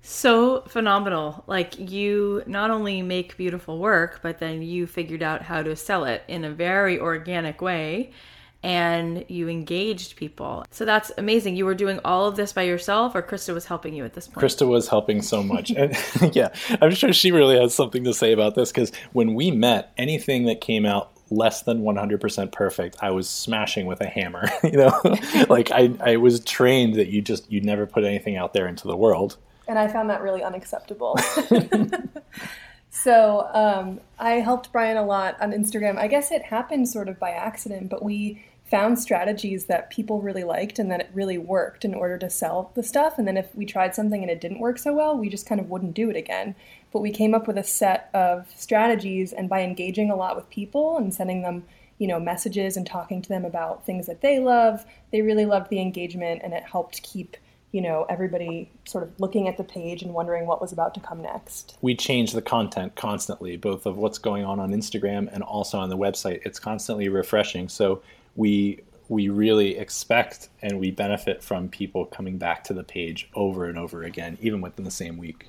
So 0.03 0.63
phenomenal. 0.63 1.45
Like 1.47 1.79
you 1.79 2.43
not 2.47 2.71
only 2.71 3.03
make 3.03 3.37
beautiful 3.37 3.79
work, 3.79 4.21
but 4.23 4.39
then 4.39 4.63
you 4.63 4.87
figured 4.87 5.23
out 5.23 5.43
how 5.43 5.63
to 5.63 5.75
sell 5.75 6.05
it 6.05 6.23
in 6.29 6.45
a 6.45 6.51
very 6.51 6.99
organic 6.99 7.61
way 7.61 8.13
and 8.63 9.25
you 9.29 9.49
engaged 9.49 10.17
people. 10.17 10.65
So 10.71 10.85
that's 10.85 11.13
amazing. 11.17 11.57
You 11.57 11.65
were 11.65 11.75
doing 11.75 12.01
all 12.05 12.27
of 12.27 12.37
this 12.37 12.53
by 12.53 12.63
yourself, 12.63 13.15
or 13.15 13.23
Krista 13.23 13.55
was 13.55 13.67
helping 13.67 13.95
you 13.95 14.05
at 14.05 14.15
this 14.15 14.27
point? 14.27 14.45
Krista 14.45 14.67
was 14.67 14.89
helping 14.89 15.23
so 15.23 15.43
much. 15.43 15.71
and 15.71 15.97
yeah, 16.35 16.49
I'm 16.81 16.93
sure 16.93 17.13
she 17.13 17.31
really 17.31 17.59
has 17.59 17.75
something 17.75 18.05
to 18.05 18.13
say 18.13 18.33
about 18.33 18.55
this 18.55 18.71
because 18.71 18.91
when 19.13 19.35
we 19.35 19.51
met, 19.51 19.93
anything 19.97 20.47
that 20.47 20.61
came 20.61 20.85
out 20.85 21.13
less 21.31 21.63
than 21.63 21.83
100% 21.83 22.53
perfect, 22.53 22.97
I 23.01 23.11
was 23.11 23.29
smashing 23.29 23.87
with 23.87 24.01
a 24.01 24.07
hammer. 24.07 24.49
you 24.65 24.73
know, 24.73 25.01
like 25.49 25.71
I, 25.71 25.93
I 26.01 26.17
was 26.17 26.41
trained 26.41 26.95
that 26.95 27.09
you 27.09 27.23
just, 27.23 27.51
you 27.51 27.61
never 27.61 27.87
put 27.87 28.05
anything 28.05 28.37
out 28.37 28.55
there 28.55 28.67
into 28.67 28.89
the 28.89 28.97
world. 28.97 29.37
And 29.69 29.79
I 29.79 29.87
found 29.87 30.09
that 30.11 30.23
really 30.23 30.43
unacceptable. 30.43 31.19
So 32.91 33.49
um, 33.53 34.01
I 34.19 34.35
helped 34.35 34.73
Brian 34.73 34.97
a 34.97 35.05
lot 35.05 35.41
on 35.41 35.53
Instagram. 35.53 35.99
I 35.99 36.09
guess 36.09 36.33
it 36.33 36.43
happened 36.43 36.89
sort 36.89 37.09
of 37.09 37.19
by 37.19 37.31
accident, 37.31 37.91
but 37.91 38.03
we 38.03 38.45
found 38.71 38.99
strategies 38.99 39.65
that 39.65 39.89
people 39.89 40.21
really 40.21 40.45
liked 40.45 40.79
and 40.79 40.91
that 40.91 41.01
it 41.01 41.11
really 41.15 41.39
worked 41.39 41.85
in 41.85 41.95
order 41.95 42.19
to 42.19 42.29
sell 42.29 42.71
the 42.75 42.83
stuff. 42.83 43.19
And 43.19 43.27
then 43.27 43.39
if 43.39 43.55
we 43.55 43.65
tried 43.65 43.95
something 43.95 44.21
and 44.21 44.31
it 44.31 44.41
didn't 44.41 44.59
work 44.59 44.79
so 44.79 44.93
well, 44.93 45.17
we 45.17 45.31
just 45.31 45.47
kind 45.47 45.61
of 45.61 45.71
wouldn't 45.71 45.95
do 45.95 46.11
it 46.11 46.17
again. 46.17 46.55
But 46.93 47.01
we 47.01 47.11
came 47.11 47.35
up 47.35 47.47
with 47.47 47.57
a 47.57 47.65
set 47.65 48.11
of 48.13 48.47
strategies, 48.57 49.33
and 49.33 49.49
by 49.49 49.63
engaging 49.63 50.11
a 50.11 50.17
lot 50.17 50.37
with 50.37 50.51
people 50.51 50.99
and 50.99 51.15
sending 51.15 51.43
them, 51.43 51.65
you 51.99 52.07
know, 52.07 52.21
messages 52.21 52.77
and 52.77 52.87
talking 52.87 53.23
to 53.23 53.29
them 53.29 53.45
about 53.45 53.85
things 53.87 54.07
that 54.07 54.21
they 54.21 54.39
love, 54.39 54.85
they 55.13 55.23
really 55.23 55.47
loved 55.47 55.71
the 55.71 55.81
engagement, 55.81 56.43
and 56.45 56.53
it 56.53 56.63
helped 56.63 57.03
keep 57.03 57.37
you 57.73 57.81
know 57.81 58.07
everybody 58.09 58.71
sort 58.85 59.05
of 59.05 59.11
looking 59.21 59.49
at 59.49 59.57
the 59.57 59.65
page 59.65 60.03
and 60.03 60.15
wondering 60.15 60.47
what 60.47 60.61
was 60.61 60.73
about 60.73 60.95
to 60.95 61.01
come 61.01 61.23
next. 61.23 61.77
We 61.81 61.95
change 61.95 62.33
the 62.33 62.43
content 62.43 62.95
constantly 62.95 63.57
both 63.57 63.87
of 63.87 63.97
what's 63.97 64.19
going 64.19 64.45
on 64.45 64.59
on 64.61 64.73
instagram 64.73 65.29
and 65.33 65.43
also 65.43 65.79
on 65.79 65.89
the 65.89 65.97
website. 65.97 66.41
It's 66.45 66.59
constantly 66.59 67.09
refreshing. 67.09 67.69
So 67.69 68.03
we 68.37 68.81
we 69.09 69.29
really 69.29 69.77
expect 69.79 70.49
and 70.61 70.79
we 70.79 70.91
benefit 70.91 71.43
from 71.43 71.69
people 71.69 72.05
coming 72.07 72.37
back 72.37 72.63
to 72.65 72.75
the 72.75 72.85
page 72.85 73.29
over 73.35 73.65
and 73.65 73.79
over 73.79 74.03
again, 74.03 74.37
even 74.41 74.61
within 74.61 74.85
the 74.85 74.91
same 74.91 75.17
week. 75.17 75.47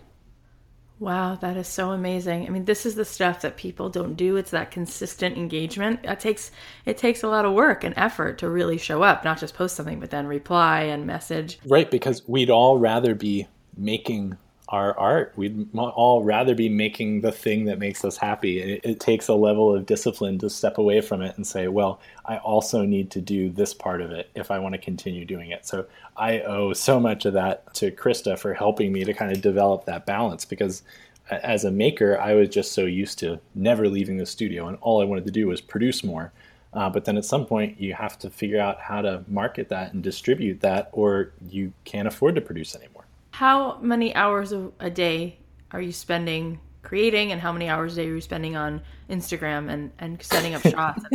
Wow, 1.00 1.36
that 1.36 1.56
is 1.56 1.68
so 1.68 1.92
amazing. 1.92 2.46
I 2.46 2.50
mean, 2.50 2.66
this 2.66 2.86
is 2.86 2.96
the 2.96 3.06
stuff 3.06 3.42
that 3.42 3.56
people 3.56 3.90
don't 3.90 4.16
do. 4.16 4.36
It's 4.36 4.52
that 4.52 4.70
consistent 4.70 5.38
engagement. 5.38 6.02
It 6.04 6.20
takes 6.20 6.52
it 6.86 6.98
takes 6.98 7.24
a 7.24 7.30
lot 7.30 7.46
of 7.46 7.54
work 7.54 7.86
and 7.86 7.94
effort 7.96 8.38
to 8.40 8.50
really 8.50 8.78
show 8.78 9.02
up, 9.02 9.24
not 9.24 9.40
just 9.40 9.56
post 9.56 9.78
something, 9.78 10.02
but 10.02 10.10
then 10.10 10.28
reply 10.28 10.82
and 10.82 11.08
message. 11.08 11.58
Right, 11.66 11.90
because 11.90 12.28
we'd 12.28 12.50
all 12.50 12.78
rather 12.78 13.16
be 13.16 13.48
making 13.78 14.38
our 14.70 14.98
art. 14.98 15.34
We'd 15.36 15.68
all 15.76 16.24
rather 16.24 16.54
be 16.54 16.70
making 16.70 17.22
the 17.22 17.32
thing 17.32 17.66
that 17.66 17.80
makes 17.80 18.06
us 18.06 18.18
happy. 18.18 18.60
It, 18.60 18.82
it, 18.84 19.00
takes 19.00 19.28
a 19.28 19.34
level 19.34 19.74
of 19.76 19.86
discipline 19.86 20.38
to 20.40 20.50
step 20.50 20.78
away 20.78 21.02
from 21.02 21.22
it 21.22 21.36
and 21.36 21.46
say, 21.46 21.68
well, 21.68 22.00
I 22.26 22.38
also 22.38 22.84
need 22.84 23.10
to 23.12 23.22
do 23.22 23.50
this 23.50 23.74
part 23.74 24.02
of 24.02 24.12
it 24.12 24.30
if 24.36 24.52
I 24.52 24.60
want 24.60 24.76
to 24.76 24.80
continue 24.80 25.26
doing 25.26 25.50
it. 25.50 25.66
So 25.66 25.86
I 26.16 26.42
owe 26.42 26.74
so 26.74 27.00
much 27.00 27.26
of 27.26 27.34
that 27.34 27.74
to 27.76 27.92
Krista 27.92 28.38
for 28.38 28.54
helping 28.54 28.92
me 28.92 29.04
to 29.06 29.14
kind 29.14 29.32
of 29.32 29.42
develop 29.42 29.86
that 29.86 30.06
balance 30.06 30.46
because 30.46 30.84
as 31.32 31.66
a 31.66 31.72
maker, 31.72 32.20
I 32.20 32.36
was 32.36 32.50
just 32.50 32.74
so 32.74 32.86
used 32.86 33.18
to 33.20 33.40
never 33.56 33.90
leaving 33.90 34.18
the 34.18 34.26
studio 34.26 34.68
and 34.68 34.78
all 34.82 35.02
I 35.02 35.06
wanted 35.06 35.26
to 35.26 35.32
do 35.32 35.48
was 35.48 35.62
produce 35.62 36.04
more. 36.04 36.32
Uh, 36.74 36.90
but 36.90 37.06
then 37.06 37.18
at 37.18 37.26
some 37.26 37.48
point, 37.48 37.80
you 37.80 37.96
have 37.96 38.20
to 38.20 38.30
figure 38.30 38.60
out 38.60 38.80
how 38.80 39.02
to 39.02 39.24
market 39.28 39.70
that 39.70 39.94
and 39.94 40.04
distribute 40.04 40.62
that, 40.62 40.90
or 40.92 41.32
you 41.50 41.74
can't 41.84 42.08
afford 42.08 42.36
to 42.36 42.42
produce 42.42 42.76
anymore. 42.76 42.99
How 43.40 43.78
many 43.80 44.14
hours 44.16 44.52
a 44.52 44.90
day 44.90 45.38
are 45.72 45.82
you 45.82 45.94
spending 45.94 46.60
creating, 46.82 47.32
and 47.32 47.40
how 47.40 47.54
many 47.54 47.70
hours 47.70 47.94
a 47.94 48.02
day 48.02 48.10
are 48.10 48.16
you 48.16 48.20
spending 48.20 48.58
on 48.58 48.82
Instagram 49.10 49.70
and, 49.72 49.94
and 49.98 50.22
setting 50.22 50.56
up 50.56 50.62
shots? 50.68 51.06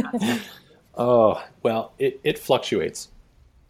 oh, 0.97 1.45
well, 1.63 1.93
it, 1.99 2.23
it 2.25 2.39
fluctuates. 2.39 3.09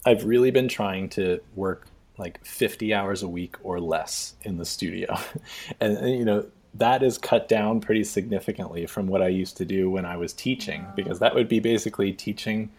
I've 0.07 0.25
really 0.25 0.53
been 0.53 0.69
trying 0.69 1.09
to 1.09 1.41
work 1.57 1.89
like 2.17 2.45
50 2.47 2.95
hours 2.95 3.25
a 3.25 3.29
week 3.29 3.57
or 3.65 3.81
less 3.81 4.37
in 4.43 4.57
the 4.57 4.65
studio. 4.65 5.19
and, 5.81 5.99
and, 5.99 6.17
you 6.17 6.25
know, 6.25 6.47
that 6.75 7.03
is 7.03 7.19
cut 7.19 7.49
down 7.49 7.81
pretty 7.81 8.05
significantly 8.05 8.87
from 8.87 9.09
what 9.09 9.21
I 9.21 9.29
used 9.29 9.57
to 9.57 9.65
do 9.65 9.91
when 9.91 10.05
I 10.05 10.17
was 10.17 10.33
teaching, 10.33 10.87
because 10.95 11.19
that 11.19 11.35
would 11.35 11.49
be 11.49 11.59
basically 11.59 12.13
teaching 12.13 12.71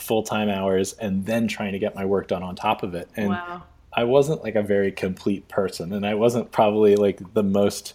full 0.00 0.22
time 0.22 0.48
hours 0.48 0.92
and 0.92 1.26
then 1.26 1.48
trying 1.48 1.72
to 1.72 1.80
get 1.80 1.96
my 1.96 2.04
work 2.04 2.28
done 2.28 2.44
on 2.44 2.54
top 2.54 2.84
of 2.84 2.94
it. 2.94 3.08
And 3.16 3.30
wow. 3.30 3.64
I 3.96 4.04
wasn't 4.04 4.44
like 4.44 4.54
a 4.54 4.62
very 4.62 4.92
complete 4.92 5.48
person, 5.48 5.92
and 5.92 6.06
I 6.06 6.14
wasn't 6.14 6.52
probably 6.52 6.96
like 6.96 7.34
the 7.34 7.42
most 7.42 7.94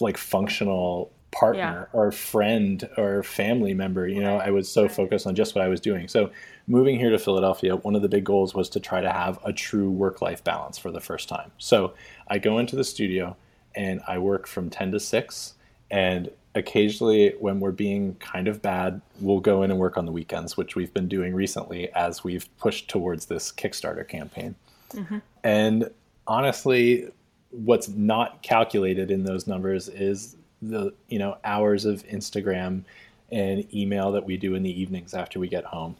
like 0.00 0.16
functional 0.16 1.10
partner 1.32 1.88
yeah. 1.92 1.98
or 1.98 2.10
friend 2.12 2.88
or 2.96 3.22
family 3.22 3.74
member. 3.74 4.06
You 4.08 4.22
know, 4.22 4.38
I 4.38 4.50
was 4.50 4.70
so 4.70 4.88
focused 4.88 5.26
on 5.26 5.34
just 5.34 5.54
what 5.54 5.64
I 5.64 5.68
was 5.68 5.80
doing. 5.80 6.08
So 6.08 6.30
moving 6.66 6.98
here 6.98 7.10
to 7.10 7.18
Philadelphia, 7.18 7.76
one 7.76 7.96
of 7.96 8.02
the 8.02 8.08
big 8.08 8.24
goals 8.24 8.54
was 8.54 8.68
to 8.70 8.80
try 8.80 9.00
to 9.00 9.12
have 9.12 9.38
a 9.44 9.52
true 9.52 9.90
work 9.90 10.22
life 10.22 10.42
balance 10.42 10.78
for 10.78 10.90
the 10.90 11.00
first 11.00 11.28
time. 11.28 11.50
So 11.58 11.94
I 12.28 12.38
go 12.38 12.58
into 12.58 12.76
the 12.76 12.84
studio 12.84 13.36
and 13.74 14.00
I 14.06 14.18
work 14.18 14.46
from 14.46 14.70
10 14.70 14.92
to 14.92 15.00
6 15.00 15.54
and 15.90 16.30
occasionally 16.54 17.34
when 17.38 17.60
we're 17.60 17.70
being 17.70 18.16
kind 18.16 18.48
of 18.48 18.60
bad 18.60 19.00
we'll 19.20 19.38
go 19.38 19.62
in 19.62 19.70
and 19.70 19.78
work 19.78 19.96
on 19.96 20.04
the 20.04 20.10
weekends 20.10 20.56
which 20.56 20.74
we've 20.74 20.92
been 20.92 21.06
doing 21.06 21.32
recently 21.32 21.92
as 21.94 22.24
we've 22.24 22.48
pushed 22.58 22.88
towards 22.88 23.26
this 23.26 23.52
kickstarter 23.52 24.06
campaign 24.06 24.56
Mm-hmm. 24.94 25.18
And 25.44 25.90
honestly, 26.26 27.08
what's 27.50 27.88
not 27.88 28.42
calculated 28.42 29.10
in 29.10 29.24
those 29.24 29.46
numbers 29.46 29.88
is 29.88 30.36
the 30.62 30.92
you 31.08 31.18
know 31.18 31.38
hours 31.44 31.84
of 31.84 32.04
Instagram 32.04 32.84
and 33.32 33.72
email 33.74 34.12
that 34.12 34.24
we 34.24 34.36
do 34.36 34.54
in 34.54 34.62
the 34.62 34.80
evenings 34.80 35.14
after 35.14 35.38
we 35.38 35.48
get 35.48 35.64
home. 35.64 35.96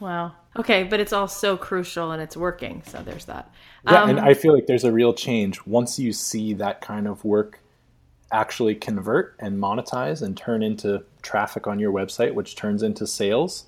Wow. 0.00 0.32
Okay, 0.56 0.84
but 0.84 1.00
it's 1.00 1.12
all 1.12 1.28
so 1.28 1.56
crucial 1.56 2.10
and 2.12 2.20
it's 2.22 2.36
working. 2.36 2.82
So 2.86 3.02
there's 3.02 3.26
that. 3.26 3.50
Yeah, 3.84 4.02
um, 4.02 4.10
and 4.10 4.20
I 4.20 4.34
feel 4.34 4.52
like 4.52 4.66
there's 4.66 4.84
a 4.84 4.92
real 4.92 5.12
change 5.14 5.64
once 5.66 5.98
you 5.98 6.12
see 6.12 6.54
that 6.54 6.80
kind 6.80 7.06
of 7.06 7.24
work 7.24 7.60
actually 8.32 8.74
convert 8.74 9.36
and 9.38 9.60
monetize 9.60 10.22
and 10.22 10.36
turn 10.36 10.62
into 10.62 11.04
traffic 11.22 11.66
on 11.66 11.78
your 11.78 11.92
website, 11.92 12.34
which 12.34 12.56
turns 12.56 12.82
into 12.82 13.06
sales 13.06 13.66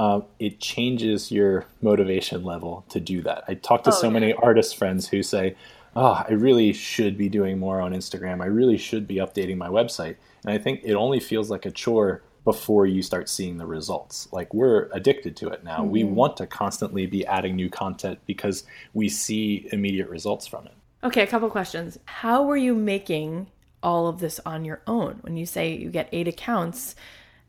uh, 0.00 0.22
it 0.38 0.58
changes 0.58 1.30
your 1.30 1.66
motivation 1.82 2.42
level 2.42 2.86
to 2.88 2.98
do 2.98 3.20
that. 3.20 3.44
I 3.46 3.52
talk 3.52 3.84
to 3.84 3.90
oh, 3.90 3.92
so 3.92 4.06
yeah. 4.06 4.14
many 4.14 4.32
artist 4.32 4.78
friends 4.78 5.06
who 5.06 5.22
say, 5.22 5.56
"Oh, 5.94 6.24
I 6.26 6.32
really 6.32 6.72
should 6.72 7.18
be 7.18 7.28
doing 7.28 7.58
more 7.58 7.82
on 7.82 7.92
Instagram. 7.92 8.40
I 8.40 8.46
really 8.46 8.78
should 8.78 9.06
be 9.06 9.16
updating 9.16 9.58
my 9.58 9.68
website." 9.68 10.16
And 10.42 10.54
I 10.54 10.56
think 10.56 10.80
it 10.84 10.94
only 10.94 11.20
feels 11.20 11.50
like 11.50 11.66
a 11.66 11.70
chore 11.70 12.22
before 12.46 12.86
you 12.86 13.02
start 13.02 13.28
seeing 13.28 13.58
the 13.58 13.66
results. 13.66 14.26
Like 14.32 14.54
we're 14.54 14.88
addicted 14.94 15.36
to 15.36 15.48
it 15.48 15.64
now. 15.64 15.80
Mm-hmm. 15.80 15.90
We 15.90 16.04
want 16.04 16.38
to 16.38 16.46
constantly 16.46 17.04
be 17.04 17.26
adding 17.26 17.54
new 17.54 17.68
content 17.68 18.20
because 18.24 18.64
we 18.94 19.10
see 19.10 19.68
immediate 19.70 20.08
results 20.08 20.46
from 20.46 20.64
it. 20.64 20.72
Okay, 21.04 21.22
a 21.22 21.26
couple 21.26 21.50
questions. 21.50 21.98
How 22.06 22.42
were 22.42 22.56
you 22.56 22.74
making 22.74 23.48
all 23.82 24.06
of 24.06 24.20
this 24.20 24.40
on 24.46 24.64
your 24.64 24.80
own? 24.86 25.18
When 25.20 25.36
you 25.36 25.44
say 25.44 25.74
you 25.76 25.90
get 25.90 26.08
8 26.10 26.26
accounts, 26.26 26.94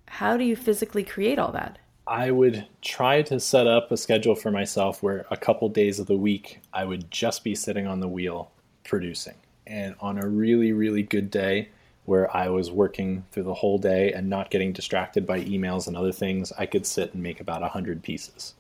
how 0.05 0.35
do 0.35 0.43
you 0.43 0.57
physically 0.57 1.05
create 1.05 1.39
all 1.39 1.53
that? 1.53 1.79
I 2.11 2.29
would 2.29 2.67
try 2.81 3.21
to 3.21 3.39
set 3.39 3.67
up 3.67 3.89
a 3.89 3.95
schedule 3.95 4.35
for 4.35 4.51
myself 4.51 5.01
where 5.01 5.25
a 5.31 5.37
couple 5.37 5.69
days 5.69 5.97
of 5.97 6.07
the 6.07 6.17
week 6.17 6.59
I 6.73 6.83
would 6.83 7.09
just 7.09 7.41
be 7.41 7.55
sitting 7.55 7.87
on 7.87 8.01
the 8.01 8.07
wheel 8.09 8.51
producing. 8.83 9.35
And 9.65 9.95
on 10.01 10.17
a 10.17 10.27
really, 10.27 10.73
really 10.73 11.03
good 11.03 11.31
day 11.31 11.69
where 12.03 12.35
I 12.35 12.49
was 12.49 12.69
working 12.69 13.23
through 13.31 13.43
the 13.43 13.53
whole 13.53 13.77
day 13.77 14.11
and 14.11 14.29
not 14.29 14.51
getting 14.51 14.73
distracted 14.73 15.25
by 15.25 15.39
emails 15.39 15.87
and 15.87 15.95
other 15.95 16.11
things, 16.11 16.51
I 16.57 16.65
could 16.65 16.85
sit 16.85 17.13
and 17.13 17.23
make 17.23 17.39
about 17.39 17.61
100 17.61 18.03
pieces. 18.03 18.55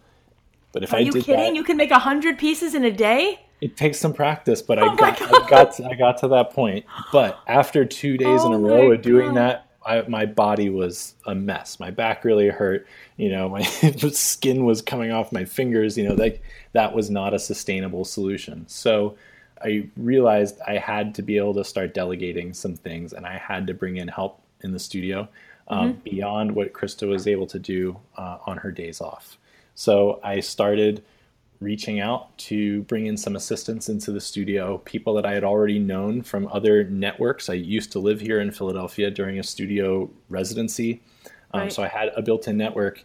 But 0.71 0.83
if 0.83 0.93
Are 0.93 0.97
I 0.97 0.99
you 0.99 1.11
kidding? 1.11 1.35
That, 1.35 1.55
you 1.55 1.65
can 1.65 1.75
make 1.75 1.91
100 1.91 2.37
pieces 2.37 2.73
in 2.73 2.85
a 2.85 2.91
day? 2.91 3.41
It 3.59 3.75
takes 3.75 3.99
some 3.99 4.13
practice, 4.13 4.61
but 4.61 4.79
oh 4.79 4.91
I, 4.91 4.95
got, 4.95 5.21
I 5.21 5.49
got 5.49 5.73
to, 5.73 5.85
I 5.87 5.95
got 5.95 6.17
to 6.19 6.29
that 6.29 6.51
point. 6.51 6.85
But 7.11 7.37
after 7.47 7.83
two 7.83 8.15
days 8.15 8.39
oh 8.43 8.47
in 8.47 8.53
a 8.53 8.55
oh 8.65 8.69
row 8.69 8.91
of 8.93 9.01
doing 9.01 9.33
God. 9.33 9.37
that, 9.37 9.70
I, 9.85 10.01
my 10.07 10.25
body 10.25 10.69
was 10.69 11.15
a 11.25 11.33
mess. 11.33 11.79
My 11.79 11.89
back 11.89 12.23
really 12.23 12.49
hurt. 12.49 12.87
You 13.17 13.29
know, 13.29 13.49
my 13.49 13.61
skin 14.11 14.65
was 14.65 14.81
coming 14.81 15.11
off 15.11 15.31
my 15.31 15.45
fingers. 15.45 15.97
You 15.97 16.09
know, 16.09 16.13
like 16.15 16.41
that 16.73 16.93
was 16.93 17.09
not 17.09 17.33
a 17.33 17.39
sustainable 17.39 18.05
solution. 18.05 18.67
So 18.67 19.15
I 19.63 19.87
realized 19.97 20.59
I 20.67 20.77
had 20.77 21.15
to 21.15 21.21
be 21.21 21.37
able 21.37 21.53
to 21.55 21.63
start 21.63 21.93
delegating 21.93 22.53
some 22.53 22.75
things, 22.75 23.13
and 23.13 23.25
I 23.25 23.37
had 23.37 23.67
to 23.67 23.73
bring 23.73 23.97
in 23.97 24.07
help 24.07 24.41
in 24.61 24.71
the 24.71 24.79
studio 24.79 25.27
um, 25.67 25.93
mm-hmm. 25.93 25.99
beyond 26.01 26.51
what 26.53 26.73
Krista 26.73 27.07
was 27.07 27.27
able 27.27 27.47
to 27.47 27.59
do 27.59 27.97
uh, 28.17 28.37
on 28.45 28.57
her 28.57 28.71
days 28.71 29.01
off. 29.01 29.37
So 29.73 30.19
I 30.23 30.39
started 30.41 31.03
reaching 31.61 31.99
out 31.99 32.35
to 32.39 32.81
bring 32.83 33.05
in 33.05 33.15
some 33.15 33.35
assistants 33.35 33.87
into 33.87 34.11
the 34.11 34.19
studio, 34.19 34.79
people 34.79 35.13
that 35.13 35.25
I 35.25 35.33
had 35.33 35.43
already 35.43 35.77
known 35.77 36.23
from 36.23 36.47
other 36.51 36.83
networks. 36.85 37.49
I 37.49 37.53
used 37.53 37.91
to 37.91 37.99
live 37.99 38.19
here 38.19 38.41
in 38.41 38.51
Philadelphia 38.51 39.11
during 39.11 39.39
a 39.39 39.43
studio 39.43 40.09
residency. 40.27 41.01
Um, 41.53 41.61
right. 41.61 41.71
So 41.71 41.83
I 41.83 41.87
had 41.87 42.09
a 42.15 42.21
built 42.21 42.47
in 42.47 42.57
network, 42.57 43.03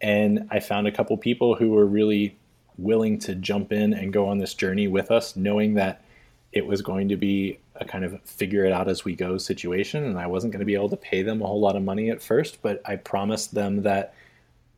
and 0.00 0.46
I 0.50 0.60
found 0.60 0.86
a 0.86 0.92
couple 0.92 1.16
people 1.18 1.56
who 1.56 1.70
were 1.70 1.84
really 1.84 2.36
willing 2.78 3.18
to 3.18 3.34
jump 3.34 3.72
in 3.72 3.92
and 3.92 4.12
go 4.12 4.28
on 4.28 4.38
this 4.38 4.54
journey 4.54 4.86
with 4.86 5.10
us, 5.10 5.34
knowing 5.34 5.74
that 5.74 6.04
it 6.52 6.64
was 6.64 6.82
going 6.82 7.08
to 7.08 7.16
be 7.16 7.58
a 7.74 7.84
kind 7.84 8.04
of 8.04 8.20
figure 8.22 8.64
it 8.64 8.72
out 8.72 8.88
as 8.88 9.04
we 9.04 9.16
go 9.16 9.36
situation. 9.36 10.04
And 10.04 10.18
I 10.18 10.28
wasn't 10.28 10.52
going 10.52 10.60
to 10.60 10.66
be 10.66 10.74
able 10.74 10.90
to 10.90 10.96
pay 10.96 11.22
them 11.22 11.42
a 11.42 11.46
whole 11.46 11.60
lot 11.60 11.74
of 11.74 11.82
money 11.82 12.10
at 12.10 12.22
first, 12.22 12.62
but 12.62 12.80
I 12.84 12.96
promised 12.96 13.52
them 13.52 13.82
that 13.82 14.14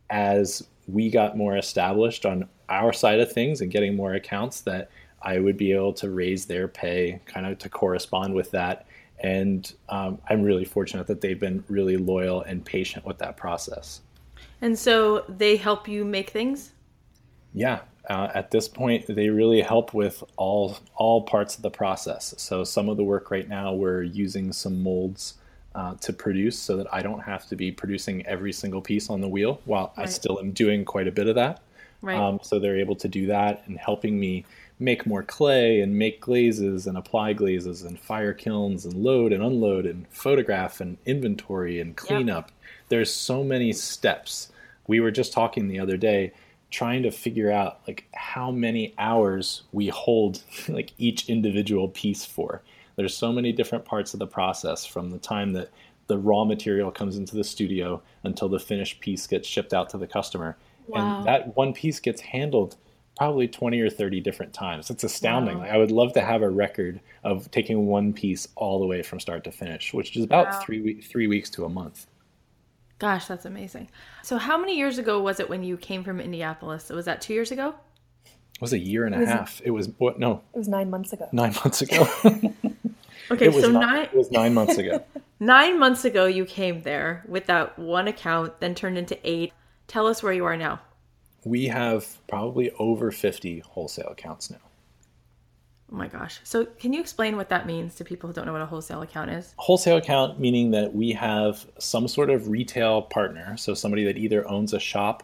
as 0.09 0.67
we 0.89 1.11
got 1.11 1.37
more 1.37 1.57
established 1.57 2.25
on 2.25 2.49
our 2.69 2.93
side 2.93 3.21
of 3.21 3.31
things 3.31 3.61
and 3.61 3.71
getting 3.71 3.95
more 3.95 4.15
accounts 4.15 4.63
that 4.63 4.91
I 5.23 5.39
would 5.39 5.57
be 5.57 5.73
able 5.73 5.93
to 5.95 6.11
raise 6.11 6.47
their 6.47 6.69
pay 6.69 7.21
kind 7.27 7.47
of 7.47 7.59
to 7.59 7.69
correspond 7.69 8.35
with 8.35 8.51
that. 8.53 8.87
And 9.21 9.71
um, 9.89 10.19
I'm 10.29 10.43
really 10.43 10.65
fortunate 10.65 11.07
that 11.09 11.21
they've 11.21 11.39
been 11.39 11.65
really 11.69 11.97
loyal 11.97 12.43
and 12.43 12.65
patient 12.65 13.05
with 13.05 13.19
that 13.19 13.37
process. 13.37 14.01
And 14.61 14.79
so 14.79 15.25
they 15.29 15.57
help 15.57 15.89
you 15.89 16.05
make 16.05 16.31
things? 16.31 16.73
Yeah. 17.53 17.81
Uh, 18.09 18.29
at 18.35 18.51
this 18.51 18.69
point, 18.69 19.07
they 19.07 19.29
really 19.29 19.61
help 19.61 19.93
with 19.93 20.23
all 20.37 20.79
all 20.95 21.23
parts 21.23 21.57
of 21.57 21.63
the 21.63 21.71
process. 21.71 22.35
So 22.39 22.65
some 22.65 22.89
of 22.89 22.97
the 22.97 23.05
work 23.05 23.31
right 23.31 23.49
now, 23.49 23.75
we're 23.75 24.03
using 24.03 24.53
some 24.53 24.83
molds 24.83 25.35
uh, 25.79 25.95
to 26.01 26.13
produce, 26.13 26.59
so 26.59 26.77
that 26.77 26.93
I 26.93 27.03
don't 27.03 27.21
have 27.21 27.47
to 27.49 27.57
be 27.57 27.71
producing 27.71 28.27
every 28.27 28.53
single 28.53 28.81
piece 28.81 29.09
on 29.11 29.21
the 29.21 29.29
wheel. 29.29 29.61
While 29.65 29.93
right. 29.97 30.07
I 30.07 30.11
still 30.11 30.41
am 30.41 30.51
doing 30.51 30.85
quite 30.85 31.07
a 31.07 31.13
bit 31.13 31.29
of 31.29 31.37
that. 31.37 31.63
Right. 32.03 32.19
Um, 32.19 32.41
so 32.43 32.59
they're 32.59 32.79
able 32.79 32.97
to 32.97 33.07
do 33.09 33.27
that 33.27 33.63
and 33.67 33.79
helping 33.79 34.19
me 34.19 34.45
make 34.81 35.07
more 35.07 35.23
clay 35.23 35.81
and 35.81 35.97
make 35.97 36.21
glazes 36.21 36.87
and 36.87 36.97
apply 36.97 37.33
glazes 37.33 37.83
and 37.83 37.99
fire 37.99 38.33
kilns 38.33 38.85
and 38.85 38.95
load 38.95 39.33
and 39.33 39.43
unload 39.43 39.87
and 39.87 40.07
photograph 40.09 40.81
and 40.81 40.99
inventory 41.07 41.81
and 41.81 41.97
cleanup. 41.97 42.47
Yep. 42.49 42.55
There's 42.89 43.13
so 43.13 43.45
many 43.45 43.73
steps. 43.73 44.51
We 44.87 45.01
were 45.01 45.11
just 45.11 45.33
talking 45.33 45.69
the 45.69 45.81
other 45.81 45.97
day 45.97 46.33
trying 46.71 47.03
to 47.03 47.11
figure 47.11 47.51
out 47.51 47.81
like 47.87 48.05
how 48.15 48.51
many 48.51 48.95
hours 48.99 49.63
we 49.73 49.89
hold 49.89 50.43
like 50.69 50.93
each 50.99 51.29
individual 51.29 51.89
piece 51.89 52.25
for. 52.25 52.63
There's 52.99 53.17
so 53.17 53.33
many 53.33 53.53
different 53.53 53.87
parts 53.87 54.13
of 54.13 54.19
the 54.21 54.27
process 54.27 54.85
from 54.85 55.09
the 55.09 55.19
time 55.19 55.55
that 55.55 55.71
the 56.07 56.19
raw 56.19 56.45
material 56.45 56.91
comes 56.91 57.17
into 57.17 57.35
the 57.35 57.45
studio 57.45 58.03
until 58.25 58.51
the 58.51 58.59
finished 58.59 59.01
piece 59.01 59.27
gets 59.27 59.49
shipped 59.49 59.73
out 59.73 59.89
to 59.91 59.99
the 59.99 60.07
customer 60.07 60.59
Wow. 60.89 61.19
And 61.19 61.27
that 61.27 61.57
one 61.57 61.73
piece 61.73 62.01
gets 62.01 62.21
handled 62.21 62.77
probably 63.17 63.49
20 63.49 63.81
or 63.81 63.91
30 63.91 64.21
different 64.21 64.53
times. 64.53 64.91
It's 64.91 65.05
astounding. 65.05 65.57
Wow. 65.57 65.65
Like, 65.65 65.73
I 65.73 65.77
would 65.77 65.91
love 65.91 66.13
to 66.15 66.21
have 66.21 66.43
a 66.43 66.49
record 66.49 67.01
of 67.25 67.51
taking 67.51 67.87
one 67.87 68.13
piece 68.13 68.49
all 68.55 68.79
the 68.81 68.87
way 68.87 69.03
from 69.03 69.21
start 69.21 69.45
to 69.45 69.53
finish, 69.53 69.93
which 69.93 70.17
is 70.17 70.25
about 70.25 70.49
Wow. 70.49 70.61
three, 70.61 71.01
three 71.01 71.27
weeks 71.27 71.51
to 71.51 71.65
a 71.65 71.69
month. 71.69 72.07
Gosh, 72.99 73.27
that's 73.27 73.45
amazing. 73.45 73.91
So, 74.23 74.39
how 74.39 74.59
many 74.59 74.77
years 74.77 74.99
ago 74.99 75.21
was 75.21 75.39
it 75.39 75.49
when 75.49 75.63
you 75.63 75.77
came 75.77 76.03
from 76.03 76.21
Indianapolis? 76.21 76.89
Was 76.91 77.05
that 77.05 77.21
two 77.21 77.33
years 77.33 77.53
ago? 77.53 77.75
It 78.59 78.63
was 78.63 78.73
a 78.73 78.79
year 78.79 79.07
and 79.07 79.15
a 79.15 79.19
was- 79.19 79.29
half. 79.29 79.61
It 79.65 79.71
was, 79.71 79.89
what, 79.99 80.19
no, 80.19 80.43
It 80.53 80.59
was 80.59 80.67
nine 80.69 80.91
months 80.91 81.13
ago. 81.13 81.29
nine 81.33 81.55
months 81.65 81.81
ago. 81.81 82.07
Okay, 83.31 83.45
it, 83.45 83.53
was 83.53 83.63
so 83.63 83.71
not- 83.71 83.81
nine 83.83 84.03
it 84.05 84.15
was 84.15 84.31
nine 84.31 84.55
months 84.55 84.79
ago. 84.79 85.05
nine 85.41 85.79
months 85.79 86.07
ago 86.07 86.25
you 86.25 86.47
came 86.47 86.81
there 86.83 87.25
with 87.29 87.45
that 87.47 87.79
one 87.79 88.09
account, 88.09 88.59
then 88.61 88.75
turned 88.75 88.97
into 88.97 89.19
eight. 89.23 89.53
Tell 89.87 90.07
us 90.07 90.23
where 90.23 90.33
you 90.33 90.47
are 90.47 90.57
now. 90.57 90.81
We 91.45 91.67
have 91.67 92.07
probably 92.27 92.71
over 92.79 93.11
50 93.11 93.59
wholesale 93.61 94.09
accounts 94.09 94.51
now. 94.51 94.57
Oh 95.93 95.97
my 95.97 96.09
gosh. 96.09 96.41
So, 96.45 96.65
can 96.65 96.95
you 96.95 97.01
explain 97.01 97.37
what 97.37 97.51
that 97.51 97.67
means 97.67 97.95
to 97.97 98.05
people 98.05 98.29
who 98.29 98.33
don't 98.35 98.47
know 98.47 98.53
what 98.53 98.63
a 98.63 98.67
wholesale 98.67 99.03
account 99.03 99.31
is? 99.31 99.53
wholesale 99.59 99.99
account 99.99 100.41
meaning 100.41 100.71
that 100.71 100.95
we 100.95 101.13
have 101.13 101.67
some 101.79 102.09
sort 102.09 102.31
of 102.31 102.49
retail 102.49 103.03
partner 103.03 103.59
so 103.59 103.75
somebody 103.75 104.05
that 104.05 104.17
either 104.17 104.49
owns 104.49 104.73
a 104.73 104.81
shop 104.81 105.23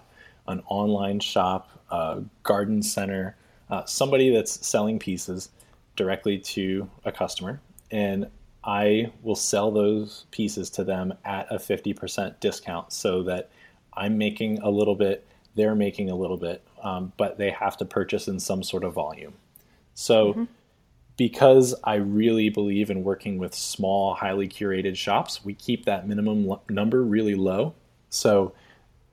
an 0.49 0.63
online 0.67 1.21
shop 1.21 1.71
a 1.91 2.23
garden 2.43 2.83
center 2.83 3.37
uh, 3.71 3.85
somebody 3.85 4.31
that's 4.31 4.67
selling 4.67 4.99
pieces 4.99 5.49
directly 5.97 6.39
to 6.39 6.89
a 7.05 7.13
customer. 7.13 7.61
And 7.91 8.29
i 8.67 9.13
will 9.23 9.37
sell 9.37 9.71
those 9.71 10.25
pieces 10.31 10.71
to 10.71 10.85
them 10.85 11.13
at 11.25 11.47
a 11.53 11.57
50% 11.57 12.41
discount 12.41 12.91
so 12.93 13.23
that 13.25 13.51
i'm 13.93 14.17
making 14.17 14.59
a 14.61 14.71
little 14.71 14.95
bit 14.95 15.27
they're 15.55 15.75
making 15.75 16.09
a 16.09 16.15
little 16.15 16.39
bit 16.39 16.67
um, 16.85 17.13
but 17.17 17.39
they 17.39 17.51
have 17.51 17.77
to 17.79 17.85
purchase 17.85 18.29
in 18.29 18.39
some 18.39 18.63
sort 18.63 18.85
of 18.85 18.93
volume. 18.93 19.33
So 19.95 20.47
because 21.17 21.75
I 21.83 21.95
really 21.95 22.51
believe 22.51 22.91
in 22.91 23.03
working 23.03 23.39
with 23.39 23.55
small, 23.55 24.15
highly 24.15 24.49
curated 24.49 24.97
shops, 24.97 25.45
we 25.45 25.55
keep 25.55 25.87
that 25.87 26.07
minimum 26.07 26.51
l- 26.51 26.63
number 26.69 27.03
really 27.03 27.35
low. 27.35 27.75
So 28.11 28.53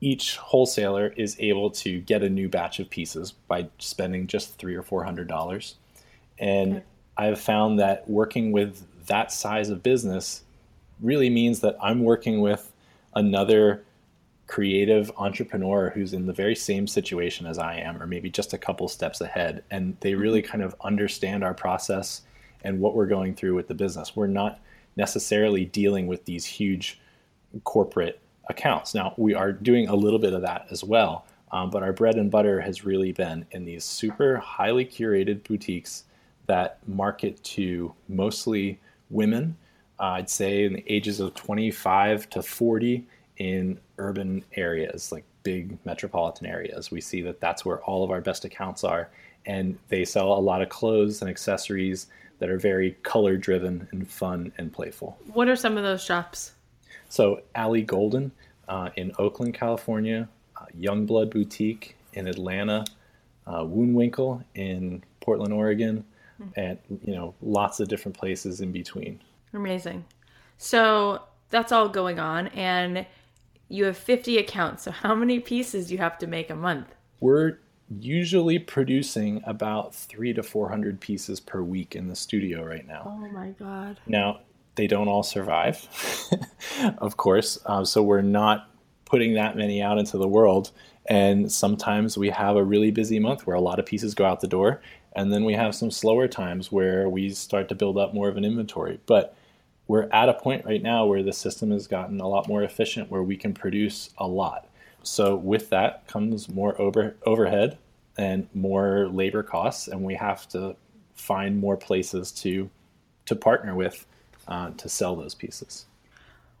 each 0.02 0.36
wholesaler 0.36 1.14
is 1.16 1.36
able 1.38 1.70
to 1.70 2.00
get 2.00 2.24
a 2.24 2.28
new 2.28 2.48
batch 2.48 2.80
of 2.80 2.90
pieces 2.90 3.30
by 3.46 3.68
spending 3.78 4.26
just 4.26 4.58
three 4.58 4.74
or 4.74 4.82
four 4.82 5.04
hundred 5.04 5.28
dollars. 5.28 5.76
And 6.38 6.82
I've 7.16 7.40
found 7.40 7.78
that 7.78 8.10
working 8.10 8.50
with 8.50 8.84
that 9.06 9.30
size 9.30 9.70
of 9.70 9.82
business 9.82 10.42
really 11.00 11.30
means 11.30 11.60
that 11.60 11.76
I'm 11.80 12.02
working 12.02 12.40
with 12.40 12.72
another 13.14 13.84
creative 14.48 15.12
entrepreneur 15.16 15.90
who's 15.90 16.12
in 16.12 16.26
the 16.26 16.32
very 16.32 16.56
same 16.56 16.88
situation 16.88 17.46
as 17.46 17.58
I 17.58 17.76
am, 17.76 18.02
or 18.02 18.06
maybe 18.08 18.28
just 18.28 18.52
a 18.52 18.58
couple 18.58 18.88
steps 18.88 19.20
ahead. 19.20 19.62
And 19.70 19.96
they 20.00 20.14
really 20.14 20.42
mm-hmm. 20.42 20.50
kind 20.50 20.64
of 20.64 20.74
understand 20.80 21.44
our 21.44 21.54
process 21.54 22.22
and 22.64 22.80
what 22.80 22.96
we're 22.96 23.06
going 23.06 23.36
through 23.36 23.54
with 23.54 23.68
the 23.68 23.74
business. 23.74 24.16
We're 24.16 24.26
not 24.26 24.58
necessarily 24.96 25.64
dealing 25.64 26.08
with 26.08 26.24
these 26.24 26.44
huge 26.44 27.00
corporate 27.62 28.18
accounts. 28.48 28.94
Now, 28.94 29.14
we 29.16 29.34
are 29.34 29.52
doing 29.52 29.88
a 29.88 29.94
little 29.94 30.18
bit 30.18 30.32
of 30.32 30.42
that 30.42 30.66
as 30.70 30.82
well, 30.82 31.26
um, 31.50 31.70
but 31.70 31.82
our 31.82 31.92
bread 31.92 32.16
and 32.16 32.30
butter 32.30 32.60
has 32.60 32.84
really 32.84 33.12
been 33.12 33.46
in 33.50 33.64
these 33.64 33.84
super 33.84 34.36
highly 34.36 34.84
curated 34.84 35.42
boutiques 35.44 36.04
that 36.46 36.78
market 36.86 37.42
to 37.44 37.94
mostly 38.08 38.80
women. 39.10 39.56
Uh, 40.00 40.04
I'd 40.04 40.30
say 40.30 40.64
in 40.64 40.72
the 40.72 40.84
ages 40.92 41.20
of 41.20 41.34
25 41.34 42.28
to 42.30 42.42
40 42.42 43.06
in 43.38 43.78
urban 43.98 44.44
areas, 44.54 45.12
like 45.12 45.24
big 45.42 45.78
metropolitan 45.84 46.46
areas. 46.46 46.90
We 46.90 47.00
see 47.00 47.22
that 47.22 47.40
that's 47.40 47.64
where 47.64 47.80
all 47.82 48.04
of 48.04 48.10
our 48.10 48.20
best 48.20 48.44
accounts 48.44 48.84
are. 48.84 49.10
And 49.46 49.78
they 49.88 50.04
sell 50.04 50.32
a 50.32 50.40
lot 50.40 50.62
of 50.62 50.68
clothes 50.68 51.20
and 51.20 51.30
accessories 51.30 52.06
that 52.38 52.48
are 52.48 52.58
very 52.58 52.92
color 53.02 53.36
driven 53.36 53.88
and 53.92 54.08
fun 54.08 54.52
and 54.58 54.72
playful. 54.72 55.18
What 55.32 55.48
are 55.48 55.56
some 55.56 55.76
of 55.76 55.84
those 55.84 56.02
shops? 56.02 56.52
So 57.12 57.42
Ali 57.54 57.82
Golden 57.82 58.32
uh, 58.68 58.88
in 58.96 59.12
Oakland, 59.18 59.52
California, 59.52 60.30
uh, 60.56 60.64
Youngblood 60.74 61.30
Boutique 61.30 61.94
in 62.14 62.26
Atlanta, 62.26 62.86
uh, 63.46 63.60
Woonwinkle 63.60 64.42
in 64.54 65.04
Portland, 65.20 65.52
Oregon, 65.52 66.06
and 66.56 66.78
you 67.04 67.14
know 67.14 67.34
lots 67.42 67.80
of 67.80 67.88
different 67.88 68.16
places 68.16 68.62
in 68.62 68.72
between. 68.72 69.20
Amazing. 69.52 70.06
So, 70.56 71.20
that's 71.50 71.70
all 71.70 71.90
going 71.90 72.18
on, 72.18 72.46
and 72.48 73.04
you 73.68 73.84
have 73.84 73.98
50 73.98 74.38
accounts. 74.38 74.84
So, 74.84 74.90
how 74.90 75.14
many 75.14 75.38
pieces 75.38 75.88
do 75.88 75.92
you 75.92 75.98
have 75.98 76.16
to 76.16 76.26
make 76.26 76.48
a 76.48 76.56
month? 76.56 76.94
We're 77.20 77.58
usually 78.00 78.58
producing 78.58 79.42
about 79.44 79.94
three 79.94 80.32
to 80.32 80.42
four 80.42 80.70
hundred 80.70 80.98
pieces 80.98 81.40
per 81.40 81.60
week 81.60 81.94
in 81.94 82.08
the 82.08 82.16
studio 82.16 82.64
right 82.64 82.86
now. 82.86 83.02
Oh 83.04 83.28
my 83.32 83.50
God. 83.50 84.00
Now, 84.06 84.40
they 84.74 84.86
don't 84.86 85.08
all 85.08 85.22
survive, 85.22 85.86
of 86.98 87.16
course. 87.16 87.58
Uh, 87.66 87.84
so 87.84 88.02
we're 88.02 88.22
not 88.22 88.68
putting 89.04 89.34
that 89.34 89.56
many 89.56 89.82
out 89.82 89.98
into 89.98 90.16
the 90.16 90.28
world. 90.28 90.70
And 91.06 91.50
sometimes 91.50 92.16
we 92.16 92.30
have 92.30 92.56
a 92.56 92.64
really 92.64 92.90
busy 92.90 93.18
month 93.18 93.46
where 93.46 93.56
a 93.56 93.60
lot 93.60 93.78
of 93.78 93.86
pieces 93.86 94.14
go 94.14 94.24
out 94.24 94.40
the 94.40 94.48
door. 94.48 94.80
And 95.14 95.32
then 95.32 95.44
we 95.44 95.54
have 95.54 95.74
some 95.74 95.90
slower 95.90 96.28
times 96.28 96.72
where 96.72 97.08
we 97.08 97.30
start 97.30 97.68
to 97.68 97.74
build 97.74 97.98
up 97.98 98.14
more 98.14 98.28
of 98.28 98.36
an 98.36 98.44
inventory. 98.44 99.00
But 99.06 99.36
we're 99.88 100.08
at 100.12 100.28
a 100.28 100.34
point 100.34 100.64
right 100.64 100.82
now 100.82 101.04
where 101.04 101.22
the 101.22 101.32
system 101.32 101.70
has 101.72 101.86
gotten 101.86 102.20
a 102.20 102.28
lot 102.28 102.48
more 102.48 102.62
efficient 102.62 103.10
where 103.10 103.22
we 103.22 103.36
can 103.36 103.52
produce 103.52 104.10
a 104.16 104.26
lot. 104.26 104.68
So 105.02 105.36
with 105.36 105.68
that 105.70 106.06
comes 106.06 106.48
more 106.48 106.80
over, 106.80 107.16
overhead 107.26 107.78
and 108.16 108.48
more 108.54 109.08
labor 109.08 109.42
costs, 109.42 109.88
and 109.88 110.02
we 110.02 110.14
have 110.14 110.48
to 110.50 110.76
find 111.14 111.60
more 111.60 111.76
places 111.76 112.32
to 112.32 112.70
to 113.24 113.36
partner 113.36 113.74
with 113.74 114.04
uh, 114.48 114.70
to 114.70 114.88
sell 114.88 115.16
those 115.16 115.34
pieces. 115.34 115.86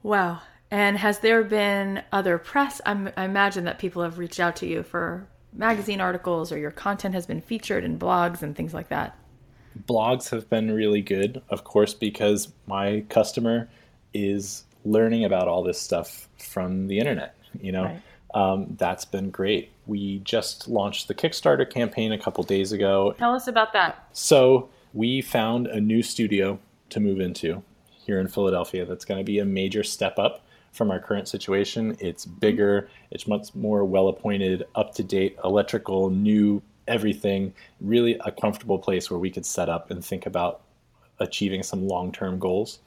Wow. 0.02 0.40
And 0.70 0.96
has 0.98 1.18
there 1.18 1.44
been 1.44 2.02
other 2.12 2.38
press? 2.38 2.80
I'm, 2.86 3.10
I 3.16 3.24
imagine 3.24 3.64
that 3.64 3.78
people 3.78 4.02
have 4.02 4.18
reached 4.18 4.40
out 4.40 4.56
to 4.56 4.66
you 4.66 4.82
for 4.82 5.26
magazine 5.52 6.00
articles 6.00 6.50
or 6.50 6.58
your 6.58 6.70
content 6.70 7.14
has 7.14 7.26
been 7.26 7.40
featured 7.42 7.84
in 7.84 7.98
blogs 7.98 8.42
and 8.42 8.56
things 8.56 8.72
like 8.72 8.88
that. 8.88 9.16
Blogs 9.86 10.30
have 10.30 10.48
been 10.48 10.70
really 10.70 11.02
good, 11.02 11.42
of 11.50 11.64
course, 11.64 11.94
because 11.94 12.48
my 12.66 13.04
customer 13.08 13.68
is 14.14 14.64
learning 14.84 15.24
about 15.24 15.48
all 15.48 15.62
this 15.62 15.80
stuff 15.80 16.28
from 16.38 16.88
the 16.88 16.98
internet. 16.98 17.34
You 17.60 17.72
know, 17.72 17.84
Right. 17.84 18.02
um, 18.34 18.74
that's 18.78 19.04
been 19.04 19.30
great. 19.30 19.70
We 19.86 20.20
just 20.20 20.68
launched 20.68 21.08
the 21.08 21.14
Kickstarter 21.14 21.68
campaign 21.68 22.12
a 22.12 22.18
couple 22.18 22.44
days 22.44 22.72
ago, 22.72 23.14
Tell 23.18 23.34
us 23.34 23.46
about 23.46 23.72
that. 23.74 24.06
So 24.12 24.68
we 24.94 25.20
found 25.20 25.66
a 25.66 25.80
new 25.80 26.02
studio 26.02 26.58
to 26.90 27.00
move 27.00 27.20
into 27.20 27.62
here 28.04 28.20
in 28.20 28.28
Philadelphia 28.28 28.84
that's 28.84 29.04
going 29.04 29.18
to 29.18 29.24
be 29.24 29.38
a 29.38 29.44
major 29.44 29.82
step 29.82 30.18
up 30.18 30.44
from 30.72 30.90
our 30.90 30.98
current 30.98 31.28
situation. 31.28 31.96
It's 32.00 32.24
bigger, 32.24 32.88
it's 33.10 33.26
much 33.26 33.54
more 33.54 33.84
well 33.84 34.08
appointed, 34.08 34.64
up 34.74 34.94
to 34.94 35.02
date, 35.02 35.36
electrical, 35.44 36.10
new, 36.10 36.62
everything. 36.88 37.52
Really 37.80 38.16
a 38.24 38.32
comfortable 38.32 38.78
place 38.78 39.10
where 39.10 39.18
we 39.18 39.30
could 39.30 39.46
set 39.46 39.68
up 39.68 39.90
and 39.90 40.04
think 40.04 40.26
about 40.26 40.62
achieving 41.20 41.62
some 41.62 41.86
long 41.86 42.10
term 42.12 42.38
goals. 42.38 42.78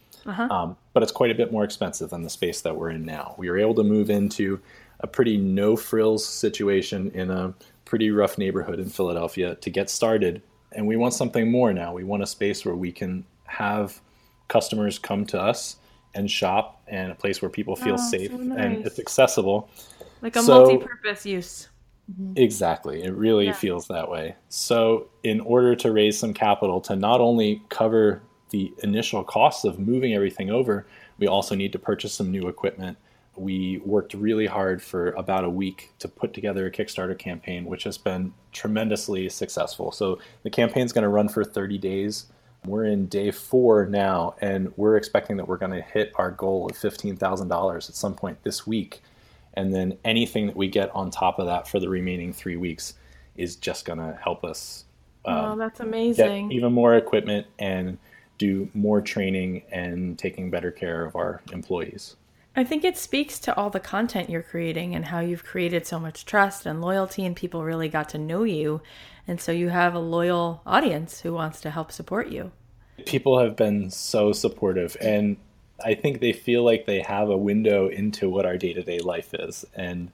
Um, 0.49 0.77
but 0.93 1.03
it's 1.03 1.11
quite 1.11 1.31
a 1.31 1.35
bit 1.35 1.51
more 1.51 1.63
expensive 1.63 2.09
than 2.09 2.23
the 2.23 2.29
space 2.29 2.61
that 2.61 2.75
we're 2.75 2.89
in 2.89 3.05
now. 3.05 3.35
We 3.37 3.49
were 3.49 3.59
able 3.59 3.75
to 3.75 3.83
move 3.83 4.09
into 4.09 4.59
a 5.01 5.07
pretty 5.07 5.37
no 5.37 5.75
frills 5.75 6.25
situation 6.25 7.11
in 7.13 7.29
a 7.29 7.53
pretty 7.85 8.09
rough 8.09 8.37
neighborhood 8.37 8.79
in 8.79 8.89
Philadelphia 8.89 9.55
to 9.55 9.69
get 9.69 9.89
started. 9.89 10.41
And 10.71 10.87
we 10.87 10.95
want 10.95 11.13
something 11.13 11.51
more 11.51 11.71
now. 11.73 11.93
We 11.93 12.03
want 12.03 12.23
a 12.23 12.27
space 12.27 12.65
where 12.65 12.75
we 12.75 12.91
can 12.91 13.25
have 13.45 14.01
customers 14.47 14.99
come 14.99 15.25
to 15.27 15.41
us 15.41 15.77
and 16.13 16.29
shop 16.29 16.81
and 16.87 17.11
a 17.11 17.15
place 17.15 17.41
where 17.41 17.49
people 17.49 17.75
feel 17.75 17.95
Oh, 17.95 18.09
safe 18.09 18.31
so 18.31 18.37
and 18.37 18.85
it's 18.85 18.99
accessible. 18.99 19.69
Like 20.21 20.35
a 20.35 20.41
So- 20.41 20.65
multi 20.65 20.77
purpose 20.85 21.25
use. 21.25 21.69
Mm-hmm. 22.11 22.33
Exactly. 22.37 23.03
It 23.03 23.13
really 23.15 23.45
Yeah. 23.45 23.53
feels 23.53 23.87
that 23.87 24.09
way. 24.09 24.35
So, 24.49 25.07
in 25.23 25.39
order 25.41 25.75
to 25.75 25.91
raise 25.91 26.19
some 26.19 26.33
capital 26.35 26.79
to 26.81 26.95
not 26.95 27.19
only 27.19 27.63
cover 27.69 28.21
the 28.51 28.71
initial 28.83 29.23
costs 29.23 29.65
of 29.65 29.79
moving 29.79 30.13
everything 30.13 30.51
over, 30.51 30.85
we 31.17 31.25
also 31.27 31.55
need 31.55 31.71
to 31.73 31.79
purchase 31.79 32.13
some 32.13 32.29
new 32.31 32.47
equipment. 32.47 32.97
We 33.35 33.81
worked 33.83 34.13
really 34.13 34.45
hard 34.45 34.83
for 34.83 35.11
about 35.13 35.43
a 35.45 35.49
week 35.49 35.89
to 35.99 36.07
put 36.07 36.33
together 36.33 36.67
a 36.67 36.71
Kickstarter 36.71 37.17
campaign, 37.17 37.65
which 37.65 37.83
has 37.85 37.97
been 37.97 38.33
tremendously 38.53 39.27
successful. 39.29 39.91
So, 39.91 40.19
the 40.43 40.51
campaign's 40.51 40.93
going 40.93 41.01
to 41.03 41.09
run 41.09 41.27
for 41.27 41.43
30 41.43 41.79
days. 41.79 42.27
We're 42.65 42.85
in 42.85 43.07
day 43.07 43.31
four 43.31 43.85
now, 43.85 44.35
and 44.41 44.73
we're 44.77 44.97
expecting 44.97 45.37
that 45.37 45.47
we're 45.47 45.57
going 45.57 45.71
to 45.71 45.81
hit 45.81 46.11
our 46.15 46.31
goal 46.31 46.65
of 46.65 46.77
$15,000 46.77 47.75
at 47.75 47.95
some 47.95 48.15
point 48.15 48.43
this 48.43 48.65
week 48.65 49.01
and 49.55 49.73
then 49.73 49.97
anything 50.03 50.47
that 50.47 50.55
we 50.55 50.67
get 50.67 50.93
on 50.93 51.09
top 51.09 51.39
of 51.39 51.47
that 51.47 51.67
for 51.67 51.79
the 51.79 51.89
remaining 51.89 52.33
three 52.33 52.57
weeks 52.57 52.95
is 53.35 53.55
just 53.55 53.85
going 53.85 53.99
to 53.99 54.17
help 54.21 54.43
us 54.43 54.85
oh, 55.25 55.31
um, 55.31 55.59
that's 55.59 55.79
amazing. 55.79 56.49
get 56.49 56.55
even 56.55 56.73
more 56.73 56.95
equipment 56.95 57.47
and 57.59 57.97
do 58.37 58.69
more 58.73 59.01
training 59.01 59.63
and 59.71 60.19
taking 60.19 60.49
better 60.49 60.71
care 60.71 61.05
of 61.05 61.15
our 61.15 61.41
employees. 61.53 62.15
I 62.57 62.63
think 62.63 62.85
it 62.85 62.97
speaks 62.97 63.37
to 63.39 63.55
all 63.55 63.69
the 63.69 63.81
content 63.81 64.29
you're 64.29 64.41
creating 64.41 64.95
and 64.95 65.05
how 65.05 65.19
you've 65.19 65.43
created 65.43 65.85
so 65.85 65.99
much 65.99 66.25
trust 66.25 66.65
and 66.65 66.81
loyalty, 66.81 67.25
and 67.25 67.35
people 67.35 67.63
really 67.63 67.89
got 67.89 68.09
to 68.09 68.17
know 68.17 68.43
you. 68.43 68.81
And 69.27 69.41
so 69.41 69.51
you 69.51 69.69
have 69.69 69.93
a 69.95 69.99
loyal 69.99 70.61
audience 70.65 71.21
who 71.21 71.33
wants 71.33 71.61
to 71.61 71.71
help 71.71 71.91
support 71.91 72.29
you. 72.29 72.51
People 73.05 73.39
have 73.39 73.55
been 73.55 73.89
so 73.89 74.31
supportive, 74.31 74.95
and 75.01 75.37
I 75.83 75.95
think 75.95 76.21
they 76.21 76.31
feel 76.31 76.63
like 76.63 76.85
they 76.85 77.01
have 77.01 77.29
a 77.29 77.37
window 77.37 77.87
into 77.87 78.29
what 78.29 78.45
our 78.45 78.57
day 78.57 78.73
to 78.73 78.83
day 78.83 78.99
life 78.99 79.33
is. 79.33 79.65
And 79.75 80.11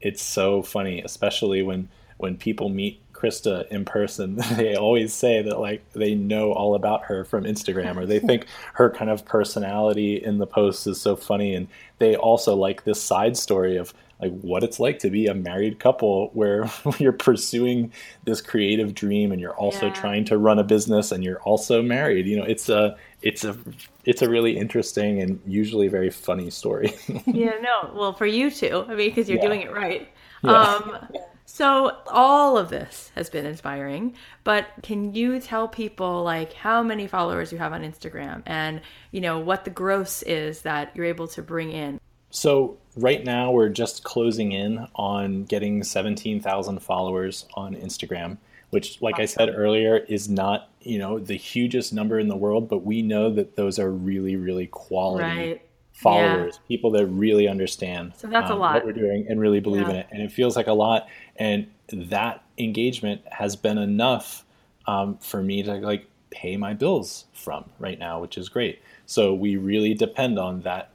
it's 0.00 0.22
so 0.22 0.62
funny, 0.62 1.02
especially 1.02 1.62
when 1.62 1.88
when 2.16 2.36
people 2.36 2.68
meet 2.68 3.02
Krista 3.24 3.66
in 3.68 3.84
person, 3.84 4.36
they 4.56 4.76
always 4.76 5.12
say 5.12 5.42
that 5.42 5.58
like 5.58 5.90
they 5.92 6.14
know 6.14 6.52
all 6.52 6.74
about 6.74 7.04
her 7.04 7.24
from 7.24 7.44
Instagram 7.44 7.96
or 7.96 8.06
they 8.06 8.18
think 8.18 8.46
her 8.74 8.90
kind 8.90 9.10
of 9.10 9.24
personality 9.24 10.22
in 10.22 10.38
the 10.38 10.46
posts 10.46 10.86
is 10.86 11.00
so 11.00 11.16
funny 11.16 11.54
and 11.54 11.68
they 11.98 12.16
also 12.16 12.54
like 12.54 12.84
this 12.84 13.00
side 13.00 13.36
story 13.36 13.76
of 13.76 13.94
like 14.20 14.32
what 14.40 14.62
it's 14.62 14.78
like 14.78 14.98
to 15.00 15.10
be 15.10 15.26
a 15.26 15.34
married 15.34 15.78
couple 15.80 16.30
where 16.34 16.70
you're 16.98 17.12
pursuing 17.12 17.92
this 18.24 18.40
creative 18.40 18.94
dream 18.94 19.32
and 19.32 19.40
you're 19.40 19.56
also 19.56 19.86
yeah. 19.86 19.92
trying 19.94 20.24
to 20.24 20.38
run 20.38 20.58
a 20.58 20.64
business 20.64 21.12
and 21.12 21.24
you're 21.24 21.40
also 21.42 21.82
married. 21.82 22.26
You 22.26 22.36
know, 22.36 22.44
it's 22.44 22.68
a 22.68 22.96
it's 23.22 23.44
a 23.44 23.56
it's 24.04 24.22
a 24.22 24.28
really 24.28 24.56
interesting 24.56 25.20
and 25.20 25.40
usually 25.46 25.88
very 25.88 26.10
funny 26.10 26.50
story. 26.50 26.94
yeah, 27.26 27.54
no. 27.60 27.90
Well, 27.94 28.12
for 28.12 28.26
you 28.26 28.50
too. 28.50 28.84
I 28.86 28.94
mean, 28.94 29.10
because 29.10 29.28
you're 29.28 29.38
yeah. 29.38 29.46
doing 29.46 29.62
it 29.62 29.72
right. 29.72 30.08
Yeah. 30.42 30.52
Um, 30.52 31.08
so 31.46 31.98
all 32.06 32.56
of 32.56 32.70
this 32.70 33.10
has 33.14 33.28
been 33.28 33.44
inspiring, 33.44 34.14
but 34.44 34.66
can 34.82 35.14
you 35.14 35.40
tell 35.40 35.68
people 35.68 36.22
like 36.22 36.54
how 36.54 36.82
many 36.82 37.06
followers 37.06 37.52
you 37.52 37.58
have 37.58 37.72
on 37.72 37.82
Instagram 37.82 38.42
and 38.46 38.80
you 39.10 39.20
know 39.20 39.38
what 39.38 39.64
the 39.64 39.70
gross 39.70 40.22
is 40.22 40.62
that 40.62 40.90
you're 40.94 41.04
able 41.04 41.28
to 41.28 41.42
bring 41.42 41.70
in? 41.70 42.00
So 42.30 42.78
right 42.96 43.22
now 43.24 43.52
we're 43.52 43.68
just 43.68 44.04
closing 44.04 44.52
in 44.52 44.88
on 44.96 45.44
getting 45.44 45.84
17,000 45.84 46.80
followers 46.80 47.46
on 47.54 47.74
Instagram, 47.76 48.38
which 48.70 49.00
like 49.02 49.14
awesome. 49.14 49.22
I 49.22 49.26
said 49.26 49.54
earlier 49.54 49.98
is 49.98 50.28
not, 50.28 50.70
you 50.80 50.98
know, 50.98 51.18
the 51.18 51.36
hugest 51.36 51.92
number 51.92 52.18
in 52.18 52.28
the 52.28 52.36
world, 52.36 52.68
but 52.68 52.78
we 52.78 53.02
know 53.02 53.30
that 53.30 53.54
those 53.54 53.78
are 53.78 53.90
really 53.90 54.36
really 54.36 54.66
quality 54.66 55.24
right 55.24 55.62
followers, 55.94 56.54
yeah. 56.56 56.68
people 56.68 56.90
that 56.90 57.06
really 57.06 57.46
understand 57.48 58.12
so 58.16 58.26
that's 58.26 58.50
um, 58.50 58.58
a 58.58 58.60
lot. 58.60 58.74
what 58.74 58.84
we're 58.84 58.92
doing 58.92 59.26
and 59.28 59.40
really 59.40 59.60
believe 59.60 59.82
yeah. 59.82 59.90
in 59.90 59.96
it. 59.96 60.06
And 60.10 60.22
it 60.22 60.32
feels 60.32 60.56
like 60.56 60.66
a 60.66 60.72
lot. 60.72 61.08
And 61.36 61.68
that 61.92 62.42
engagement 62.58 63.22
has 63.30 63.54
been 63.56 63.78
enough 63.78 64.44
um, 64.86 65.16
for 65.18 65.42
me 65.42 65.62
to 65.62 65.74
like 65.74 66.06
pay 66.30 66.56
my 66.56 66.74
bills 66.74 67.26
from 67.32 67.64
right 67.78 67.98
now, 67.98 68.20
which 68.20 68.36
is 68.36 68.48
great. 68.48 68.82
So 69.06 69.32
we 69.32 69.56
really 69.56 69.94
depend 69.94 70.38
on 70.38 70.62
that 70.62 70.90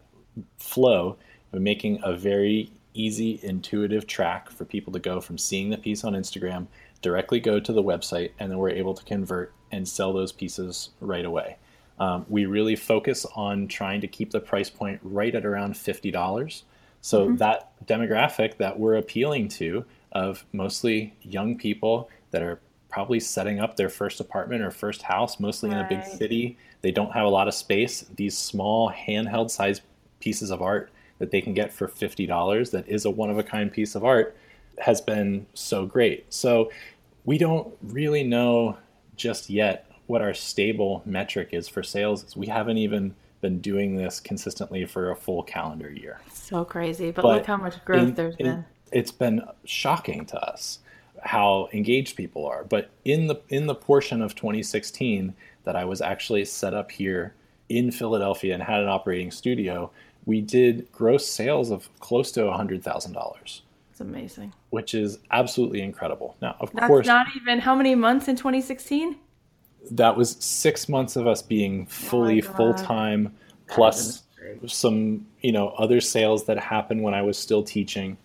flow 0.58 1.18
of 1.54 1.62
making 1.62 2.02
a 2.04 2.14
very 2.14 2.72
easy, 2.94 3.40
intuitive 3.42 4.06
track 4.06 4.50
for 4.50 4.66
people 4.66 4.92
to 4.94 5.00
go 5.00 5.22
from 5.22 5.38
seeing 5.38 5.70
the 5.70 5.78
piece 5.78 6.04
on 6.04 6.14
Instagram, 6.14 6.68
directly 7.02 7.40
go 7.40 7.60
to 7.60 7.72
the 7.72 7.84
website, 7.84 8.32
and 8.38 8.52
then 8.52 8.58
we're 8.58 8.70
able 8.70 8.94
to 8.94 9.04
convert 9.06 9.54
and 9.72 9.88
sell 9.88 10.12
those 10.12 10.34
pieces 10.34 10.90
right 11.00 11.24
away. 11.24 11.58
Um, 12.00 12.26
we 12.30 12.46
really 12.46 12.76
focus 12.76 13.26
on 13.36 13.68
trying 13.68 14.02
to 14.02 14.08
keep 14.08 14.32
the 14.32 14.40
price 14.40 14.70
point 14.70 15.00
right 15.04 15.34
at 15.36 15.46
around 15.46 15.74
$50. 15.74 16.64
So 17.02 17.26
mm-hmm. 17.26 17.36
that 17.38 17.72
demographic 17.86 18.58
that 18.58 18.80
we're 18.80 18.96
appealing 18.96 19.50
to 19.50 19.86
of 20.12 20.46
mostly 20.54 21.14
young 21.22 21.58
people 21.58 22.10
that 22.32 22.42
are 22.42 22.60
probably 22.90 23.20
setting 23.20 23.60
up 23.60 23.76
their 23.76 23.90
first 23.90 24.20
apartment 24.20 24.64
or 24.64 24.72
first 24.72 25.04
house, 25.04 25.40
mostly 25.40 25.70
right. 25.70 25.80
in 25.80 25.86
a 25.86 25.90
big 25.90 26.04
city. 26.04 26.58
They 26.82 26.92
don't 26.92 27.12
have 27.12 27.26
a 27.26 27.30
lot 27.30 27.48
of 27.48 27.54
space. 27.54 28.06
These 28.16 28.38
small 28.38 28.92
handheld 28.92 29.52
size 29.52 29.82
pieces 30.20 30.52
of 30.52 30.62
art 30.62 30.92
that 31.20 31.32
they 31.32 31.42
can 31.42 31.54
get 31.54 31.72
for 31.72 31.88
$50 31.88 32.72
that 32.72 32.88
is 32.88 33.06
a 33.06 33.10
one 33.10 33.30
of 33.30 33.38
a 33.38 33.44
kind 33.44 33.72
piece 33.72 33.94
of 33.96 34.04
art 34.04 34.36
has 34.80 35.02
been 35.02 35.46
so 35.54 35.86
great. 35.86 36.34
So 36.34 36.72
we 37.26 37.38
don't 37.38 37.74
really 37.82 38.24
know 38.24 38.78
just 39.16 39.50
yet 39.50 39.89
what 40.10 40.24
our 40.24 40.34
stable 40.34 41.04
metric 41.06 41.50
is 41.52 41.68
for 41.68 41.84
sales 41.84 42.24
is 42.24 42.36
we 42.36 42.48
haven't 42.48 42.78
even 42.78 43.14
been 43.42 43.60
doing 43.60 43.96
this 43.96 44.20
consistently 44.20 44.84
for 44.84 45.12
a 45.12 45.16
full 45.16 45.44
calendar 45.44 45.92
year. 45.92 46.20
So 46.34 46.66
crazy, 46.66 47.12
but, 47.12 47.22
but 47.22 47.36
look 47.36 47.46
how 47.46 47.58
much 47.58 47.86
growth 47.86 48.10
in, 48.10 48.14
there's 48.16 48.36
been. 48.36 48.66
It's 48.92 49.12
been 49.12 49.44
shocking 49.66 50.26
to 50.26 50.38
us 50.40 50.80
how 51.22 51.70
engaged 51.74 52.18
people 52.18 52.44
are. 52.48 52.64
But 52.64 52.90
in 53.06 53.28
the 53.28 53.40
in 53.50 53.68
the 53.68 53.76
portion 53.76 54.24
of 54.24 54.34
2016 54.34 55.36
that 55.64 55.76
I 55.76 55.86
was 55.86 56.02
actually 56.02 56.44
set 56.46 56.74
up 56.74 56.90
here 56.90 57.36
in 57.70 57.92
Philadelphia 57.92 58.56
and 58.56 58.64
had 58.64 58.82
an 58.82 58.90
operating 58.90 59.30
studio, 59.30 59.92
we 60.26 60.42
did 60.42 60.92
gross 60.92 61.28
sales 61.28 61.70
of 61.70 61.88
close 62.00 62.32
to 62.32 62.40
$100,000. 62.40 63.62
It's 63.92 64.02
amazing. 64.02 64.54
Which 64.72 64.96
is 64.96 65.20
absolutely 65.30 65.82
incredible. 65.82 66.36
Now, 66.42 66.56
of 66.60 66.72
That's 66.72 66.88
course, 66.88 67.06
not 67.06 67.28
even 67.36 67.60
how 67.60 67.76
many 67.76 67.94
months 67.94 68.28
in 68.28 68.36
2016? 68.36 69.16
That 69.92 70.16
was 70.16 70.32
six 70.40 70.90
months 70.90 71.16
of 71.16 71.28
us 71.28 71.42
being 71.42 71.84
oh 71.84 71.86
fully 71.92 72.42
oh 72.42 72.54
full 72.54 72.74
time, 72.74 73.34
plus 73.68 74.24
some 74.68 75.26
you 75.42 75.52
know 75.52 75.70
other 75.70 76.02
sales 76.02 76.46
that 76.46 76.60
happened 76.60 77.04
when 77.04 77.14
I 77.14 77.22
was 77.22 77.38
still 77.38 77.64
teaching. 77.64 78.18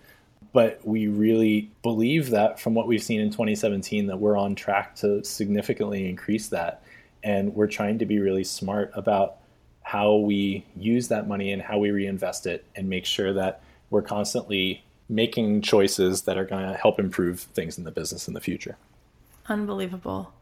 But 0.52 0.80
we 0.86 1.08
really 1.08 1.70
believe 1.82 2.30
that 2.30 2.60
from 2.60 2.74
what 2.74 2.86
we've 2.86 3.02
seen 3.02 3.20
in 3.20 3.30
2017 3.30 4.06
that 4.06 4.18
we're 4.18 4.36
on 4.36 4.54
track 4.54 4.94
to 4.96 5.24
significantly 5.24 6.08
increase 6.08 6.48
that, 6.48 6.82
and 7.22 7.54
we're 7.54 7.66
trying 7.66 7.98
to 7.98 8.06
be 8.06 8.18
really 8.18 8.44
smart 8.44 8.92
about 8.94 9.36
how 9.82 10.14
we 10.14 10.64
use 10.76 11.08
that 11.08 11.28
money 11.28 11.52
and 11.52 11.60
how 11.60 11.78
we 11.78 11.90
reinvest 11.90 12.46
it, 12.46 12.64
and 12.76 12.88
make 12.88 13.04
sure 13.04 13.32
that 13.32 13.62
we're 13.90 14.02
constantly 14.02 14.84
making 15.08 15.60
choices 15.60 16.22
that 16.22 16.38
are 16.38 16.44
going 16.44 16.66
to 16.66 16.74
help 16.74 16.98
improve 16.98 17.40
things 17.40 17.76
in 17.76 17.84
the 17.84 17.90
business 17.90 18.26
in 18.26 18.34
the 18.34 18.40
future. 18.40 18.76
Unbelievable. 19.46 20.32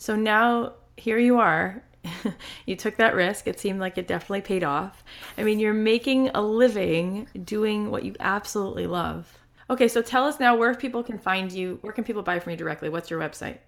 So 0.00 0.16
now 0.16 0.72
here 0.96 1.18
you 1.18 1.38
are. 1.38 1.82
you 2.66 2.74
took 2.74 2.96
that 2.96 3.14
risk. 3.14 3.46
It 3.46 3.60
seemed 3.60 3.80
like 3.80 3.98
it 3.98 4.08
definitely 4.08 4.40
paid 4.40 4.64
off. 4.64 5.04
I 5.36 5.42
mean, 5.42 5.58
you're 5.58 5.74
making 5.74 6.30
a 6.30 6.40
living 6.40 7.28
doing 7.44 7.90
what 7.90 8.02
you 8.02 8.16
absolutely 8.18 8.86
love. 8.86 9.38
Okay, 9.68 9.88
so 9.88 10.00
tell 10.00 10.24
us 10.24 10.40
now 10.40 10.56
where 10.56 10.74
people 10.74 11.02
can 11.02 11.18
find 11.18 11.52
you. 11.52 11.78
Where 11.82 11.92
can 11.92 12.04
people 12.04 12.22
buy 12.22 12.40
from 12.40 12.52
you 12.52 12.56
directly? 12.56 12.88
What's 12.88 13.10
your 13.10 13.20
website? 13.20 13.58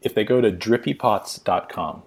If 0.00 0.14
they 0.14 0.22
go 0.22 0.40
to 0.40 0.52
drippypots.com, 0.52 2.02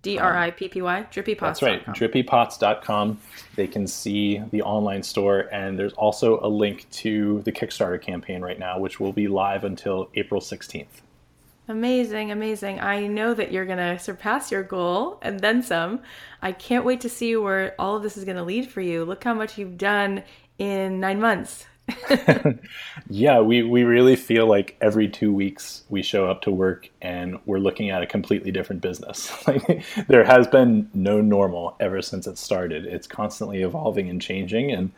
D 0.00 0.18
R 0.18 0.36
I 0.38 0.50
P 0.50 0.68
P 0.68 0.80
Y, 0.80 1.06
drippypots. 1.12 1.40
That's 1.40 1.62
right, 1.62 1.84
drippypots.com. 1.84 3.20
They 3.54 3.66
can 3.66 3.86
see 3.86 4.42
the 4.50 4.62
online 4.62 5.02
store, 5.02 5.40
and 5.52 5.78
there's 5.78 5.92
also 5.92 6.40
a 6.40 6.48
link 6.48 6.88
to 6.92 7.42
the 7.42 7.52
Kickstarter 7.52 8.00
campaign 8.00 8.40
right 8.40 8.58
now, 8.58 8.78
which 8.78 8.98
will 8.98 9.12
be 9.12 9.28
live 9.28 9.64
until 9.64 10.08
April 10.14 10.40
16th. 10.40 11.02
Amazing, 11.70 12.32
amazing. 12.32 12.80
I 12.80 13.06
know 13.06 13.32
that 13.32 13.52
you're 13.52 13.64
going 13.64 13.78
to 13.78 13.96
surpass 13.96 14.50
your 14.50 14.64
goal 14.64 15.20
and 15.22 15.38
then 15.38 15.62
some. 15.62 16.00
I 16.42 16.50
can't 16.50 16.84
wait 16.84 17.00
to 17.02 17.08
see 17.08 17.36
where 17.36 17.76
all 17.78 17.96
of 17.96 18.02
this 18.02 18.16
is 18.16 18.24
going 18.24 18.38
to 18.38 18.42
lead 18.42 18.68
for 18.68 18.80
you. 18.80 19.04
Look 19.04 19.22
how 19.22 19.34
much 19.34 19.56
you've 19.56 19.78
done 19.78 20.24
in 20.58 20.98
nine 20.98 21.20
months. 21.20 21.66
yeah, 23.08 23.40
we, 23.40 23.62
we 23.62 23.84
really 23.84 24.16
feel 24.16 24.48
like 24.48 24.76
every 24.80 25.08
two 25.08 25.32
weeks 25.32 25.84
we 25.88 26.02
show 26.02 26.28
up 26.28 26.42
to 26.42 26.50
work 26.50 26.90
and 27.00 27.38
we're 27.46 27.58
looking 27.58 27.90
at 27.90 28.02
a 28.02 28.06
completely 28.06 28.50
different 28.50 28.82
business. 28.82 29.32
like, 29.46 29.84
there 30.08 30.24
has 30.24 30.48
been 30.48 30.90
no 30.92 31.20
normal 31.20 31.76
ever 31.78 32.02
since 32.02 32.26
it 32.26 32.36
started. 32.36 32.84
It's 32.84 33.06
constantly 33.06 33.62
evolving 33.62 34.10
and 34.10 34.20
changing. 34.20 34.72
And 34.72 34.90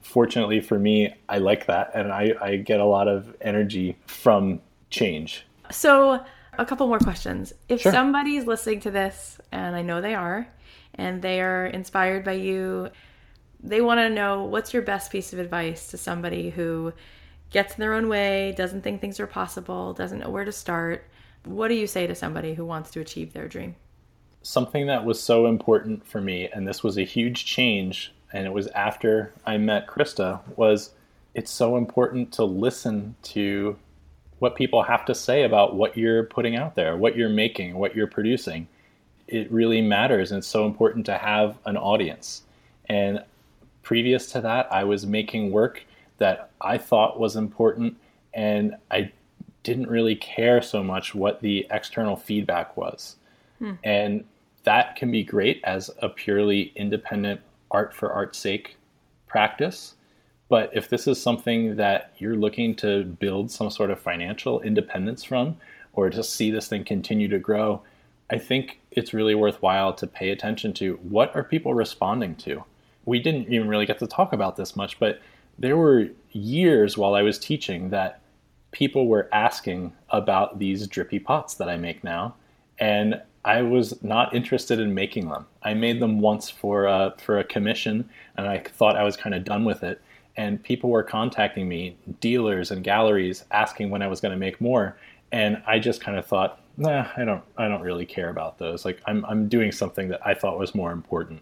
fortunately 0.00 0.60
for 0.60 0.78
me, 0.78 1.12
I 1.28 1.38
like 1.38 1.66
that. 1.66 1.90
And 1.92 2.12
I, 2.12 2.34
I 2.40 2.56
get 2.56 2.78
a 2.78 2.86
lot 2.86 3.08
of 3.08 3.34
energy 3.40 3.96
from 4.06 4.60
change 4.90 5.44
so, 5.70 6.24
a 6.58 6.66
couple 6.66 6.86
more 6.86 6.98
questions. 6.98 7.52
If 7.68 7.80
sure. 7.80 7.92
somebody's 7.92 8.46
listening 8.46 8.80
to 8.80 8.90
this, 8.90 9.40
and 9.52 9.74
I 9.74 9.82
know 9.82 10.00
they 10.00 10.14
are, 10.14 10.48
and 10.94 11.22
they 11.22 11.40
are 11.40 11.66
inspired 11.66 12.24
by 12.24 12.32
you, 12.32 12.90
they 13.62 13.80
want 13.80 13.98
to 13.98 14.10
know 14.10 14.44
what's 14.44 14.72
your 14.72 14.82
best 14.82 15.12
piece 15.12 15.32
of 15.32 15.38
advice 15.38 15.88
to 15.88 15.98
somebody 15.98 16.50
who 16.50 16.92
gets 17.50 17.74
in 17.74 17.80
their 17.80 17.94
own 17.94 18.08
way, 18.08 18.54
doesn't 18.56 18.82
think 18.82 19.00
things 19.00 19.20
are 19.20 19.26
possible, 19.26 19.92
doesn't 19.92 20.20
know 20.20 20.30
where 20.30 20.44
to 20.44 20.52
start. 20.52 21.04
What 21.44 21.68
do 21.68 21.74
you 21.74 21.86
say 21.86 22.06
to 22.06 22.14
somebody 22.14 22.54
who 22.54 22.64
wants 22.64 22.90
to 22.92 23.00
achieve 23.00 23.32
their 23.32 23.48
dream? 23.48 23.76
Something 24.42 24.86
that 24.86 25.04
was 25.04 25.22
so 25.22 25.46
important 25.46 26.06
for 26.06 26.20
me, 26.20 26.48
and 26.48 26.66
this 26.66 26.82
was 26.82 26.96
a 26.96 27.02
huge 27.02 27.44
change, 27.44 28.12
and 28.32 28.46
it 28.46 28.52
was 28.52 28.68
after 28.68 29.32
I 29.44 29.58
met 29.58 29.86
Krista, 29.86 30.40
was 30.56 30.90
it's 31.34 31.50
so 31.50 31.76
important 31.76 32.32
to 32.32 32.44
listen 32.44 33.14
to 33.22 33.76
what 34.40 34.56
people 34.56 34.82
have 34.82 35.04
to 35.04 35.14
say 35.14 35.44
about 35.44 35.76
what 35.76 35.96
you're 35.96 36.24
putting 36.24 36.56
out 36.56 36.74
there, 36.74 36.96
what 36.96 37.16
you're 37.16 37.28
making, 37.28 37.76
what 37.76 37.94
you're 37.94 38.06
producing. 38.06 38.66
It 39.28 39.50
really 39.52 39.80
matters, 39.80 40.32
and 40.32 40.38
it's 40.38 40.46
so 40.46 40.66
important 40.66 41.06
to 41.06 41.16
have 41.16 41.56
an 41.66 41.76
audience. 41.76 42.42
And 42.86 43.22
previous 43.82 44.32
to 44.32 44.40
that, 44.40 44.72
I 44.72 44.84
was 44.84 45.06
making 45.06 45.52
work 45.52 45.84
that 46.18 46.50
I 46.60 46.78
thought 46.78 47.20
was 47.20 47.36
important, 47.36 47.96
and 48.34 48.74
I 48.90 49.12
didn't 49.62 49.88
really 49.88 50.16
care 50.16 50.62
so 50.62 50.82
much 50.82 51.14
what 51.14 51.40
the 51.42 51.66
external 51.70 52.16
feedback 52.16 52.76
was. 52.76 53.16
Hmm. 53.58 53.72
And 53.84 54.24
that 54.64 54.96
can 54.96 55.10
be 55.10 55.22
great 55.22 55.60
as 55.64 55.90
a 56.00 56.08
purely 56.08 56.72
independent 56.76 57.40
art 57.70 57.94
for 57.94 58.10
art's 58.10 58.38
sake 58.38 58.76
practice. 59.26 59.94
But 60.50 60.70
if 60.74 60.88
this 60.88 61.06
is 61.06 61.22
something 61.22 61.76
that 61.76 62.12
you're 62.18 62.36
looking 62.36 62.74
to 62.76 63.04
build 63.04 63.52
some 63.52 63.70
sort 63.70 63.90
of 63.90 64.00
financial 64.00 64.60
independence 64.60 65.22
from, 65.24 65.56
or 65.92 66.10
to 66.10 66.22
see 66.24 66.50
this 66.50 66.66
thing 66.66 66.84
continue 66.84 67.28
to 67.28 67.38
grow, 67.38 67.82
I 68.30 68.38
think 68.38 68.80
it's 68.90 69.14
really 69.14 69.36
worthwhile 69.36 69.94
to 69.94 70.06
pay 70.08 70.30
attention 70.30 70.72
to 70.74 70.98
what 71.02 71.34
are 71.36 71.44
people 71.44 71.72
responding 71.72 72.34
to. 72.36 72.64
We 73.04 73.20
didn't 73.20 73.48
even 73.48 73.68
really 73.68 73.86
get 73.86 74.00
to 74.00 74.08
talk 74.08 74.32
about 74.32 74.56
this 74.56 74.74
much, 74.74 74.98
but 74.98 75.20
there 75.56 75.76
were 75.76 76.08
years 76.32 76.98
while 76.98 77.14
I 77.14 77.22
was 77.22 77.38
teaching 77.38 77.90
that 77.90 78.20
people 78.72 79.06
were 79.06 79.28
asking 79.32 79.92
about 80.10 80.58
these 80.58 80.86
drippy 80.88 81.20
pots 81.20 81.54
that 81.54 81.68
I 81.68 81.76
make 81.76 82.02
now, 82.02 82.34
and 82.78 83.22
I 83.44 83.62
was 83.62 84.02
not 84.02 84.34
interested 84.34 84.80
in 84.80 84.94
making 84.94 85.28
them. 85.28 85.46
I 85.62 85.74
made 85.74 86.00
them 86.00 86.20
once 86.20 86.50
for 86.50 86.86
a, 86.86 87.14
for 87.18 87.38
a 87.38 87.44
commission, 87.44 88.08
and 88.36 88.48
I 88.48 88.58
thought 88.58 88.96
I 88.96 89.04
was 89.04 89.16
kind 89.16 89.34
of 89.34 89.44
done 89.44 89.64
with 89.64 89.84
it. 89.84 90.00
And 90.36 90.62
people 90.62 90.90
were 90.90 91.02
contacting 91.02 91.68
me, 91.68 91.96
dealers 92.20 92.70
and 92.70 92.82
galleries, 92.82 93.44
asking 93.50 93.90
when 93.90 94.02
I 94.02 94.06
was 94.06 94.20
going 94.20 94.32
to 94.32 94.38
make 94.38 94.60
more, 94.60 94.96
and 95.32 95.62
I 95.66 95.78
just 95.78 96.00
kind 96.00 96.18
of 96.18 96.26
thought, 96.26 96.60
nah, 96.76 97.06
I 97.16 97.24
don't, 97.24 97.42
I 97.56 97.68
don't 97.68 97.82
really 97.82 98.06
care 98.06 98.30
about 98.30 98.58
those. 98.58 98.84
Like 98.84 99.00
I'm, 99.06 99.24
I'm 99.26 99.48
doing 99.48 99.72
something 99.72 100.08
that 100.08 100.26
I 100.26 100.34
thought 100.34 100.58
was 100.58 100.74
more 100.74 100.92
important. 100.92 101.40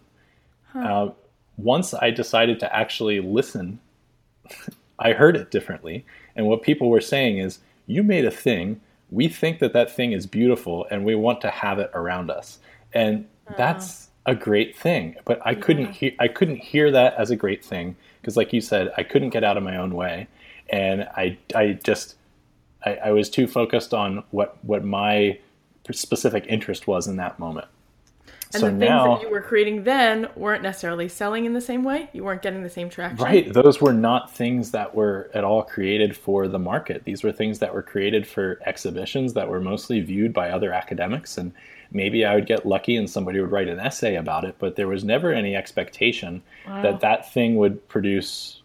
Huh. 0.73 0.79
Uh, 0.79 1.11
once 1.57 1.93
I 1.93 2.11
decided 2.11 2.59
to 2.61 2.75
actually 2.75 3.19
listen, 3.19 3.79
I 4.99 5.13
heard 5.13 5.37
it 5.37 5.51
differently. 5.51 6.05
And 6.35 6.47
what 6.47 6.61
people 6.61 6.89
were 6.89 7.01
saying 7.01 7.37
is, 7.37 7.59
you 7.87 8.03
made 8.03 8.25
a 8.25 8.31
thing. 8.31 8.81
We 9.09 9.27
think 9.27 9.59
that 9.59 9.73
that 9.73 9.91
thing 9.91 10.11
is 10.11 10.27
beautiful, 10.27 10.85
and 10.91 11.03
we 11.03 11.15
want 11.15 11.41
to 11.41 11.49
have 11.49 11.79
it 11.79 11.89
around 11.93 12.29
us. 12.29 12.59
And 12.93 13.27
that's 13.57 14.09
a 14.25 14.35
great 14.35 14.75
thing. 14.77 15.15
But 15.25 15.41
I 15.45 15.51
yeah. 15.51 15.59
couldn't 15.59 15.91
hear, 15.93 16.11
I 16.19 16.27
couldn't 16.27 16.57
hear 16.57 16.91
that 16.91 17.15
as 17.15 17.31
a 17.31 17.35
great 17.35 17.65
thing 17.65 17.95
because, 18.29 18.37
like 18.37 18.53
you 18.53 18.61
said, 18.61 18.91
I 18.95 19.01
couldn't 19.01 19.31
get 19.31 19.43
out 19.43 19.57
of 19.57 19.63
my 19.63 19.77
own 19.77 19.95
way, 19.95 20.27
and 20.69 21.03
I, 21.17 21.39
I 21.55 21.79
just 21.83 22.15
I, 22.85 22.95
I 23.05 23.11
was 23.11 23.27
too 23.27 23.47
focused 23.47 23.91
on 23.91 24.23
what 24.29 24.63
what 24.63 24.83
my 24.83 25.39
specific 25.91 26.45
interest 26.47 26.85
was 26.85 27.07
in 27.07 27.15
that 27.15 27.39
moment. 27.39 27.67
And 28.53 28.61
so 28.61 28.65
the 28.67 28.71
things 28.71 28.81
now, 28.81 29.15
that 29.15 29.23
you 29.23 29.31
were 29.31 29.41
creating 29.41 29.83
then 29.83 30.27
weren't 30.35 30.61
necessarily 30.61 31.09
selling 31.09 31.45
in 31.45 31.53
the 31.53 31.61
same 31.61 31.83
way. 31.83 32.09
You 32.13 32.23
weren't 32.23 32.43
getting 32.43 32.61
the 32.61 32.69
same 32.69 32.89
traction. 32.89 33.23
Right. 33.23 33.51
Those 33.51 33.81
were 33.81 33.93
not 33.93 34.31
things 34.31 34.71
that 34.71 34.93
were 34.93 35.31
at 35.33 35.43
all 35.43 35.63
created 35.63 36.15
for 36.15 36.47
the 36.47 36.59
market. 36.59 37.03
These 37.05 37.23
were 37.23 37.31
things 37.31 37.59
that 37.59 37.73
were 37.73 37.83
created 37.83 38.27
for 38.27 38.59
exhibitions 38.65 39.33
that 39.33 39.49
were 39.49 39.59
mostly 39.59 40.01
viewed 40.01 40.33
by 40.33 40.49
other 40.49 40.71
academics. 40.71 41.37
And 41.37 41.53
maybe 41.91 42.25
I 42.25 42.35
would 42.35 42.45
get 42.45 42.65
lucky 42.65 42.95
and 42.95 43.09
somebody 43.09 43.39
would 43.39 43.51
write 43.51 43.67
an 43.67 43.79
essay 43.79 44.15
about 44.15 44.45
it, 44.45 44.55
but 44.59 44.75
there 44.75 44.87
was 44.87 45.03
never 45.03 45.33
any 45.33 45.55
expectation 45.55 46.43
wow. 46.67 46.81
that 46.81 46.99
that 47.01 47.31
thing 47.33 47.55
would 47.55 47.87
produce 47.87 48.61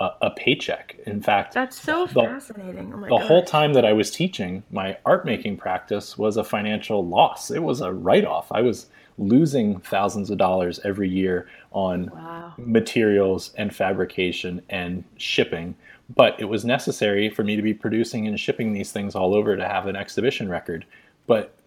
a, 0.00 0.10
a 0.22 0.30
paycheck. 0.30 0.96
In 1.06 1.20
fact, 1.20 1.54
that's 1.54 1.80
so 1.80 2.06
the, 2.06 2.22
fascinating. 2.22 2.92
Oh 2.94 3.00
the 3.00 3.08
gosh. 3.08 3.26
whole 3.26 3.44
time 3.44 3.72
that 3.74 3.84
I 3.84 3.92
was 3.92 4.10
teaching, 4.10 4.62
my 4.70 4.96
art 5.04 5.24
making 5.24 5.56
practice 5.56 6.16
was 6.16 6.36
a 6.36 6.44
financial 6.44 7.06
loss. 7.06 7.50
It 7.50 7.62
was 7.62 7.80
a 7.80 7.92
write 7.92 8.24
off. 8.24 8.50
I 8.52 8.60
was 8.60 8.86
losing 9.18 9.80
thousands 9.80 10.30
of 10.30 10.38
dollars 10.38 10.78
every 10.84 11.08
year 11.08 11.48
on 11.72 12.06
wow. 12.14 12.54
materials 12.56 13.52
and 13.56 13.74
fabrication 13.74 14.62
and 14.68 15.04
shipping. 15.16 15.74
But 16.14 16.40
it 16.40 16.46
was 16.46 16.64
necessary 16.64 17.28
for 17.28 17.44
me 17.44 17.56
to 17.56 17.62
be 17.62 17.74
producing 17.74 18.26
and 18.26 18.38
shipping 18.40 18.72
these 18.72 18.92
things 18.92 19.14
all 19.14 19.34
over 19.34 19.56
to 19.56 19.68
have 19.68 19.86
an 19.86 19.96
exhibition 19.96 20.48
record. 20.48 20.86
But 21.26 21.57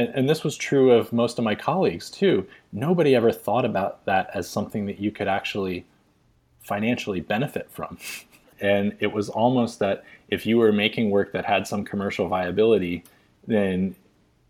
and, 0.00 0.14
and, 0.14 0.28
this 0.28 0.42
was 0.42 0.56
true 0.56 0.92
of 0.92 1.12
most 1.12 1.38
of 1.38 1.44
my 1.44 1.54
colleagues 1.54 2.10
too. 2.10 2.46
Nobody 2.72 3.14
ever 3.14 3.32
thought 3.32 3.64
about 3.64 4.04
that 4.06 4.30
as 4.34 4.48
something 4.48 4.86
that 4.86 4.98
you 5.00 5.10
could 5.10 5.28
actually 5.28 5.84
financially 6.60 7.20
benefit 7.20 7.70
from. 7.70 7.98
And 8.62 8.94
it 9.00 9.14
was 9.14 9.30
almost 9.30 9.78
that 9.78 10.04
if 10.28 10.44
you 10.44 10.58
were 10.58 10.70
making 10.70 11.08
work 11.08 11.32
that 11.32 11.46
had 11.46 11.66
some 11.66 11.82
commercial 11.82 12.28
viability, 12.28 13.04
then 13.46 13.96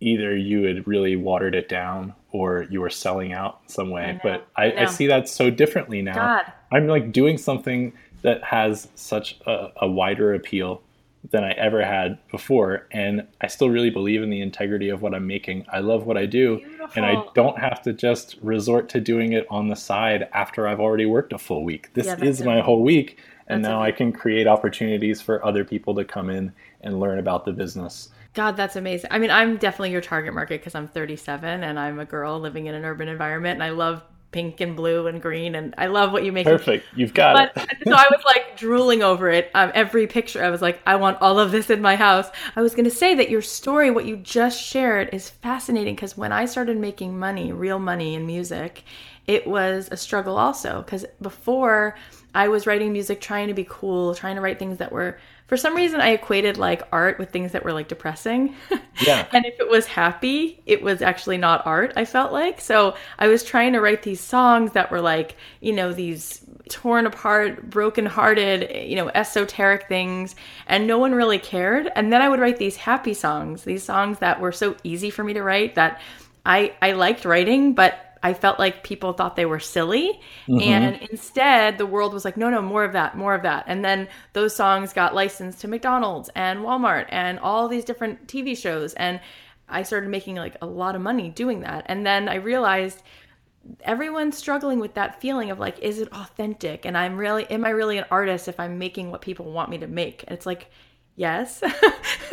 either 0.00 0.36
you 0.36 0.64
had 0.64 0.84
really 0.84 1.14
watered 1.14 1.54
it 1.54 1.68
down 1.68 2.14
or 2.32 2.66
you 2.70 2.80
were 2.80 2.90
selling 2.90 3.32
out 3.32 3.60
some 3.68 3.90
way. 3.90 4.06
I 4.06 4.20
but 4.20 4.48
I, 4.56 4.72
I, 4.72 4.82
I, 4.82 4.84
see 4.86 5.06
that 5.06 5.28
so 5.28 5.48
differently 5.48 6.02
now. 6.02 6.14
God. 6.14 6.52
I'm 6.72 6.88
like 6.88 7.12
doing 7.12 7.38
something 7.38 7.92
that 8.22 8.42
has 8.42 8.88
such 8.96 9.38
a, 9.46 9.68
a 9.76 9.88
wider 9.88 10.34
appeal 10.34 10.82
than 11.28 11.44
I 11.44 11.52
ever 11.52 11.84
had 11.84 12.18
before. 12.28 12.86
And 12.90 13.26
I 13.40 13.46
still 13.46 13.70
really 13.70 13.90
believe 13.90 14.22
in 14.22 14.30
the 14.30 14.40
integrity 14.40 14.88
of 14.88 15.02
what 15.02 15.14
I'm 15.14 15.26
making. 15.26 15.66
I 15.70 15.80
love 15.80 16.06
what 16.06 16.16
I 16.16 16.26
do. 16.26 16.58
Beautiful. 16.58 16.90
And 16.96 17.04
I 17.04 17.24
don't 17.34 17.58
have 17.58 17.82
to 17.82 17.92
just 17.92 18.36
resort 18.42 18.88
to 18.90 19.00
doing 19.00 19.32
it 19.32 19.46
on 19.50 19.68
the 19.68 19.76
side 19.76 20.28
after 20.32 20.66
I've 20.66 20.80
already 20.80 21.06
worked 21.06 21.32
a 21.32 21.38
full 21.38 21.64
week. 21.64 21.92
This 21.94 22.06
yeah, 22.06 22.22
is 22.22 22.42
my 22.42 22.60
whole 22.60 22.82
week. 22.82 23.18
And 23.46 23.64
that's 23.64 23.70
now 23.70 23.82
I 23.82 23.92
can 23.92 24.12
create 24.12 24.46
opportunities 24.46 25.20
for 25.20 25.44
other 25.44 25.64
people 25.64 25.94
to 25.96 26.04
come 26.04 26.30
in 26.30 26.52
and 26.80 27.00
learn 27.00 27.18
about 27.18 27.44
the 27.44 27.52
business. 27.52 28.08
God, 28.32 28.56
that's 28.56 28.76
amazing. 28.76 29.10
I 29.10 29.18
mean, 29.18 29.30
I'm 29.30 29.56
definitely 29.56 29.90
your 29.90 30.00
target 30.00 30.32
market 30.32 30.60
because 30.60 30.76
I'm 30.76 30.86
37 30.86 31.64
and 31.64 31.78
I'm 31.78 31.98
a 31.98 32.04
girl 32.04 32.38
living 32.38 32.66
in 32.66 32.74
an 32.76 32.84
urban 32.84 33.08
environment 33.08 33.54
and 33.54 33.64
I 33.64 33.70
love 33.70 34.02
pink 34.32 34.60
and 34.60 34.76
blue 34.76 35.06
and 35.06 35.20
green 35.20 35.54
and 35.54 35.74
I 35.76 35.86
love 35.86 36.12
what 36.12 36.24
you 36.24 36.32
make. 36.32 36.46
Perfect. 36.46 36.86
You've 36.94 37.14
got 37.14 37.54
but, 37.54 37.64
it. 37.64 37.78
so 37.84 37.92
I 37.92 38.06
was 38.10 38.22
like 38.24 38.56
drooling 38.56 39.02
over 39.02 39.28
it. 39.28 39.50
Um, 39.54 39.72
every 39.74 40.06
picture 40.06 40.42
I 40.44 40.50
was 40.50 40.62
like, 40.62 40.80
I 40.86 40.96
want 40.96 41.20
all 41.20 41.38
of 41.38 41.50
this 41.50 41.70
in 41.70 41.82
my 41.82 41.96
house. 41.96 42.28
I 42.54 42.62
was 42.62 42.74
going 42.74 42.84
to 42.84 42.90
say 42.90 43.14
that 43.14 43.30
your 43.30 43.42
story, 43.42 43.90
what 43.90 44.04
you 44.04 44.16
just 44.16 44.62
shared 44.62 45.10
is 45.12 45.28
fascinating 45.28 45.94
because 45.94 46.16
when 46.16 46.32
I 46.32 46.44
started 46.44 46.78
making 46.78 47.18
money, 47.18 47.52
real 47.52 47.78
money 47.78 48.14
in 48.14 48.26
music, 48.26 48.84
it 49.26 49.46
was 49.46 49.88
a 49.90 49.96
struggle 49.96 50.38
also 50.38 50.82
because 50.82 51.04
before 51.20 51.96
I 52.34 52.48
was 52.48 52.66
writing 52.66 52.92
music 52.92 53.20
trying 53.20 53.48
to 53.48 53.54
be 53.54 53.66
cool, 53.68 54.14
trying 54.14 54.36
to 54.36 54.40
write 54.42 54.58
things 54.58 54.78
that 54.78 54.92
were 54.92 55.18
for 55.50 55.56
some 55.56 55.74
reason 55.74 56.00
I 56.00 56.10
equated 56.10 56.58
like 56.58 56.84
art 56.92 57.18
with 57.18 57.30
things 57.30 57.50
that 57.52 57.64
were 57.64 57.72
like 57.72 57.88
depressing. 57.88 58.54
Yeah. 59.02 59.26
and 59.32 59.46
if 59.46 59.58
it 59.58 59.66
was 59.66 59.86
happy, 59.86 60.62
it 60.66 60.82
was 60.82 61.00
actually 61.00 61.38
not 61.38 61.66
art, 61.66 61.94
I 61.96 62.04
felt 62.04 62.32
like. 62.32 62.60
So 62.60 62.96
I 63.18 63.28
was 63.28 63.42
trying 63.42 63.72
to 63.72 63.80
write 63.80 64.02
these 64.02 64.20
songs 64.20 64.72
that 64.72 64.90
were 64.90 65.00
like, 65.00 65.36
you 65.60 65.72
know, 65.72 65.94
these 65.94 66.44
torn 66.68 67.06
apart, 67.06 67.70
broken 67.70 68.04
hearted, 68.04 68.86
you 68.86 68.96
know, 68.96 69.08
esoteric 69.14 69.88
things, 69.88 70.36
and 70.66 70.86
no 70.86 70.98
one 70.98 71.14
really 71.14 71.38
cared. 71.38 71.90
And 71.96 72.12
then 72.12 72.20
I 72.20 72.28
would 72.28 72.40
write 72.40 72.58
these 72.58 72.76
happy 72.76 73.14
songs, 73.14 73.64
these 73.64 73.82
songs 73.82 74.18
that 74.18 74.38
were 74.38 74.52
so 74.52 74.76
easy 74.84 75.08
for 75.08 75.24
me 75.24 75.32
to 75.32 75.42
write 75.42 75.76
that 75.76 76.02
I 76.44 76.74
I 76.82 76.92
liked 76.92 77.24
writing, 77.24 77.72
but 77.72 78.09
I 78.22 78.34
felt 78.34 78.58
like 78.58 78.84
people 78.84 79.12
thought 79.12 79.36
they 79.36 79.46
were 79.46 79.60
silly. 79.60 80.20
Mm-hmm. 80.46 80.60
And 80.60 80.96
instead, 81.10 81.78
the 81.78 81.86
world 81.86 82.12
was 82.12 82.24
like, 82.24 82.36
no, 82.36 82.50
no, 82.50 82.60
more 82.60 82.84
of 82.84 82.92
that, 82.92 83.16
more 83.16 83.34
of 83.34 83.42
that. 83.42 83.64
And 83.66 83.84
then 83.84 84.08
those 84.32 84.54
songs 84.54 84.92
got 84.92 85.14
licensed 85.14 85.60
to 85.62 85.68
McDonald's 85.68 86.30
and 86.34 86.60
Walmart 86.60 87.06
and 87.08 87.38
all 87.38 87.68
these 87.68 87.84
different 87.84 88.26
TV 88.26 88.56
shows. 88.56 88.94
And 88.94 89.20
I 89.68 89.82
started 89.84 90.10
making 90.10 90.36
like 90.36 90.56
a 90.60 90.66
lot 90.66 90.96
of 90.96 91.02
money 91.02 91.30
doing 91.30 91.60
that. 91.60 91.84
And 91.86 92.04
then 92.04 92.28
I 92.28 92.34
realized 92.36 93.02
everyone's 93.82 94.36
struggling 94.36 94.80
with 94.80 94.94
that 94.94 95.20
feeling 95.20 95.50
of 95.50 95.58
like, 95.58 95.78
is 95.78 95.98
it 95.98 96.12
authentic? 96.12 96.84
And 96.84 96.96
I'm 96.96 97.16
really, 97.16 97.44
am 97.50 97.64
I 97.64 97.70
really 97.70 97.98
an 97.98 98.06
artist 98.10 98.48
if 98.48 98.58
I'm 98.58 98.78
making 98.78 99.10
what 99.10 99.22
people 99.22 99.52
want 99.52 99.70
me 99.70 99.78
to 99.78 99.86
make? 99.86 100.24
And 100.26 100.36
it's 100.36 100.46
like, 100.46 100.70
Yes. 101.16 101.62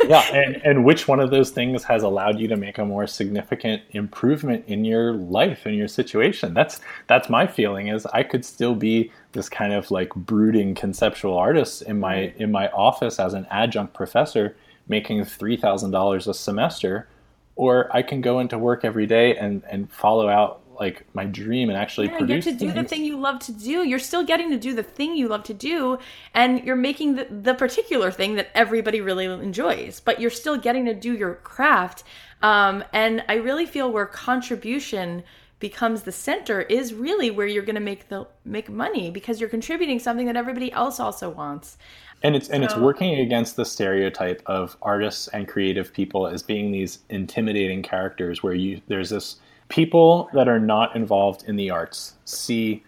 yeah, 0.06 0.22
and, 0.32 0.56
and 0.64 0.84
which 0.84 1.06
one 1.06 1.20
of 1.20 1.30
those 1.30 1.50
things 1.50 1.84
has 1.84 2.02
allowed 2.02 2.40
you 2.40 2.48
to 2.48 2.56
make 2.56 2.78
a 2.78 2.84
more 2.84 3.06
significant 3.06 3.82
improvement 3.90 4.64
in 4.66 4.84
your 4.84 5.12
life 5.12 5.66
and 5.66 5.76
your 5.76 5.88
situation? 5.88 6.54
That's 6.54 6.80
that's 7.06 7.28
my 7.28 7.46
feeling 7.46 7.88
is 7.88 8.06
I 8.06 8.22
could 8.22 8.44
still 8.44 8.74
be 8.74 9.12
this 9.32 9.48
kind 9.48 9.72
of 9.72 9.90
like 9.90 10.14
brooding 10.14 10.74
conceptual 10.74 11.36
artist 11.36 11.82
in 11.82 12.00
my 12.00 12.32
in 12.36 12.50
my 12.50 12.68
office 12.68 13.18
as 13.18 13.34
an 13.34 13.46
adjunct 13.50 13.94
professor 13.94 14.56
making 14.88 15.24
three 15.24 15.56
thousand 15.56 15.90
dollars 15.90 16.26
a 16.26 16.34
semester, 16.34 17.08
or 17.56 17.94
I 17.94 18.02
can 18.02 18.20
go 18.20 18.40
into 18.40 18.58
work 18.58 18.84
every 18.84 19.06
day 19.06 19.36
and, 19.36 19.62
and 19.70 19.90
follow 19.90 20.28
out 20.28 20.60
like 20.78 21.04
my 21.14 21.24
dream 21.24 21.68
and 21.68 21.78
actually 21.78 22.06
yeah, 22.06 22.18
produce. 22.18 22.46
You 22.46 22.52
get 22.52 22.58
to 22.58 22.66
do 22.66 22.72
things. 22.72 22.82
the 22.82 22.88
thing 22.88 23.04
you 23.04 23.18
love 23.18 23.38
to 23.40 23.52
do. 23.52 23.84
You're 23.84 23.98
still 23.98 24.24
getting 24.24 24.50
to 24.50 24.58
do 24.58 24.74
the 24.74 24.82
thing 24.82 25.16
you 25.16 25.28
love 25.28 25.44
to 25.44 25.54
do, 25.54 25.98
and 26.34 26.64
you're 26.64 26.76
making 26.76 27.16
the, 27.16 27.26
the 27.30 27.54
particular 27.54 28.10
thing 28.10 28.34
that 28.34 28.50
everybody 28.54 29.00
really 29.00 29.26
enjoys. 29.26 30.00
But 30.00 30.20
you're 30.20 30.30
still 30.30 30.56
getting 30.56 30.84
to 30.86 30.94
do 30.94 31.16
your 31.16 31.34
craft. 31.36 32.04
Um, 32.42 32.84
and 32.92 33.24
I 33.28 33.34
really 33.34 33.66
feel 33.66 33.90
where 33.90 34.06
contribution 34.06 35.24
becomes 35.60 36.02
the 36.02 36.12
center 36.12 36.60
is 36.60 36.94
really 36.94 37.30
where 37.30 37.46
you're 37.46 37.64
going 37.64 37.74
to 37.74 37.80
make 37.80 38.08
the 38.08 38.26
make 38.44 38.68
money 38.68 39.10
because 39.10 39.40
you're 39.40 39.48
contributing 39.48 39.98
something 39.98 40.26
that 40.26 40.36
everybody 40.36 40.70
else 40.72 41.00
also 41.00 41.28
wants 41.28 41.76
and 42.22 42.34
it's 42.34 42.48
and 42.48 42.64
it's 42.64 42.76
working 42.76 43.20
against 43.20 43.56
the 43.56 43.64
stereotype 43.64 44.42
of 44.46 44.76
artists 44.82 45.28
and 45.28 45.46
creative 45.46 45.92
people 45.92 46.26
as 46.26 46.42
being 46.42 46.72
these 46.72 47.00
intimidating 47.08 47.82
characters 47.82 48.42
where 48.42 48.54
you 48.54 48.80
there's 48.88 49.10
this 49.10 49.36
people 49.68 50.30
that 50.32 50.48
are 50.48 50.58
not 50.58 50.96
involved 50.96 51.44
in 51.46 51.56
the 51.56 51.70
arts 51.70 52.14
see 52.24 52.82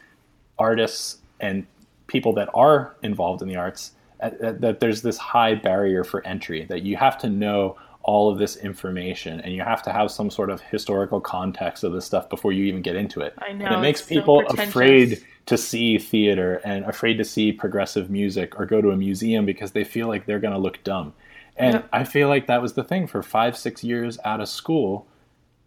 artists 0.59 1.19
and 1.41 1.67
people 2.07 2.33
that 2.33 2.49
are 2.55 2.97
involved 3.03 3.43
in 3.43 3.49
the 3.49 3.57
arts 3.57 3.93
uh, 4.21 4.31
uh, 4.43 4.53
that 4.53 4.81
there's 4.81 5.03
this 5.03 5.17
high 5.17 5.55
barrier 5.55 6.05
for 6.05 6.27
entry 6.27 6.65
that 6.65 6.83
you 6.83 6.97
have 6.97 7.17
to 7.19 7.29
know 7.29 7.77
all 8.03 8.31
of 8.31 8.39
this 8.39 8.57
information 8.57 9.41
and 9.41 9.55
you 9.55 9.63
have 9.63 9.83
to 9.83 9.93
have 9.93 10.11
some 10.11 10.31
sort 10.31 10.51
of 10.51 10.61
historical 10.63 11.21
context 11.21 11.85
of 11.85 11.93
this 11.93 12.05
stuff 12.05 12.29
before 12.29 12.53
you 12.53 12.65
even 12.65 12.83
get 12.83 12.97
into 12.97 13.21
it. 13.21 13.35
I 13.39 13.53
know. 13.53 13.67
And 13.67 13.75
it 13.75 13.81
makes 13.81 14.03
people 14.03 14.43
so 14.49 14.63
afraid 14.63 15.25
to 15.47 15.57
see 15.57 15.99
theater 15.99 16.61
and 16.65 16.85
afraid 16.85 17.19
to 17.19 17.25
see 17.25 17.53
progressive 17.53 18.11
music 18.11 18.59
or 18.59 18.67
go 18.67 18.81
to 18.81 18.91
a 18.91 18.97
museum 18.97 19.45
because 19.45 19.73
they 19.73 19.85
feel 19.85 20.09
like 20.09 20.27
they're 20.27 20.39
going 20.39 20.55
to 20.55 20.59
look 20.59 20.83
dumb. 20.83 21.13
And 21.57 21.75
yep. 21.75 21.89
I 21.93 22.05
feel 22.05 22.29
like 22.29 22.47
that 22.47 22.63
was 22.63 22.73
the 22.73 22.85
thing 22.85 23.07
for 23.07 23.23
five, 23.23 23.57
six 23.57 23.85
years 23.85 24.19
out 24.25 24.41
of 24.41 24.49
school. 24.49 25.07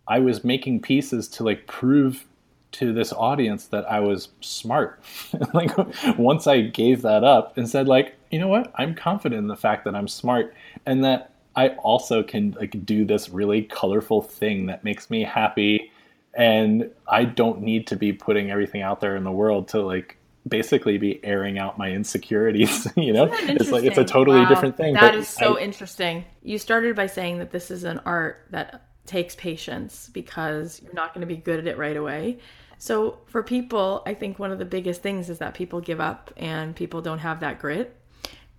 I 0.08 0.20
was 0.20 0.44
making 0.44 0.82
pieces 0.82 1.28
to 1.30 1.44
like 1.44 1.68
prove 1.68 2.26
to 2.74 2.92
this 2.92 3.14
audience 3.14 3.66
that 3.68 3.90
I 3.90 4.00
was 4.00 4.30
smart. 4.42 5.02
like 5.54 5.72
once 6.18 6.48
I 6.48 6.62
gave 6.62 7.04
that 7.04 7.24
up 7.24 7.58
and 7.58 7.70
said 7.70 7.88
like, 7.88 8.16
you 8.32 8.40
know 8.40 8.48
what? 8.48 8.72
I'm 8.76 8.96
confident 8.96 9.40
in 9.40 9.48
the 9.48 9.56
fact 9.56 9.86
that 9.86 9.96
I'm 9.96 10.08
smart 10.08 10.54
and 10.86 11.04
that 11.04 11.34
I 11.56 11.70
also 11.70 12.24
can 12.24 12.52
like 12.60 12.86
do 12.86 13.06
this 13.06 13.30
really 13.30 13.62
colorful 13.64 14.22
thing 14.22 14.66
that 14.68 14.84
makes 14.84 15.10
me 15.10 15.24
happy 15.24 15.92
and 16.34 16.90
I 17.08 17.26
don't 17.26 17.62
need 17.62 17.88
to 17.88 17.96
be 17.96 18.12
putting 18.12 18.50
everything 18.50 18.82
out 18.82 19.00
there 19.02 19.16
in 19.16 19.24
the 19.24 19.32
world 19.32 19.68
to 19.70 19.82
like 19.82 20.18
basically 20.48 20.98
be 20.98 21.24
airing 21.24 21.60
out 21.60 21.78
my 21.78 21.90
insecurities 21.92 22.88
you 22.98 23.14
know 23.14 23.30
it's 23.32 23.72
like 23.72 23.84
it's 23.84 23.98
a 23.98 24.04
totally 24.04 24.42
wow. 24.42 24.50
different 24.50 24.76
thing 24.76 24.94
That 24.94 25.16
is 25.16 25.30
so 25.30 25.58
I, 25.58 25.62
interesting 25.62 26.26
you 26.42 26.58
started 26.58 26.96
by 26.96 27.08
saying 27.08 27.38
that 27.38 27.52
this 27.52 27.72
is 27.72 27.86
an 27.86 28.02
art 28.06 28.46
that 28.50 28.86
takes 29.06 29.36
patience 29.36 30.10
because 30.14 30.82
you're 30.82 30.94
not 30.94 31.14
going 31.14 31.22
to 31.22 31.28
be 31.28 31.38
good 31.38 31.60
at 31.60 31.68
it 31.68 31.78
right 31.78 31.98
away. 31.98 32.40
So 32.78 33.20
for 33.28 33.44
people 33.44 34.04
i 34.06 34.14
think 34.14 34.40
one 34.40 34.52
of 34.52 34.60
the 34.60 34.66
biggest 34.66 35.02
things 35.02 35.30
is 35.30 35.38
that 35.40 35.54
people 35.54 35.80
give 35.80 36.02
up 36.02 36.34
and 36.38 36.76
people 36.76 37.02
don't 37.02 37.20
have 37.20 37.40
that 37.42 37.60
grit. 37.60 37.96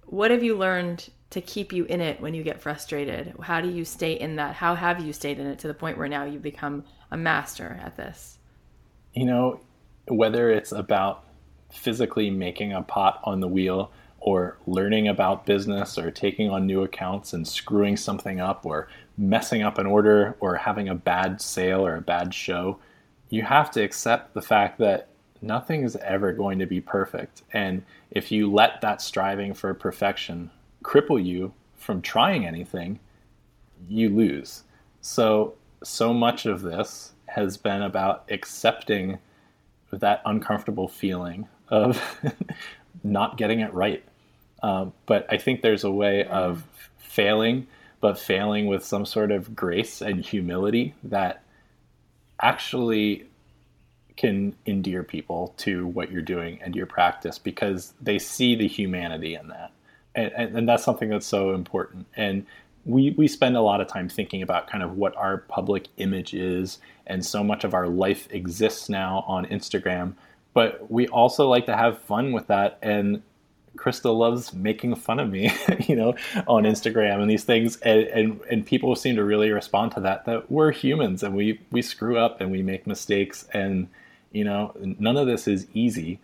What 0.07 0.31
have 0.31 0.43
you 0.43 0.57
learned 0.57 1.09
to 1.31 1.41
keep 1.41 1.73
you 1.73 1.85
in 1.87 2.01
it 2.01 2.21
when 2.21 2.35
you 2.35 2.43
get 2.43 2.61
frustrated? 2.61 3.35
How 3.41 3.61
do 3.61 3.69
you 3.69 3.85
stay 3.85 4.13
in 4.13 4.37
that? 4.37 4.55
How 4.55 4.75
have 4.75 5.05
you 5.05 5.13
stayed 5.13 5.39
in 5.39 5.47
it 5.47 5.59
to 5.61 5.67
the 5.67 5.75
point 5.75 5.99
where 5.99 6.09
now 6.09 6.25
you 6.25 6.39
become 6.39 6.85
a 7.11 7.17
master 7.17 7.81
at 7.83 7.97
this? 7.97 8.39
You 9.15 9.27
know 9.27 9.61
whether 10.09 10.51
it's 10.51 10.73
about 10.73 11.25
physically 11.73 12.31
making 12.31 12.73
a 12.73 12.83
pot 12.83 13.21
on 13.25 13.41
the 13.41 13.49
wheel 13.49 13.91
or 14.25 14.57
learning 14.67 15.07
about 15.07 15.45
business 15.45 15.99
or 15.99 16.11
taking 16.11 16.49
on 16.49 16.67
new 16.67 16.83
accounts 16.83 17.35
and 17.35 17.47
screwing 17.47 17.95
something 17.95 18.41
up 18.41 18.65
or 18.65 18.89
messing 19.19 19.63
up 19.63 19.77
an 19.77 19.85
order 19.85 20.35
or 20.41 20.57
having 20.57 20.89
a 20.89 20.95
bad 20.95 21.43
sale 21.43 21.87
or 21.87 21.97
a 21.97 22.01
bad 22.01 22.33
show, 22.33 22.79
you 23.29 23.43
have 23.43 23.71
to 23.71 23.83
accept 23.83 24.33
the 24.33 24.41
fact 24.41 24.79
that 24.79 25.09
nothing 25.43 25.85
is 25.85 25.95
ever 25.97 26.33
going 26.33 26.59
to 26.59 26.65
be 26.65 26.81
perfect. 26.81 27.43
And 27.53 27.83
if 28.13 28.33
you 28.33 28.51
let 28.51 28.81
that 28.81 29.03
striving 29.03 29.53
for 29.53 29.75
perfection 29.75 30.51
cripple 30.83 31.23
you 31.23 31.53
from 31.77 32.01
trying 32.01 32.47
anything, 32.47 32.99
you 33.91 34.09
lose. 34.09 34.63
So, 35.03 35.53
so 35.83 36.15
much 36.15 36.47
of 36.47 36.63
this 36.63 37.13
has 37.27 37.59
been 37.59 37.83
about 37.83 38.25
accepting 38.31 39.19
that 39.91 40.23
uncomfortable 40.25 40.89
feeling 40.89 41.47
of 41.69 42.03
not 43.05 43.37
getting 43.37 43.61
it 43.61 43.73
right. 43.75 44.03
Um, 44.65 44.95
but 45.05 45.27
I 45.31 45.37
think 45.37 45.61
there's 45.61 45.85
a 45.85 45.91
way 45.91 46.25
of 46.25 46.65
failing, 46.97 47.67
but 48.01 48.19
failing 48.19 48.67
with 48.67 48.83
some 48.83 49.05
sort 49.05 49.31
of 49.31 49.55
grace 49.55 50.01
and 50.01 50.25
humility 50.25 50.95
that 51.05 51.43
actually 52.41 53.27
can 54.17 54.57
endear 54.65 55.03
people 55.03 55.53
to 55.59 55.87
what 55.89 56.11
you're 56.11 56.23
doing 56.23 56.61
and 56.63 56.75
your 56.75 56.87
practice 56.87 57.39
because 57.39 57.93
they 58.01 58.19
see 58.19 58.55
the 58.55 58.67
humanity 58.67 59.35
in 59.35 59.49
that. 59.49 59.71
And, 60.15 60.33
and, 60.35 60.57
and, 60.57 60.69
that's 60.69 60.85
something 60.85 61.11
that's 61.11 61.27
so 61.27 61.53
important. 61.53 62.07
And 62.17 62.47
we, 62.87 63.11
we 63.19 63.29
spend 63.29 63.59
a 63.59 63.61
lot 63.61 63.83
of 63.83 63.89
time 63.89 64.09
thinking 64.09 64.41
about 64.41 64.71
kind 64.71 64.83
of 64.83 64.97
what 64.97 65.15
our 65.17 65.39
public 65.39 65.89
image 65.99 66.33
is. 66.33 66.79
And 67.07 67.27
so 67.27 67.45
much 67.45 67.65
of 67.65 67.75
our 67.75 67.89
life 67.89 68.29
exists 68.31 68.89
now 68.89 69.25
on 69.27 69.45
Instagram 69.47 70.15
but 70.55 70.89
we 70.89 71.09
also 71.09 71.49
like 71.49 71.67
to 71.67 71.77
have 71.77 71.99
fun 72.03 72.33
with 72.33 72.47
that 72.47 72.79
and 72.81 73.23
Krista 73.77 74.17
loves 74.17 74.53
making 74.53 74.95
fun 74.97 75.19
of 75.21 75.31
me, 75.31 75.53
you 75.87 75.97
know, 75.97 76.15
on 76.47 76.65
Instagram 76.65 77.21
and 77.21 77.31
these 77.31 77.45
things, 77.45 77.77
and, 77.79 78.03
and, 78.05 78.41
and 78.51 78.67
people 78.67 78.95
seem 78.97 79.17
to 79.17 79.25
really 79.25 79.51
respond 79.51 79.93
to 79.93 80.01
that. 80.01 80.25
That 80.27 80.51
we're 80.51 80.73
humans 80.73 81.23
and 81.23 81.35
we 81.35 81.61
we 81.71 81.83
screw 81.83 82.19
up 82.19 82.41
and 82.41 82.51
we 82.51 82.63
make 82.63 82.87
mistakes, 82.87 83.47
and 83.53 83.89
you 84.33 84.45
know, 84.45 84.73
none 84.77 85.17
of 85.17 85.27
this 85.27 85.47
is 85.47 85.67
easy, 85.75 86.21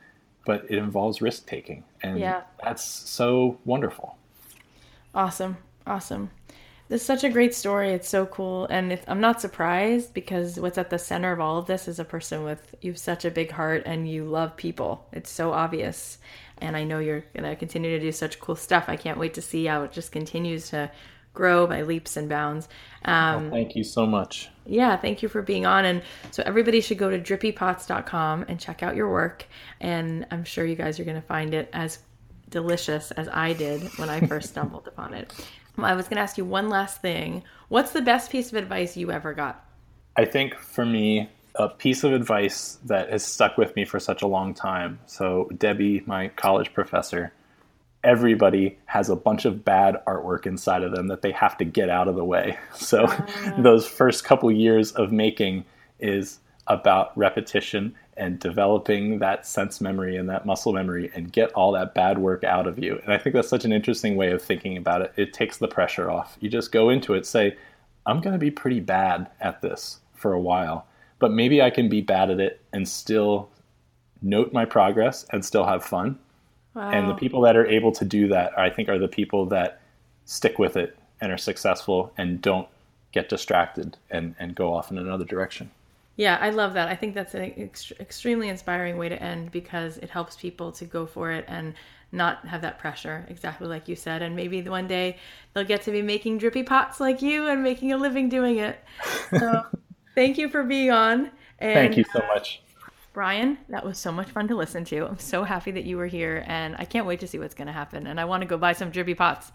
but 0.46 0.64
it 0.68 0.78
involves 0.78 1.20
risk 1.20 1.46
taking, 1.46 1.84
and 2.02 2.18
yeah. 2.18 2.42
that's 2.62 2.84
so 2.84 3.58
wonderful. 3.64 4.16
Awesome, 5.14 5.56
awesome. 5.86 6.30
This 6.90 7.02
is 7.02 7.06
such 7.06 7.22
a 7.22 7.30
great 7.30 7.54
story. 7.54 7.90
It's 7.90 8.08
so 8.08 8.26
cool. 8.26 8.66
And 8.66 8.92
if, 8.92 9.04
I'm 9.06 9.20
not 9.20 9.40
surprised 9.40 10.12
because 10.12 10.58
what's 10.58 10.76
at 10.76 10.90
the 10.90 10.98
center 10.98 11.30
of 11.30 11.38
all 11.38 11.56
of 11.56 11.66
this 11.66 11.86
is 11.86 12.00
a 12.00 12.04
person 12.04 12.42
with 12.42 12.74
you 12.80 12.90
have 12.90 12.98
such 12.98 13.24
a 13.24 13.30
big 13.30 13.52
heart 13.52 13.84
and 13.86 14.10
you 14.10 14.24
love 14.24 14.56
people. 14.56 15.06
It's 15.12 15.30
so 15.30 15.52
obvious. 15.52 16.18
And 16.60 16.76
I 16.76 16.84
know 16.84 16.98
you're 16.98 17.24
going 17.34 17.44
to 17.44 17.56
continue 17.56 17.90
to 17.90 18.00
do 18.00 18.12
such 18.12 18.40
cool 18.40 18.56
stuff. 18.56 18.84
I 18.88 18.96
can't 18.96 19.18
wait 19.18 19.34
to 19.34 19.42
see 19.42 19.66
how 19.66 19.82
it 19.82 19.92
just 19.92 20.12
continues 20.12 20.70
to 20.70 20.90
grow 21.32 21.66
by 21.66 21.82
leaps 21.82 22.16
and 22.16 22.28
bounds. 22.28 22.68
Um, 23.04 23.42
well, 23.44 23.50
thank 23.50 23.76
you 23.76 23.84
so 23.84 24.06
much. 24.06 24.48
Yeah, 24.66 24.96
thank 24.96 25.22
you 25.22 25.28
for 25.28 25.42
being 25.42 25.66
on. 25.66 25.84
And 25.84 26.02
so 26.30 26.42
everybody 26.44 26.80
should 26.80 26.98
go 26.98 27.10
to 27.10 27.18
drippypots.com 27.18 28.46
and 28.48 28.58
check 28.58 28.82
out 28.82 28.96
your 28.96 29.10
work. 29.10 29.46
And 29.80 30.26
I'm 30.30 30.44
sure 30.44 30.64
you 30.64 30.76
guys 30.76 30.98
are 31.00 31.04
going 31.04 31.20
to 31.20 31.26
find 31.26 31.54
it 31.54 31.68
as 31.72 32.00
delicious 32.48 33.10
as 33.12 33.28
I 33.28 33.52
did 33.52 33.82
when 33.98 34.10
I 34.10 34.20
first 34.20 34.48
stumbled 34.50 34.88
upon 34.88 35.14
it. 35.14 35.32
I 35.78 35.94
was 35.94 36.06
going 36.06 36.16
to 36.16 36.22
ask 36.22 36.36
you 36.36 36.44
one 36.44 36.68
last 36.68 37.00
thing. 37.00 37.42
What's 37.68 37.92
the 37.92 38.02
best 38.02 38.30
piece 38.30 38.48
of 38.48 38.54
advice 38.54 38.96
you 38.96 39.10
ever 39.10 39.32
got? 39.32 39.64
I 40.16 40.24
think 40.24 40.54
for 40.58 40.84
me, 40.84 41.30
a 41.54 41.68
piece 41.68 42.04
of 42.04 42.12
advice 42.12 42.78
that 42.84 43.10
has 43.10 43.24
stuck 43.24 43.58
with 43.58 43.74
me 43.76 43.84
for 43.84 43.98
such 43.98 44.22
a 44.22 44.26
long 44.26 44.54
time. 44.54 45.00
So, 45.06 45.50
Debbie, 45.56 46.02
my 46.06 46.28
college 46.28 46.72
professor, 46.72 47.32
everybody 48.02 48.78
has 48.86 49.08
a 49.10 49.16
bunch 49.16 49.44
of 49.44 49.64
bad 49.64 50.02
artwork 50.06 50.46
inside 50.46 50.82
of 50.82 50.92
them 50.92 51.08
that 51.08 51.22
they 51.22 51.32
have 51.32 51.58
to 51.58 51.64
get 51.64 51.90
out 51.90 52.08
of 52.08 52.14
the 52.16 52.24
way. 52.24 52.58
So, 52.74 53.04
uh. 53.04 53.62
those 53.62 53.86
first 53.86 54.24
couple 54.24 54.50
years 54.50 54.92
of 54.92 55.12
making 55.12 55.64
is 55.98 56.38
about 56.66 57.16
repetition 57.18 57.94
and 58.16 58.38
developing 58.38 59.18
that 59.18 59.46
sense 59.46 59.80
memory 59.80 60.16
and 60.16 60.28
that 60.28 60.44
muscle 60.44 60.72
memory 60.72 61.10
and 61.14 61.32
get 61.32 61.50
all 61.52 61.72
that 61.72 61.94
bad 61.94 62.18
work 62.18 62.44
out 62.44 62.66
of 62.66 62.78
you. 62.78 63.00
And 63.02 63.12
I 63.12 63.18
think 63.18 63.34
that's 63.34 63.48
such 63.48 63.64
an 63.64 63.72
interesting 63.72 64.14
way 64.14 64.30
of 64.30 64.42
thinking 64.42 64.76
about 64.76 65.00
it. 65.00 65.12
It 65.16 65.32
takes 65.32 65.56
the 65.56 65.68
pressure 65.68 66.10
off. 66.10 66.36
You 66.38 66.50
just 66.50 66.70
go 66.70 66.90
into 66.90 67.14
it, 67.14 67.26
say, 67.26 67.56
I'm 68.06 68.20
going 68.20 68.34
to 68.34 68.38
be 68.38 68.50
pretty 68.50 68.80
bad 68.80 69.30
at 69.40 69.62
this 69.62 70.00
for 70.14 70.32
a 70.32 70.40
while, 70.40 70.86
but 71.20 71.30
maybe 71.30 71.62
I 71.62 71.70
can 71.70 71.88
be 71.88 72.00
bad 72.00 72.30
at 72.30 72.40
it 72.40 72.60
and 72.72 72.88
still 72.88 73.48
note 74.22 74.52
my 74.52 74.64
progress 74.64 75.24
and 75.30 75.44
still 75.44 75.64
have 75.64 75.84
fun. 75.84 76.18
Wow. 76.74 76.90
And 76.90 77.08
the 77.08 77.14
people 77.14 77.42
that 77.42 77.56
are 77.56 77.66
able 77.66 77.92
to 77.92 78.04
do 78.04 78.28
that, 78.28 78.58
I 78.58 78.70
think, 78.70 78.88
are 78.88 78.98
the 78.98 79.08
people 79.08 79.46
that 79.46 79.80
stick 80.24 80.58
with 80.58 80.76
it 80.76 80.96
and 81.20 81.30
are 81.30 81.38
successful 81.38 82.12
and 82.16 82.40
don't 82.40 82.68
get 83.12 83.28
distracted 83.28 83.96
and, 84.10 84.34
and 84.38 84.54
go 84.54 84.72
off 84.72 84.90
in 84.90 84.98
another 84.98 85.24
direction. 85.24 85.70
Yeah, 86.16 86.38
I 86.40 86.50
love 86.50 86.74
that. 86.74 86.88
I 86.88 86.94
think 86.94 87.14
that's 87.14 87.34
an 87.34 87.52
ex- 87.56 87.92
extremely 87.98 88.48
inspiring 88.48 88.98
way 88.98 89.08
to 89.08 89.20
end 89.22 89.50
because 89.50 89.98
it 89.98 90.10
helps 90.10 90.36
people 90.36 90.72
to 90.72 90.84
go 90.84 91.06
for 91.06 91.30
it 91.32 91.44
and 91.48 91.74
not 92.12 92.46
have 92.46 92.62
that 92.62 92.78
pressure, 92.78 93.26
exactly 93.28 93.66
like 93.66 93.88
you 93.88 93.96
said. 93.96 94.22
And 94.22 94.36
maybe 94.36 94.62
one 94.62 94.86
day 94.86 95.16
they'll 95.52 95.64
get 95.64 95.82
to 95.82 95.90
be 95.90 96.02
making 96.02 96.38
drippy 96.38 96.62
pots 96.62 97.00
like 97.00 97.22
you 97.22 97.46
and 97.48 97.62
making 97.62 97.92
a 97.92 97.96
living 97.96 98.28
doing 98.28 98.58
it. 98.58 98.78
So 99.38 99.64
thank 100.20 100.36
you 100.36 100.50
for 100.50 100.62
being 100.62 100.90
on. 100.90 101.30
And, 101.58 101.74
thank 101.74 101.96
you 101.96 102.04
so 102.12 102.20
uh, 102.20 102.26
much. 102.26 102.60
Brian, 103.14 103.56
that 103.70 103.84
was 103.84 103.98
so 103.98 104.12
much 104.12 104.28
fun 104.28 104.46
to 104.48 104.54
listen 104.54 104.84
to. 104.84 105.06
I'm 105.06 105.18
so 105.18 105.44
happy 105.44 105.70
that 105.70 105.84
you 105.84 105.96
were 105.96 106.06
here 106.06 106.44
and 106.46 106.76
I 106.78 106.84
can't 106.84 107.06
wait 107.06 107.20
to 107.20 107.26
see 107.26 107.38
what's 107.38 107.54
going 107.54 107.66
to 107.66 107.72
happen. 107.72 108.06
And 108.06 108.20
I 108.20 108.26
want 108.26 108.42
to 108.42 108.46
go 108.46 108.58
buy 108.58 108.74
some 108.74 108.90
drippy 108.90 109.14
pots. 109.14 109.50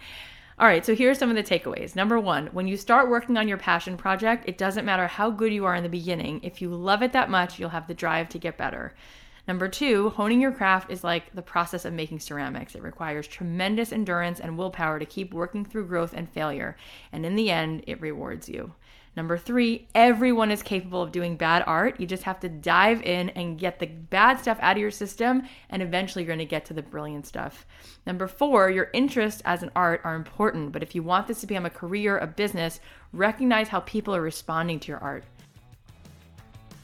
All 0.58 0.68
right, 0.68 0.86
so 0.86 0.96
here 0.96 1.12
are 1.12 1.16
some 1.16 1.30
of 1.30 1.36
the 1.36 1.44
takeaways. 1.44 1.96
Number 1.96 2.20
one, 2.20 2.48
when 2.48 2.68
you 2.68 2.78
start 2.78 3.10
working 3.10 3.38
on 3.38 3.48
your 3.48 3.58
passion 3.58 3.96
project, 3.96 4.46
it 4.48 4.58
doesn't 4.58 4.86
matter 4.86 5.06
how 5.06 5.30
good 5.30 5.54
you 5.54 5.66
are 5.66 5.76
in 5.76 5.84
the 5.84 5.90
beginning. 5.90 6.40
If 6.44 6.62
you 6.62 6.70
love 6.70 7.04
it 7.04 7.14
that 7.14 7.30
much, 7.30 7.60
you'll 7.60 7.70
have 7.70 7.88
the 7.88 7.94
drive 7.94 8.30
to 8.30 8.40
get 8.40 8.58
better. 8.58 8.96
Number 9.48 9.68
two, 9.68 10.10
honing 10.10 10.42
your 10.42 10.52
craft 10.52 10.90
is 10.90 11.04
like 11.04 11.34
the 11.36 11.42
process 11.42 11.86
of 11.86 11.94
making 11.94 12.22
ceramics. 12.22 12.74
It 12.74 12.82
requires 12.82 13.28
tremendous 13.28 13.92
endurance 13.92 14.40
and 14.40 14.58
willpower 14.58 14.98
to 14.98 15.06
keep 15.06 15.34
working 15.34 15.64
through 15.64 15.88
growth 15.88 16.14
and 16.14 16.28
failure. 16.28 16.76
And 17.12 17.26
in 17.26 17.36
the 17.36 17.52
end, 17.52 17.84
it 17.86 18.02
rewards 18.02 18.50
you. 18.50 18.74
Number 19.16 19.38
three, 19.38 19.88
everyone 19.96 20.52
is 20.52 20.62
capable 20.62 21.02
of 21.02 21.14
doing 21.14 21.38
bad 21.38 21.64
art. 21.66 22.00
You 22.00 22.06
just 22.06 22.24
have 22.24 22.40
to 22.42 22.50
dive 22.50 23.02
in 23.02 23.30
and 23.30 23.58
get 23.58 23.80
the 23.80 23.86
bad 23.86 24.40
stuff 24.40 24.58
out 24.62 24.76
of 24.76 24.82
your 24.82 24.92
system, 24.92 25.44
and 25.70 25.82
eventually 25.82 26.26
you're 26.26 26.36
to 26.36 26.46
get 26.46 26.66
to 26.66 26.74
the 26.74 26.82
brilliant 26.82 27.26
stuff. 27.26 27.66
Number 28.06 28.28
four, 28.28 28.70
your 28.70 28.90
interests 28.94 29.42
as 29.46 29.64
an 29.64 29.72
art 29.76 30.02
are 30.04 30.16
important, 30.16 30.74
but 30.74 30.84
if 30.84 30.96
you 30.96 31.02
want 31.02 31.28
this 31.28 31.40
to 31.42 31.48
become 31.48 31.66
a 31.66 31.70
career, 31.70 32.18
a 32.18 32.28
business, 32.28 32.82
recognize 33.14 33.70
how 33.70 33.80
people 33.82 34.14
are 34.14 34.22
responding 34.22 34.80
to 34.82 34.90
your 34.90 35.00
art. 35.00 35.24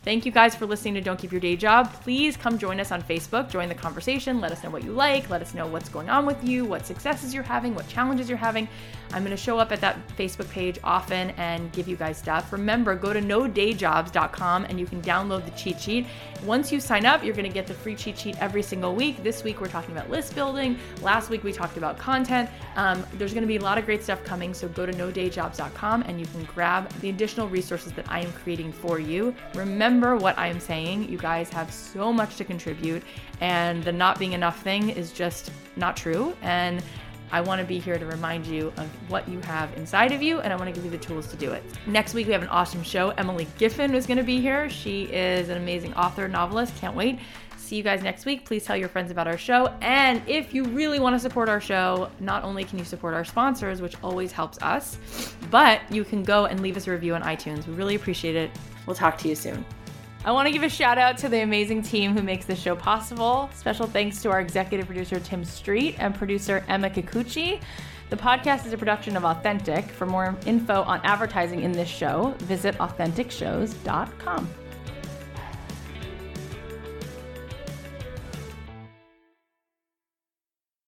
Thank 0.04 0.26
you 0.26 0.32
guys 0.32 0.56
for 0.56 0.66
listening 0.66 0.96
to 0.96 1.02
Don't 1.02 1.20
Keep 1.20 1.32
Your 1.32 1.40
Day 1.40 1.56
Job. 1.56 1.94
Please 2.02 2.36
come 2.36 2.58
join 2.58 2.80
us 2.80 2.92
on 2.92 3.04
Facebook, 3.04 3.52
join 3.52 3.70
the 3.70 3.76
conversation, 3.76 4.42
let 4.42 4.52
us 4.52 4.64
know 4.64 4.72
what 4.72 4.84
you 4.84 4.94
like, 4.94 5.30
let 5.30 5.44
us 5.44 5.54
know 5.54 5.68
what's 5.68 5.90
going 5.90 6.10
on 6.10 6.26
with 6.26 6.44
you, 6.44 6.66
what 6.66 6.88
successes 6.88 7.36
you're 7.36 7.44
having, 7.44 7.76
what 7.76 7.88
challenges 7.88 8.28
you're 8.28 8.36
having. 8.36 8.68
I'm 9.14 9.24
going 9.24 9.30
to 9.30 9.38
show 9.38 9.60
up 9.60 9.72
at 9.72 9.80
that 9.82 10.00
Facebook 10.18 10.50
page 10.50 10.80
often 10.84 11.32
and 11.32 11.72
give 11.72 11.88
you 11.88 11.96
guys 11.96 12.18
stuff. 12.18 12.52
Remember, 12.52 12.96
go 12.96 13.14
to 13.14 13.22
nodayjobs.com 13.22 14.66
and 14.66 14.80
you 14.80 14.88
can 14.88 15.04
download 15.04 15.46
the 15.46 15.52
cheat 15.52 15.80
sheet. 15.80 16.08
Once 16.46 16.72
you 16.72 16.80
sign 16.80 17.06
up, 17.06 17.24
you're 17.24 17.36
going 17.36 17.48
to 17.48 17.54
get 17.54 17.68
the 17.68 17.74
free 17.74 17.94
cheat 17.94 18.18
sheet 18.18 18.42
every 18.42 18.64
single 18.64 18.96
week. 18.96 19.22
This 19.22 19.44
week, 19.44 19.62
we're 19.62 19.68
talking 19.68 19.96
about 19.96 20.10
list 20.10 20.34
building. 20.34 20.80
Last 21.04 21.30
week, 21.30 21.44
we 21.44 21.52
talked 21.52 21.78
about 21.78 22.00
content. 22.00 22.50
Um, 22.76 23.06
there's 23.20 23.34
going 23.34 23.44
to 23.44 23.48
be 23.48 23.58
a 23.58 23.62
lot 23.62 23.78
of 23.78 23.86
great 23.86 24.02
stuff 24.02 24.24
coming, 24.24 24.56
so 24.56 24.68
go 24.70 24.88
to 24.88 24.94
nodayjobs.com 24.94 26.04
and 26.04 26.20
you 26.20 26.26
can 26.26 26.44
grab 26.46 26.90
the 27.02 27.10
additional 27.10 27.48
resources 27.50 27.92
that 27.92 28.10
I 28.10 28.22
am 28.22 28.32
creating 28.32 28.72
for 28.72 28.98
you. 28.98 29.36
Remember 29.54 29.91
what 30.00 30.38
I 30.38 30.48
am 30.48 30.60
saying. 30.60 31.10
You 31.10 31.18
guys 31.18 31.50
have 31.50 31.72
so 31.72 32.14
much 32.14 32.38
to 32.38 32.44
contribute, 32.44 33.04
and 33.42 33.84
the 33.84 33.92
not 33.92 34.18
being 34.20 34.34
enough 34.34 34.62
thing 34.62 34.90
is 34.90 35.12
just 35.12 35.52
not 35.76 35.98
true. 35.98 36.36
And 36.42 36.82
I 37.32 37.42
want 37.42 37.62
to 37.62 37.66
be 37.66 37.80
here 37.80 37.98
to 37.98 38.06
remind 38.06 38.46
you 38.46 38.74
of 38.78 38.88
what 39.10 39.28
you 39.28 39.40
have 39.42 39.76
inside 39.78 40.12
of 40.12 40.22
you, 40.22 40.40
and 40.42 40.52
I 40.52 40.56
want 40.56 40.68
to 40.68 40.74
give 40.74 40.84
you 40.84 40.92
the 40.92 40.98
tools 40.98 41.28
to 41.28 41.38
do 41.38 41.52
it. 41.52 41.64
Next 41.88 42.14
week, 42.14 42.28
we 42.28 42.34
have 42.34 42.42
an 42.42 42.50
awesome 42.50 42.84
show. 42.84 43.10
Emily 43.12 43.48
Giffin 43.58 43.94
is 43.94 44.06
going 44.06 44.18
to 44.18 44.24
be 44.24 44.42
here. 44.42 44.70
She 44.70 45.04
is 45.04 45.50
an 45.50 45.58
amazing 45.58 45.94
author, 45.94 46.28
novelist. 46.28 46.76
Can't 46.78 46.96
wait. 46.96 47.20
See 47.58 47.78
you 47.78 47.84
guys 47.84 48.04
next 48.04 48.26
week. 48.26 48.44
Please 48.44 48.66
tell 48.66 48.76
your 48.76 48.90
friends 48.90 49.12
about 49.12 49.28
our 49.28 49.38
show. 49.38 49.68
And 49.80 50.22
if 50.28 50.54
you 50.54 50.66
really 50.66 51.00
want 51.00 51.16
to 51.16 51.20
support 51.22 51.48
our 51.48 51.62
show, 51.62 52.10
not 52.20 52.44
only 52.44 52.66
can 52.66 52.78
you 52.78 52.84
support 52.84 53.14
our 53.14 53.24
sponsors, 53.24 53.82
which 53.82 53.96
always 54.04 54.34
helps 54.34 54.62
us, 54.62 54.98
but 55.50 55.80
you 55.90 56.04
can 56.04 56.24
go 56.24 56.48
and 56.48 56.60
leave 56.60 56.76
us 56.76 56.88
a 56.88 56.92
review 56.92 57.16
on 57.16 57.22
iTunes. 57.22 57.66
We 57.66 57.74
really 57.76 57.96
appreciate 57.96 58.36
it. 58.36 58.52
We'll 58.86 58.96
talk 58.96 59.18
to 59.20 59.30
you 59.30 59.36
soon. 59.36 59.64
I 60.24 60.32
want 60.32 60.48
to 60.48 60.54
give 60.54 60.62
a 60.62 60.70
shout 60.70 61.00
out 61.00 61.18
to 61.20 61.30
the 61.30 61.42
amazing 61.42 61.82
team 61.82 62.16
who 62.16 62.22
makes 62.22 62.46
this 62.46 62.62
show 62.62 62.76
possible. 62.76 63.50
Special 63.56 63.88
thanks 63.88 64.22
to 64.22 64.30
our 64.30 64.40
executive 64.40 64.86
producer, 64.86 65.20
Tim 65.20 65.44
Street, 65.44 65.96
and 65.98 66.14
producer, 66.14 66.64
Emma 66.68 66.92
Kikuchi. 66.92 67.60
The 68.12 68.18
podcast 68.18 68.68
is 68.68 68.74
a 68.74 68.78
production 68.78 69.18
of 69.18 69.26
Authentic. 69.26 69.86
For 69.86 70.06
more 70.06 70.38
info 70.46 70.84
on 70.84 71.02
advertising 71.04 71.64
in 71.64 71.72
this 71.72 71.90
show, 71.90 72.36
visit 72.40 72.78
AuthenticShows.com. 72.78 74.61